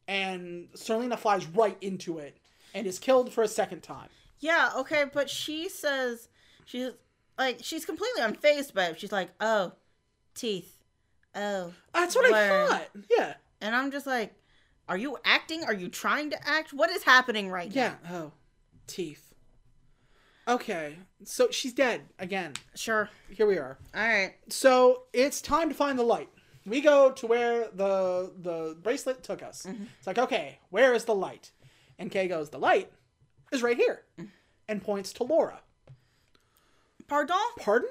[0.07, 2.37] and Serleena flies right into it
[2.75, 4.09] and is killed for a second time.
[4.41, 6.29] Yeah, okay, but she says
[6.65, 6.91] she's
[7.39, 9.01] like she's completely unfazed by it.
[9.01, 9.73] She's like, "Oh,
[10.35, 10.79] teeth.
[11.35, 12.89] Oh." That's what I thought.
[13.11, 13.35] Yeah.
[13.61, 14.35] And I'm just like,
[14.89, 15.65] "Are you acting?
[15.65, 16.73] Are you trying to act?
[16.73, 17.83] What is happening right now?
[17.83, 17.95] Yeah.
[18.11, 18.33] Oh,
[18.87, 19.34] teeth.
[20.47, 22.53] Okay, so she's dead again.
[22.75, 23.09] Sure.
[23.31, 23.79] Here we are.
[23.95, 24.35] All right.
[24.49, 26.29] So it's time to find the light.
[26.67, 29.65] We go to where the the bracelet took us.
[29.67, 29.85] Mm-hmm.
[29.99, 31.53] It's like, okay, where is the light?
[31.99, 32.91] And Kay goes, the light
[33.53, 34.29] is right here, mm.
[34.69, 35.61] and points to Laura.
[37.07, 37.37] Pardon?
[37.59, 37.91] Pardon?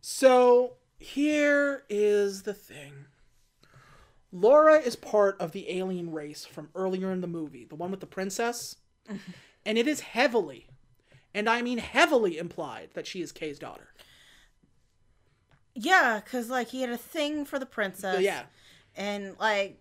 [0.00, 3.06] So here is the thing.
[4.32, 8.00] Laura is part of the alien race from earlier in the movie, the one with
[8.00, 8.76] the princess.
[9.08, 9.32] Mm-hmm.
[9.66, 10.66] And it is heavily,
[11.32, 13.88] and I mean heavily implied that she is Kay's daughter.
[15.74, 18.20] Yeah, cuz like he had a thing for the princess.
[18.22, 18.44] yeah.
[18.96, 19.80] And like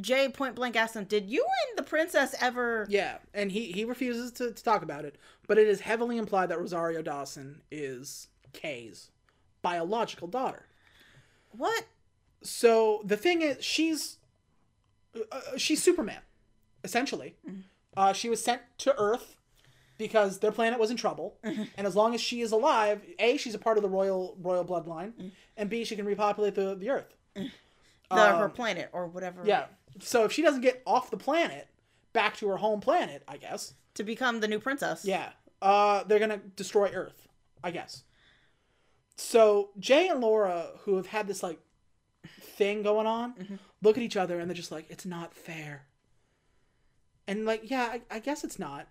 [0.00, 3.84] Jay point blank asked him, "Did you and the princess ever Yeah, and he he
[3.84, 5.16] refuses to, to talk about it,
[5.46, 9.10] but it is heavily implied that Rosario Dawson is Kay's
[9.62, 10.66] biological daughter.
[11.50, 11.86] what?
[12.42, 14.18] So the thing is, she's
[15.32, 16.20] uh, she's Superman,
[16.84, 17.34] essentially.
[17.98, 19.36] Uh, she was sent to Earth
[19.98, 23.54] because their planet was in trouble, and as long as she is alive, a she's
[23.54, 27.12] a part of the royal royal bloodline, and b she can repopulate the the Earth.
[27.34, 29.40] The her planet or whatever.
[29.42, 29.66] Um, Yeah.
[30.00, 31.66] So if she doesn't get off the planet,
[32.12, 33.74] back to her home planet, I guess.
[33.94, 35.04] To become the new princess.
[35.04, 35.30] Yeah.
[35.60, 37.26] Uh, they're gonna destroy Earth,
[37.64, 38.04] I guess.
[39.16, 41.58] So Jay and Laura, who have had this like
[42.40, 45.86] thing going on, look at each other and they're just like, "It's not fair."
[47.28, 48.88] And like, yeah, I, I guess it's not,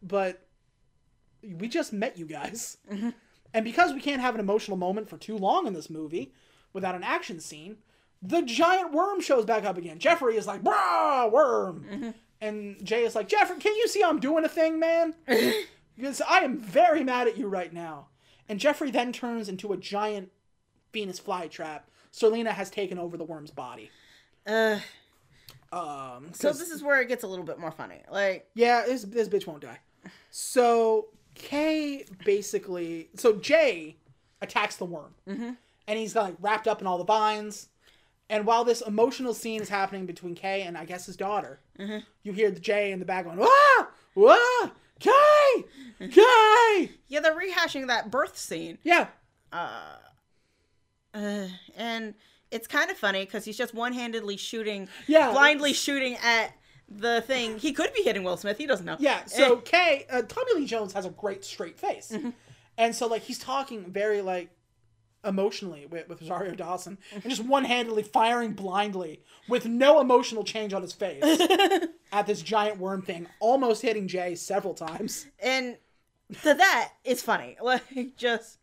[0.00, 0.46] but
[1.42, 2.78] we just met you guys,
[3.52, 6.32] and because we can't have an emotional moment for too long in this movie
[6.72, 7.76] without an action scene,
[8.22, 9.98] the giant worm shows back up again.
[9.98, 14.44] Jeffrey is like, "Brah, worm," and Jay is like, "Jeffrey, can you see I'm doing
[14.44, 15.14] a thing, man?"
[15.96, 18.06] because I am very mad at you right now.
[18.48, 20.30] And Jeffrey then turns into a giant
[20.92, 21.82] Venus flytrap.
[22.12, 23.90] Serleena has taken over the worm's body.
[24.46, 24.78] Uh,
[25.74, 28.00] Um, so this is where it gets a little bit more funny.
[28.10, 29.78] Like, yeah, this this bitch won't die.
[30.30, 33.96] So Kay basically, so Jay
[34.40, 37.68] attacks the worm, and he's like wrapped up in all the vines.
[38.30, 41.60] And while this emotional scene is happening between Kay and I guess his daughter,
[42.22, 45.64] you hear the Jay in the back going, "Ah, ah, Kay,
[46.08, 48.78] Kay." yeah, they're rehashing that birth scene.
[48.82, 49.08] Yeah,
[49.52, 49.96] Uh,
[51.76, 52.14] and
[52.54, 55.30] it's kind of funny because he's just one-handedly shooting, Yeah.
[55.32, 56.52] blindly shooting at
[56.88, 57.58] the thing.
[57.58, 58.56] He could be hitting Will Smith.
[58.58, 58.96] He doesn't know.
[58.98, 62.12] Yeah, so Kay, uh, Tommy Lee Jones has a great straight face,
[62.78, 64.50] and so like he's talking very like
[65.24, 70.74] emotionally with, with Rosario Dawson, and just one handedly firing blindly with no emotional change
[70.74, 71.22] on his face
[72.12, 75.26] at this giant worm thing, almost hitting Jay several times.
[75.42, 75.76] and
[76.42, 77.56] to that is funny.
[77.62, 78.58] Like, just,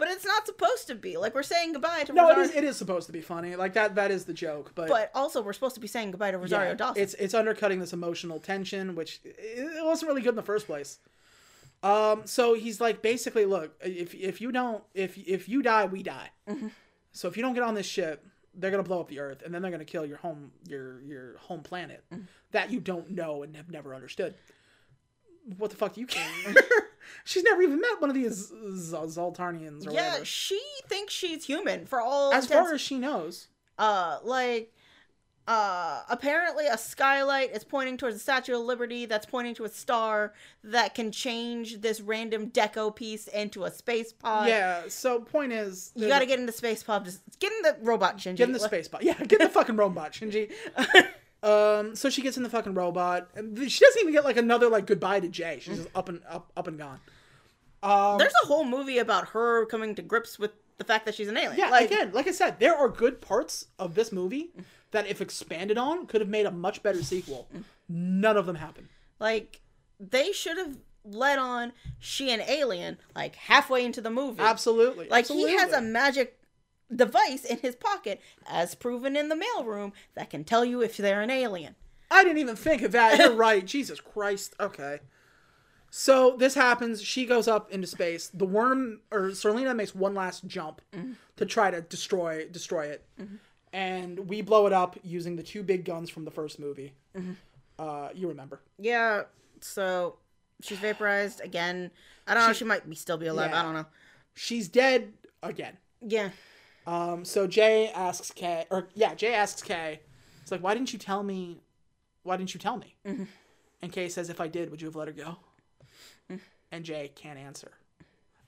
[0.00, 1.16] but it's not supposed to be.
[1.16, 3.74] Like, we're saying goodbye to No, Rosario, is it is supposed to be funny, like
[3.74, 4.88] that that is the joke, but.
[4.88, 7.02] but also we're supposed to be saying goodbye to Rosario yeah, Dawson.
[7.02, 10.98] It's it's undercutting this emotional tension, which it wasn't really good in the first place.
[11.82, 16.02] Um, so he's like basically, look, if if you don't, if if you die, we
[16.02, 16.30] die.
[17.12, 19.54] So if you don't get on this ship, they're gonna blow up the Earth, and
[19.54, 22.04] then they're gonna kill your home your your home planet
[22.52, 24.34] that you don't know and have never understood.
[25.58, 26.54] What the fuck do you care?
[27.24, 28.54] She's never even met one of these Z-
[28.96, 30.24] Zoltarnians or yeah, whatever.
[30.24, 33.48] she thinks she's human for all As intents- far as she knows.
[33.78, 34.72] uh like
[35.48, 39.68] uh apparently a skylight is pointing towards the statue of liberty that's pointing to a
[39.68, 44.82] star that can change this random deco piece into a space pod Yeah.
[44.88, 48.18] So point is, you gotta get in the space pod just get in the robot
[48.18, 48.36] Shinji.
[48.36, 49.02] Get in the space pod.
[49.02, 50.52] Yeah, get in the fucking robot, Shinji.
[51.42, 54.68] Um, so she gets in the fucking robot, and she doesn't even get like another
[54.68, 55.58] like goodbye to Jay.
[55.60, 57.00] She's just up and up, up and gone.
[57.82, 61.28] Um, there's a whole movie about her coming to grips with the fact that she's
[61.28, 64.50] an alien yeah, like again, like I said, there are good parts of this movie
[64.90, 67.48] that, if expanded on, could have made a much better sequel.
[67.88, 68.88] None of them happen.
[69.18, 69.60] like
[69.98, 75.26] they should have let on she an alien like halfway into the movie Absolutely, like
[75.26, 76.38] he has a magic
[76.94, 81.22] device in his pocket, as proven in the mailroom, that can tell you if they're
[81.22, 81.74] an alien.
[82.10, 83.18] I didn't even think of that.
[83.18, 83.64] You're right.
[83.66, 84.54] Jesus Christ.
[84.58, 85.00] Okay.
[85.90, 87.02] So this happens.
[87.02, 88.28] She goes up into space.
[88.32, 91.12] The worm or Serleena makes one last jump mm-hmm.
[91.36, 93.36] to try to destroy destroy it, mm-hmm.
[93.72, 96.92] and we blow it up using the two big guns from the first movie.
[97.16, 97.32] Mm-hmm.
[97.78, 98.60] Uh, you remember?
[98.78, 99.22] Yeah,
[99.60, 100.16] so
[100.62, 101.90] she's vaporized again.
[102.26, 102.52] I don't know.
[102.52, 103.50] She, might be still be alive.
[103.50, 103.60] Yeah.
[103.60, 103.86] I don't know.
[104.34, 105.12] She's dead
[105.42, 105.76] again.
[106.00, 106.30] Yeah.
[106.90, 110.00] Um, so Jay asks Kay, or yeah, Jay asks Kay.
[110.42, 111.60] It's like, why didn't you tell me?
[112.24, 112.96] Why didn't you tell me?
[113.80, 115.36] And Kay says, if I did, would you have let her go?
[116.72, 117.72] And Jay can't answer.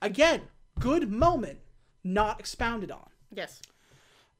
[0.01, 0.43] Again,
[0.79, 1.61] good moment,
[2.03, 3.09] not expounded on.
[3.33, 3.63] Yes.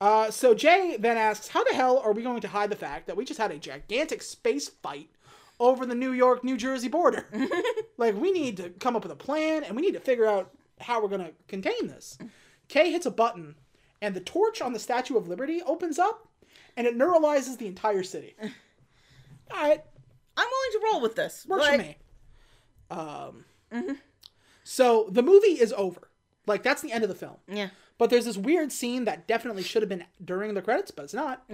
[0.01, 3.07] Uh, so Jay then asks, how the hell are we going to hide the fact
[3.07, 5.11] that we just had a gigantic space fight
[5.61, 7.27] over the New York New Jersey border?
[7.97, 10.53] like, we need to come up with a plan and we need to figure out
[10.81, 12.19] how we're going to contain this.
[12.69, 13.55] Kay hits a button
[14.03, 16.29] and the torch on the Statue of Liberty opens up
[16.77, 18.35] and it neuralizes the entire city.
[18.43, 19.83] All right,
[20.37, 21.47] I'm willing to roll with this.
[21.47, 21.97] works Like, for me.
[22.91, 23.45] Um,
[24.65, 26.09] So the movie is over.
[26.47, 27.37] Like, that's the end of the film.
[27.49, 27.69] Yeah.
[27.99, 31.15] But there's this weird scene that definitely should have been during the credits, but it's
[31.15, 31.45] not.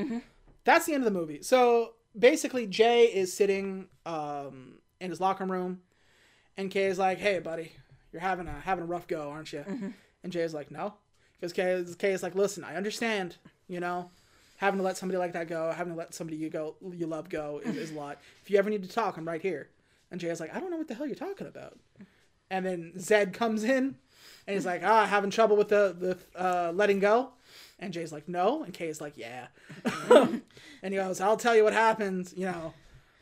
[0.65, 1.43] That's the end of the movie.
[1.43, 5.81] So basically, Jay is sitting um, in his locker room,
[6.57, 7.73] and Kay is like, "Hey, buddy,
[8.13, 9.65] you're having a having a rough go, aren't you?"
[10.23, 10.95] And Jay is like, "No,"
[11.39, 13.37] because Kay is, Kay is like, "Listen, I understand.
[13.69, 14.11] You know,
[14.57, 17.29] having to let somebody like that go, having to let somebody you go you love
[17.29, 18.19] go is, is a lot.
[18.43, 19.69] If you ever need to talk, I'm right here."
[20.11, 21.79] And Jay is like, "I don't know what the hell you're talking about."
[22.51, 23.97] And then Zed comes in
[24.47, 27.31] and he's like, ah, having trouble with the, the uh, letting go.
[27.79, 28.63] And Jay's like, no.
[28.63, 29.49] And Kay's like, yeah.
[30.11, 30.43] and
[30.83, 32.73] he goes, I'll tell you what happens, you know,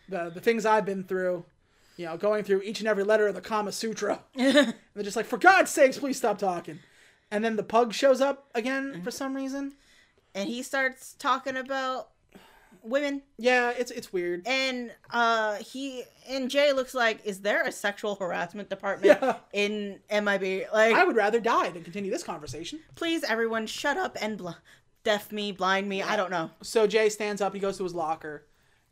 [0.08, 1.44] the, the things I've been through,
[1.96, 4.20] you know, going through each and every letter of the Kama Sutra.
[4.36, 6.78] and they're just like, for God's sakes, please stop talking.
[7.30, 9.74] And then the pug shows up again for some reason.
[10.34, 12.10] And he starts talking about
[12.82, 14.46] women Yeah, it's it's weird.
[14.46, 19.36] and uh he and Jay looks like is there a sexual harassment department Yeah.
[19.52, 22.78] in MIB like I would rather die than continue this conversation.
[22.94, 24.50] please everyone shut up and bl-
[25.02, 27.94] deaf me blind me I don't know So Jay stands up, he goes to his
[27.94, 28.46] locker,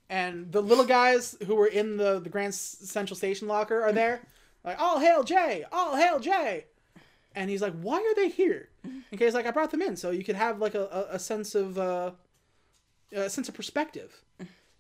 [0.08, 4.26] and the little guys who were in the, the Grand Central Station locker are there.
[4.64, 5.64] Like, all hail Jay!
[5.70, 6.64] All hail Jay!
[7.34, 8.68] And he's like, why are they here?
[8.84, 11.54] And Kay's like, I brought them in so you could have like a, a, sense
[11.54, 12.12] of uh,
[13.12, 14.22] a sense of perspective.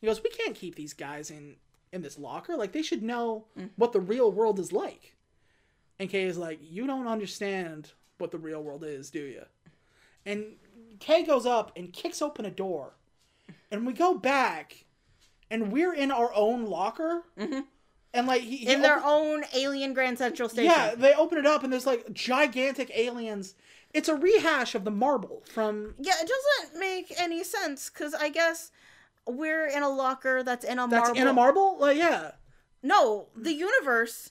[0.00, 1.56] He goes, we can't keep these guys in
[1.92, 2.56] in this locker.
[2.56, 5.14] Like they should know what the real world is like.
[5.98, 9.44] And Kay is like, you don't understand what the real world is, do you?
[10.26, 10.56] And
[10.98, 12.94] Kay goes up and kicks open a door.
[13.70, 14.84] And we go back
[15.50, 17.22] and we're in our own locker.
[18.14, 21.46] And like he, he in their own alien Grand Central Station Yeah, they open it
[21.46, 23.56] up and there's like gigantic aliens.
[23.92, 28.28] It's a rehash of the marble from Yeah, it doesn't make any sense because I
[28.28, 28.70] guess
[29.26, 31.20] we're in a locker that's in a that's marble.
[31.20, 31.76] in a marble?
[31.78, 32.32] Like yeah.
[32.84, 34.30] No, the universe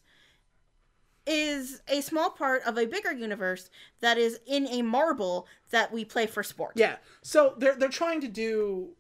[1.26, 3.70] is a small part of a bigger universe
[4.00, 6.74] that is in a marble that we play for sport.
[6.76, 6.96] Yeah.
[7.22, 8.92] So they're they're trying to do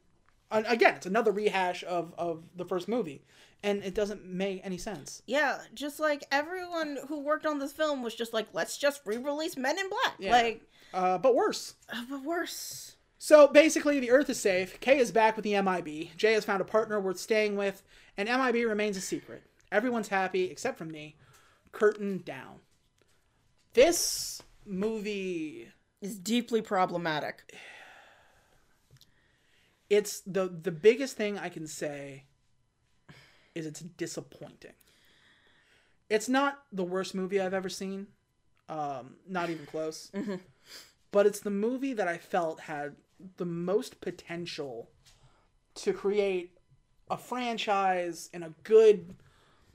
[0.51, 3.23] again, it's another rehash of of the first movie
[3.63, 5.21] and it doesn't make any sense.
[5.25, 9.55] Yeah, just like everyone who worked on this film was just like, let's just re-release
[9.57, 10.13] Men in Black.
[10.19, 10.31] Yeah.
[10.31, 10.61] Like,
[10.93, 11.75] Uh, but worse.
[11.91, 12.97] uh, but worse.
[13.17, 14.79] So basically, the Earth is safe.
[14.81, 16.09] Kay is back with the MIB.
[16.17, 17.81] Jay has found a partner worth staying with,
[18.17, 19.43] and MIB remains a secret.
[19.71, 21.15] Everyone's happy except for me.
[21.71, 22.59] Curtain down.
[23.73, 25.69] This movie,
[26.01, 27.55] Is deeply problematic.
[29.89, 32.25] it's the the biggest thing I can say
[33.55, 34.73] is it's disappointing.
[36.09, 38.07] It's not the worst movie I've ever seen,
[38.69, 40.11] um, not even close.
[40.23, 40.35] Mm-hmm.
[41.11, 42.95] But it's the movie that I felt had
[43.37, 44.89] the most potential
[45.75, 46.57] to create
[47.07, 49.13] a franchise and a good,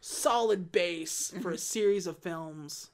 [0.01, 1.57] solid base for a mm-hmm.
[1.59, 2.91] series of films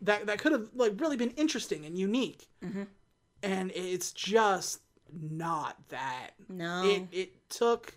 [0.00, 2.48] that that could have like really been interesting and unique.
[2.64, 2.84] Mm-hmm.
[3.42, 4.80] And it's just
[5.12, 6.30] not that.
[6.48, 6.82] No.
[6.84, 7.94] It it took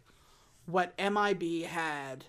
[0.65, 2.25] what MIB had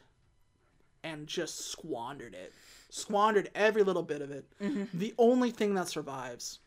[1.02, 2.52] and just squandered it.
[2.90, 4.46] Squandered every little bit of it.
[4.60, 4.98] Mm-hmm.
[4.98, 6.60] The only thing that survives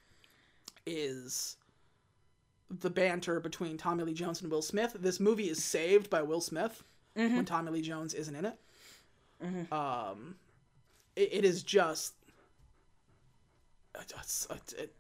[0.86, 1.58] is
[2.70, 4.96] the banter between Tommy Lee Jones and Will Smith.
[5.00, 6.84] This movie is saved by Will Smith
[7.18, 7.36] mm-hmm.
[7.36, 8.60] when Tommy Lee Jones isn't in it.
[9.44, 9.74] Mm-hmm.
[9.74, 10.36] Um,
[11.16, 12.14] it, it is just.
[14.78, 14.94] It,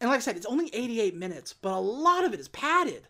[0.00, 3.06] and like I said, it's only 88 minutes, but a lot of it is padded.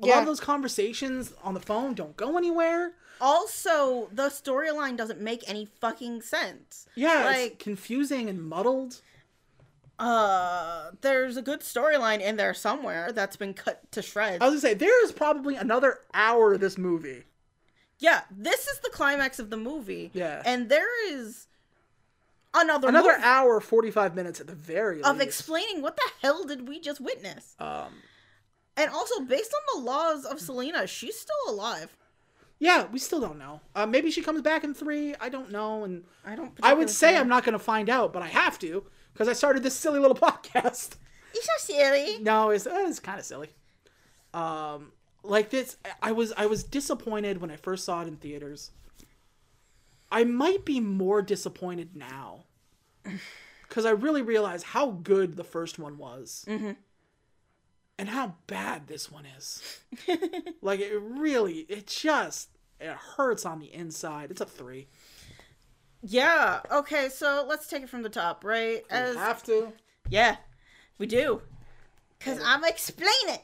[0.00, 2.92] A lot of those conversations on the phone don't go anywhere.
[3.20, 6.86] Also, the storyline doesn't make any fucking sense.
[6.94, 9.00] Yeah, Like- it's confusing and muddled.
[9.98, 14.38] uh there's a good storyline in there somewhere that's been cut to shreds.
[14.40, 17.24] I was gonna say there is probably another hour of this movie.
[17.98, 20.10] yeah, this is the climax of the movie.
[20.12, 20.42] Yeah.
[20.44, 21.46] And there is
[22.54, 25.28] another Another hour, forty five minutes at the very of least.
[25.28, 27.54] explaining what the hell did we just witness.
[27.60, 27.92] um,
[28.76, 31.96] And also based on the laws of Serleena, she's still alive.
[32.58, 33.60] yeah, we still don't know.
[33.74, 35.14] Uh, maybe she comes back in three.
[35.20, 35.84] I don't know.
[35.84, 37.16] And I don't I would say.
[37.16, 40.16] I'm not gonna find out, but I have to because I started this silly little
[40.28, 40.96] podcast.
[41.34, 42.18] You're so silly.
[42.20, 43.50] No, it's uh, it's kind of silly.
[44.32, 44.92] Um,
[45.22, 48.70] like this, I was I was disappointed when I first saw it in theaters.
[50.10, 52.44] I might be more disappointed now
[53.68, 56.46] because I really realized how good the first one was,
[57.98, 59.80] and how bad this one is.
[60.62, 62.48] like it really, it just
[62.80, 64.30] it hurts on the inside.
[64.30, 64.88] It's a three.
[66.02, 66.60] Yeah.
[66.70, 68.82] Okay, so let's take it from the top, right?
[68.90, 69.72] As have to.
[70.08, 70.36] Yeah,
[70.98, 71.42] we do.
[72.20, 73.42] Cause I'm explain it.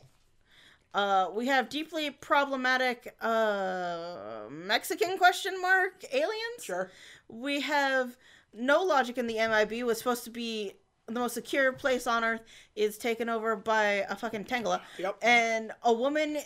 [0.95, 6.65] Uh, we have deeply problematic uh Mexican question mark aliens.
[6.65, 6.91] Sure.
[7.29, 8.17] We have
[8.55, 9.85] no logic in the MIB.
[9.85, 10.75] Was supposed to be
[11.09, 12.43] the most secure place on Earth
[12.77, 14.81] is taken over by a fucking Tangela.
[14.99, 15.17] Yep.
[15.23, 16.39] And a woman,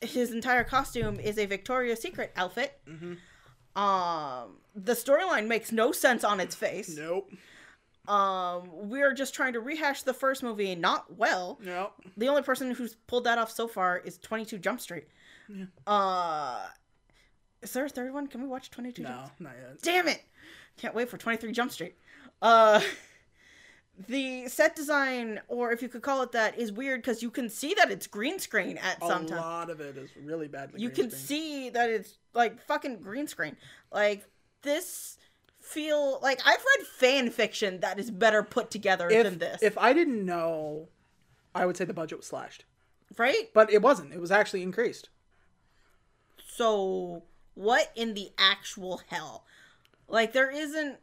[0.00, 2.78] his entire costume is a Victoria's Secret outfit.
[2.88, 3.80] Mm-hmm.
[3.80, 6.96] Um, the storyline makes no sense on its face.
[6.96, 7.30] Nope.
[8.08, 11.58] Um, we're just trying to rehash the first movie, not well.
[11.62, 11.92] Nope.
[12.16, 15.04] The only person who's pulled that off so far is 22 Jump Street.
[15.48, 15.66] Yeah.
[15.86, 16.66] Uh,
[17.62, 18.26] is there a third one?
[18.26, 19.40] Can we watch 22 Jump No, Street?
[19.40, 19.82] not yet.
[19.82, 20.22] Damn it!
[20.76, 21.94] Can't wait for 23 Jump Street.
[22.42, 22.80] Uh,
[24.08, 27.48] the set design, or if you could call it that, is weird because you can
[27.48, 29.38] see that it's green screen at some time.
[29.38, 30.72] A lot of it is really bad.
[30.76, 33.56] You can see that it's like fucking green screen.
[33.92, 34.24] Like
[34.62, 35.18] this
[35.60, 39.62] feel like I've read fan fiction that is better put together if, than this.
[39.62, 40.88] If I didn't know,
[41.54, 42.64] I would say the budget was slashed,
[43.16, 43.50] right?
[43.52, 44.12] but it wasn't.
[44.12, 45.10] It was actually increased.
[46.48, 47.22] So
[47.54, 49.44] what in the actual hell?
[50.08, 50.96] Like there isn't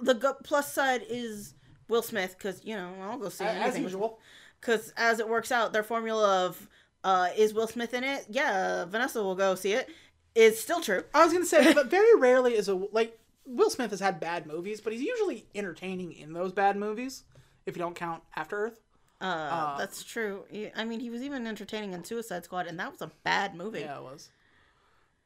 [0.00, 1.54] the plus side is
[1.92, 3.48] Will Smith because you know I'll go see it.
[3.48, 4.18] As anything usual.
[4.60, 6.68] because as it works out, their formula of
[7.04, 8.26] uh, is Will Smith in it?
[8.28, 9.88] Yeah, Vanessa will go see it.
[10.34, 11.04] Is still true.
[11.14, 14.46] I was gonna say, but very rarely is a like Will Smith has had bad
[14.46, 17.24] movies, but he's usually entertaining in those bad movies.
[17.66, 18.80] If you don't count After Earth,
[19.20, 20.44] Uh, that's true.
[20.74, 23.80] I mean, he was even entertaining in Suicide Squad, and that was a bad movie.
[23.80, 24.30] yeah, it was.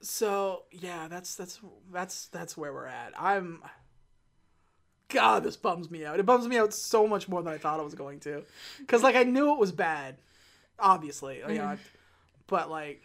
[0.03, 1.61] So yeah, that's that's
[1.93, 3.13] that's that's where we're at.
[3.19, 3.63] I'm.
[5.09, 6.19] God, this bums me out.
[6.19, 8.43] It bums me out so much more than I thought it was going to,
[8.79, 10.17] because like I knew it was bad,
[10.79, 11.77] obviously, you know,
[12.47, 13.03] but like,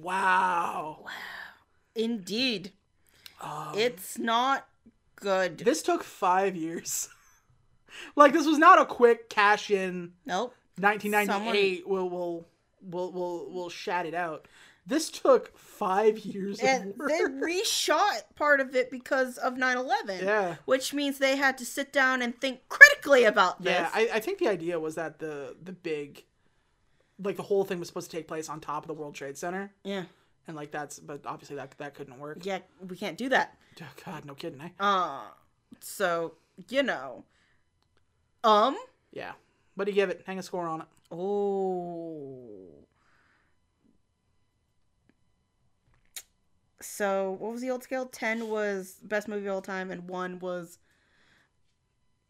[0.00, 0.98] wow.
[1.04, 1.10] Wow.
[1.94, 2.72] Indeed,
[3.40, 4.66] Um, it's not
[5.16, 5.58] good.
[5.58, 7.08] This took five years.
[8.16, 10.12] like this was not a quick cash in.
[10.24, 10.54] nope.
[10.80, 12.46] 1998 will we'll
[12.80, 14.46] we'll we'll we'll shat it out.
[14.88, 16.60] This took five years.
[16.60, 20.22] And they reshot part of it because of 9-11.
[20.22, 20.54] Yeah.
[20.64, 23.72] Which means they had to sit down and think critically about this.
[23.72, 26.24] yeah, I, I think the idea was that the the big,
[27.22, 29.36] like the whole thing was supposed to take place on top of the World Trade
[29.36, 30.04] Center, yeah.
[30.46, 32.38] and like that's but obviously that that couldn't work.
[32.46, 33.56] Yeah, we can't do that.
[33.80, 34.70] Oh, God, no kidding, eh?
[34.80, 35.20] Uh,
[35.80, 36.34] so,
[36.68, 37.24] you know.
[38.42, 38.76] Um,
[39.12, 39.32] Yeah.
[39.74, 40.22] What do you give it?
[40.26, 40.86] Hang a score on it.
[41.12, 42.87] Oh.
[46.90, 48.06] So what was the old scale?
[48.06, 50.78] Ten was best movie of all time, and one was.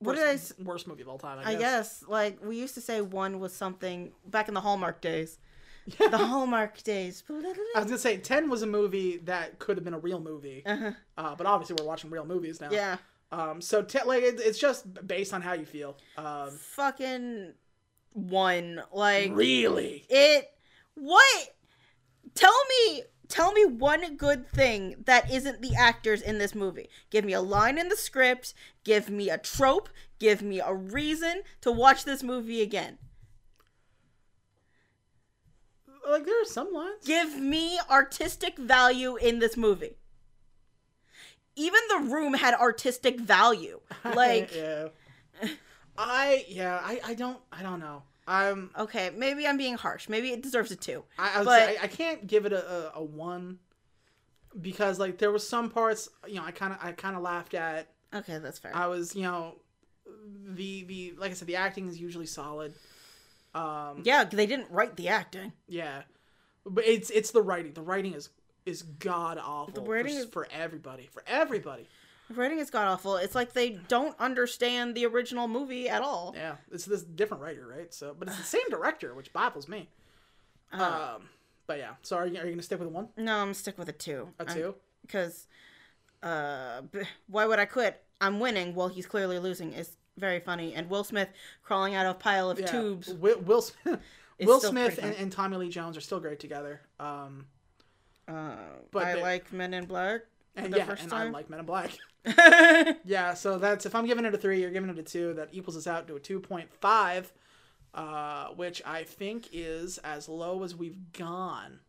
[0.00, 0.68] What worst, did I?
[0.68, 1.38] Worst movie of all time.
[1.38, 2.00] I I guess.
[2.00, 5.38] guess like we used to say one was something back in the Hallmark days.
[5.98, 7.24] The Hallmark days.
[7.30, 10.62] I was gonna say ten was a movie that could have been a real movie,
[10.66, 10.92] Uh-huh.
[11.16, 12.68] uh, but obviously we're watching real movies now.
[12.70, 12.98] Yeah.
[13.32, 13.60] Um.
[13.62, 15.96] So te- like it, it's just based on how you feel.
[16.18, 16.50] Um.
[16.50, 17.54] Fucking
[18.12, 18.82] one.
[18.92, 20.04] Like Really.
[20.10, 20.50] it.
[20.94, 21.48] What?
[22.34, 23.02] Tell me.
[23.28, 26.88] Tell me one good thing that isn't the actors in this movie.
[27.10, 28.54] Give me a line in the script.
[28.84, 29.90] Give me a trope.
[30.18, 32.98] Give me a reason to watch this movie again.
[36.08, 37.04] Like there are some lines.
[37.04, 39.98] Give me artistic value in this movie.
[41.54, 43.80] Even the room had artistic value.
[44.14, 44.88] Like, yeah.
[45.98, 48.04] I yeah I I don't I don't know.
[48.28, 50.08] I'm okay, maybe I'm being harsh.
[50.08, 51.02] Maybe it deserves a two.
[51.18, 53.58] I, I, But- say I, I can't give it a, a, a one
[54.60, 57.54] because like there was some parts you know I kind of I kind of laughed
[57.54, 57.88] at.
[58.14, 58.74] Okay, that's fair.
[58.74, 59.56] I was you know
[60.46, 62.74] the the like I said the acting is usually solid.
[63.54, 65.52] Um yeah, they didn't write the acting.
[65.66, 66.02] yeah,
[66.66, 67.72] but it's it's the writing.
[67.72, 68.28] The writing is
[68.66, 69.72] is god awful.
[69.72, 71.86] The writing for, is- for everybody for everybody.
[72.30, 73.16] Writing is god awful.
[73.16, 76.34] It's like they don't understand the original movie at all.
[76.36, 77.92] Yeah, it's this different writer, right?
[77.94, 79.88] So, but it's the same director, which baffles me.
[80.72, 81.22] um,
[81.66, 81.92] but yeah.
[82.02, 83.92] So are you, are you gonna stick with one, No, I'm gonna stick with a
[83.92, 84.28] two.
[84.38, 84.74] a two?
[85.02, 85.46] Because,
[86.22, 88.02] uh, b- why would I quit?
[88.20, 88.74] I'm winning.
[88.74, 89.72] Well, he's clearly losing.
[89.72, 90.74] Is very funny.
[90.74, 91.28] And Will Smith
[91.62, 92.66] crawling out of a pile of Yeah.
[92.66, 93.08] tubes.
[93.08, 94.00] Will, Will, Smith-
[94.40, 96.80] Will Smith and, and Tommy Lee Jones are still great together.
[97.00, 97.46] Um,
[98.26, 98.56] Uh,
[98.90, 100.22] But I they- like Men in Black.
[100.58, 101.90] And the yeah, and I like Men in Black.
[103.04, 105.32] Yeah, so that's if I'm giving it a three, you're giving it a two.
[105.34, 107.32] That equals us out to a two point five,
[107.94, 111.80] uh, which I think is as low as we've gone,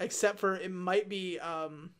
[0.00, 1.90] except for it might be um,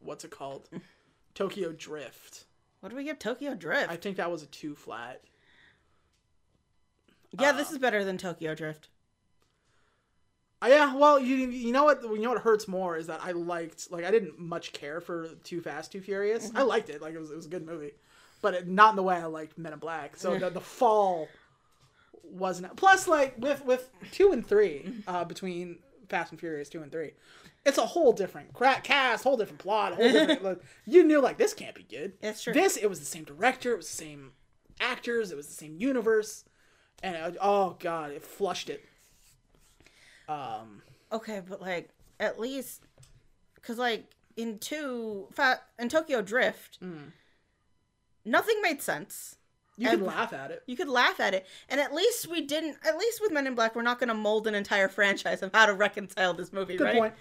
[0.00, 0.68] what's it called,
[1.34, 2.46] Tokyo Drift.
[2.80, 3.90] what do we give Tokyo Drift?
[3.90, 5.22] I think that was a two flat.
[7.38, 8.88] yeah, uh, this is better than Tokyo Drift.
[10.62, 13.32] Uh, yeah, well, you you know what you know what hurts more is that I
[13.32, 16.52] liked like I didn't much care for Too Fast Too Furious.
[16.54, 17.92] I liked it, like it was it was a good movie,
[18.42, 20.16] but it, not in the way I liked Men in Black.
[20.16, 21.28] So the, the fall
[22.24, 22.76] wasn't.
[22.76, 25.78] Plus, like with with two and three, uh, between
[26.08, 27.12] Fast and Furious two and three,
[27.64, 30.42] it's a whole different cra- cast, whole different plot, whole different.
[30.44, 32.12] like, you knew like this can't be good.
[32.20, 32.52] That's true.
[32.52, 34.32] This it was the same director, it was the same
[34.78, 36.44] actors, it was the same universe,
[37.02, 38.84] and it, oh god, it flushed it.
[40.30, 40.82] Um.
[41.12, 41.90] Okay, but like
[42.20, 42.82] at least
[43.56, 44.04] because like
[44.36, 45.28] in two
[45.78, 47.12] in Tokyo Drift, Mm.
[48.24, 49.36] nothing made sense.
[49.76, 50.62] You could laugh at it.
[50.66, 52.76] You could laugh at it, and at least we didn't.
[52.86, 55.50] At least with Men in Black, we're not going to mold an entire franchise of
[55.54, 56.96] how to reconcile this movie, Good right?
[56.96, 57.14] point.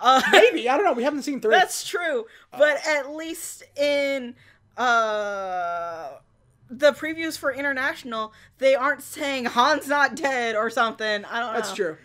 [0.00, 0.94] Uh, Maybe I don't know.
[0.94, 1.50] We haven't seen three.
[1.54, 4.34] That's true, but at least in
[4.78, 6.12] uh
[6.70, 11.24] the previews for international, they aren't saying Han's not dead or something.
[11.26, 11.58] I don't know.
[11.60, 11.96] That's true.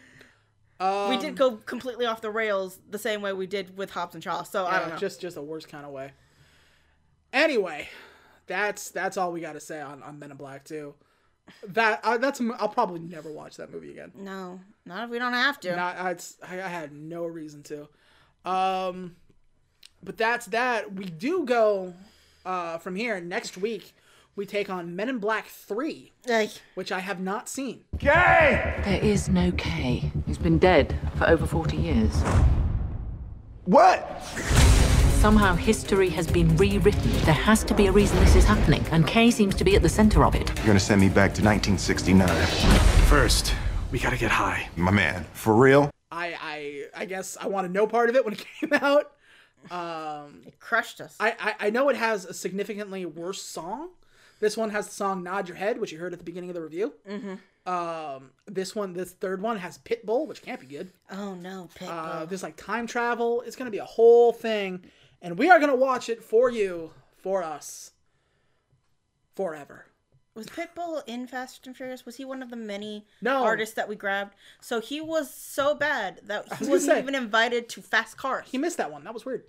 [0.81, 4.15] Um, We did go completely off the rails the same way we did with Hobbs
[4.15, 4.43] and Shaw.
[4.43, 4.97] So I don't know.
[4.97, 6.11] just just a worse kind of way.
[7.33, 7.87] Anyway,
[8.47, 10.95] that's that's all we got to say on, on Men in Black too.
[11.67, 14.11] That uh, that's I'll probably never watch that movie again.
[14.15, 15.75] no, not if we don't have to.
[15.75, 16.15] Not I,
[16.47, 17.87] I I had no reason to.
[18.49, 19.15] Um,
[20.03, 20.93] but that's that.
[20.93, 21.93] We do go
[22.45, 23.93] uh, from here next week.
[24.35, 27.83] We take on Men in Black Three, Like, which I have not seen.
[27.97, 28.81] Gay!
[28.85, 30.09] There is no K.
[30.25, 32.15] He's been dead for over 40 years.
[33.65, 34.23] What?
[35.19, 37.11] Somehow history has been rewritten.
[37.25, 39.81] There has to be a reason this is happening, and K seems to be at
[39.81, 40.47] the center of it.
[40.59, 42.27] You're gonna send me back to 1969.
[43.07, 43.53] First,
[43.91, 44.69] we gotta get high.
[44.77, 45.91] My man, for real?
[46.09, 49.11] I I I guess I wanted no part of it when it came out.
[49.69, 51.15] Um, it crushed us.
[51.19, 53.89] I, I I know it has a significantly worse song.
[54.41, 56.55] This one has the song "Nod Your Head," which you heard at the beginning of
[56.55, 56.93] the review.
[57.09, 57.35] Mm-hmm.
[57.71, 60.91] Um, this one, this third one, has Pitbull, which can't be good.
[61.11, 61.87] oh no, Pitbull.
[62.21, 63.41] Uh, there's like time travel.
[63.45, 64.83] It's gonna be a whole thing,
[65.21, 67.91] and we are gonna watch it for you, for us,
[69.35, 69.85] forever.
[70.33, 72.05] was Pitbull in Fast and Furious?
[72.05, 73.43] Was he one of the many No.
[73.43, 74.33] artists that we grabbed?
[74.61, 76.99] So he was so bad that he wasn't say.
[76.99, 78.47] even invited to Fast Cars.
[78.49, 79.03] He missed that one.
[79.03, 79.43] That was weird.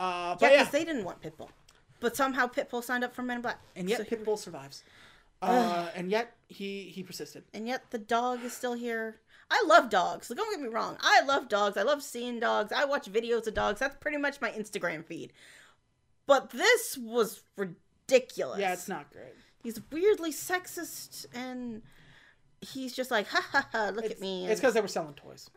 [0.00, 1.50] Uh, yeah, but yeah, because they didn't want Pitbull,
[2.00, 4.82] but somehow Pitbull signed up for Men in Black, and yet So Pitbull survives.
[5.42, 7.44] Uh, and yet he he persisted.
[7.52, 9.16] and yet the dog is still here.
[9.50, 10.28] I love dogs.
[10.34, 10.96] Don't get me wrong.
[11.02, 11.76] I love dogs.
[11.76, 12.72] I love seeing dogs.
[12.72, 13.78] I watch videos of dogs.
[13.78, 15.32] That's pretty much my Instagram feed.
[16.26, 18.58] But this was ridiculous.
[18.58, 19.34] Yeah, it's not great.
[19.62, 21.82] He's weirdly sexist, and
[22.62, 24.46] he's just like, ha ha ha, look It's at me.
[24.46, 25.50] it's because they were selling toys.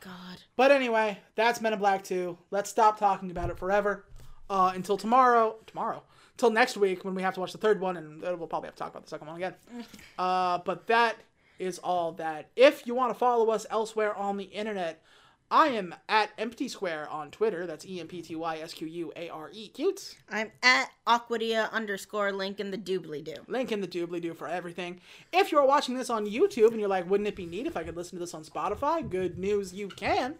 [0.00, 0.38] God.
[0.56, 2.38] But anyway, that's Men in Black 2.
[2.52, 4.04] Let's stop talking about it forever.
[4.48, 5.56] Uh, until tomorrow.
[5.66, 6.02] Tomorrow.
[6.34, 8.74] Until next week when we have to watch the third one, and we'll probably have
[8.74, 9.54] to talk about the second one again.
[10.18, 11.16] Uh, but that
[11.58, 12.48] is all that.
[12.56, 15.02] If you want to follow us elsewhere on the internet,
[15.50, 17.66] I am at Empty Square on Twitter.
[17.66, 19.68] That's E M P T Y S Q U A R E.
[19.68, 20.16] Cute.
[20.28, 23.36] I'm at Aquadia underscore link in the doobly doo.
[23.46, 25.00] Link in the doobly doo for everything.
[25.32, 27.84] If you're watching this on YouTube and you're like, wouldn't it be neat if I
[27.84, 29.08] could listen to this on Spotify?
[29.08, 30.36] Good news, you can.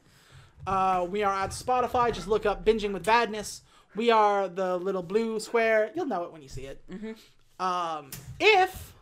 [0.67, 2.13] Uh, we are at Spotify.
[2.13, 3.63] Just look up Binging with Badness.
[3.97, 5.91] We are the little blue square.
[5.95, 6.81] You'll know it when you see it.
[7.59, 8.93] Um, if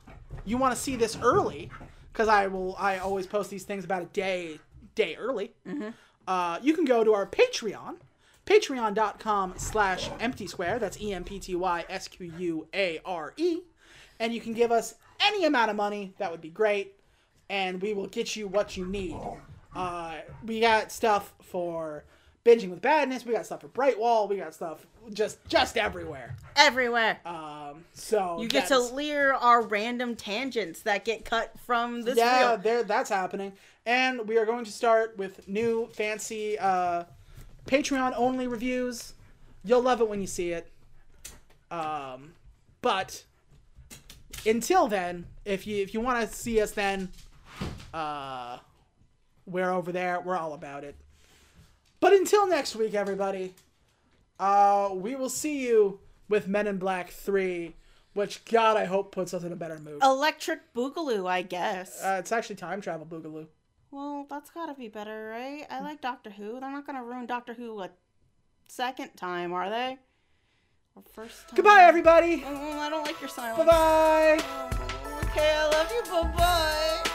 [0.45, 1.71] you want to see this early,
[2.13, 4.61] because I will, I always post these things about a day,
[4.95, 5.53] day early.
[6.29, 7.97] Uh, you can go to our Patreon,
[8.47, 10.79] patreon.com slash empty square.
[10.79, 13.61] That's E M P T Y S Q U A R E.
[14.21, 16.15] And you can give us any amount of money.
[16.19, 16.95] That would be great.
[17.51, 19.17] And we will get you what you need.
[19.75, 22.05] Uh, we got stuff for
[22.45, 23.25] binging with badness.
[23.25, 24.29] We got stuff for Brightwall.
[24.29, 26.37] We got stuff just just everywhere.
[26.57, 27.19] Everywhere.
[27.25, 32.51] Um, so you get to leer our random tangents that get cut from this yeah,
[32.51, 32.59] reel.
[32.59, 33.53] there that's happening.
[33.87, 37.05] And we are going to start with new fancy uh,
[37.67, 39.15] Patreon only reviews.
[39.65, 40.71] You'll love it when you see it.
[41.71, 42.35] Um,
[42.83, 43.25] but
[44.47, 47.11] until then, if you if you want to see us, then
[47.93, 48.59] uh,
[49.47, 50.21] we're over there.
[50.21, 50.97] We're all about it.
[52.05, 53.55] But until next week, everybody,
[54.39, 57.77] uh, we will see you with Men in Black Three,
[58.13, 60.03] which God I hope puts us in a better mood.
[60.03, 62.05] Electric Boogaloo, I guess.
[62.05, 63.47] Uh, it's actually time travel boogaloo.
[63.91, 65.67] well, that's gotta be better, right?
[65.71, 66.61] I like Doctor Who.
[66.61, 67.89] They're not gonna ruin Doctor Who a
[68.69, 69.97] second time, are they?
[70.97, 71.57] Or first time?
[71.57, 72.45] Goodbye, everybody.
[72.47, 73.57] Oh, I don't like your silence.
[73.61, 74.45] Bye bye.
[75.31, 76.03] Okay, I love you.
[76.13, 77.11] Bye bye.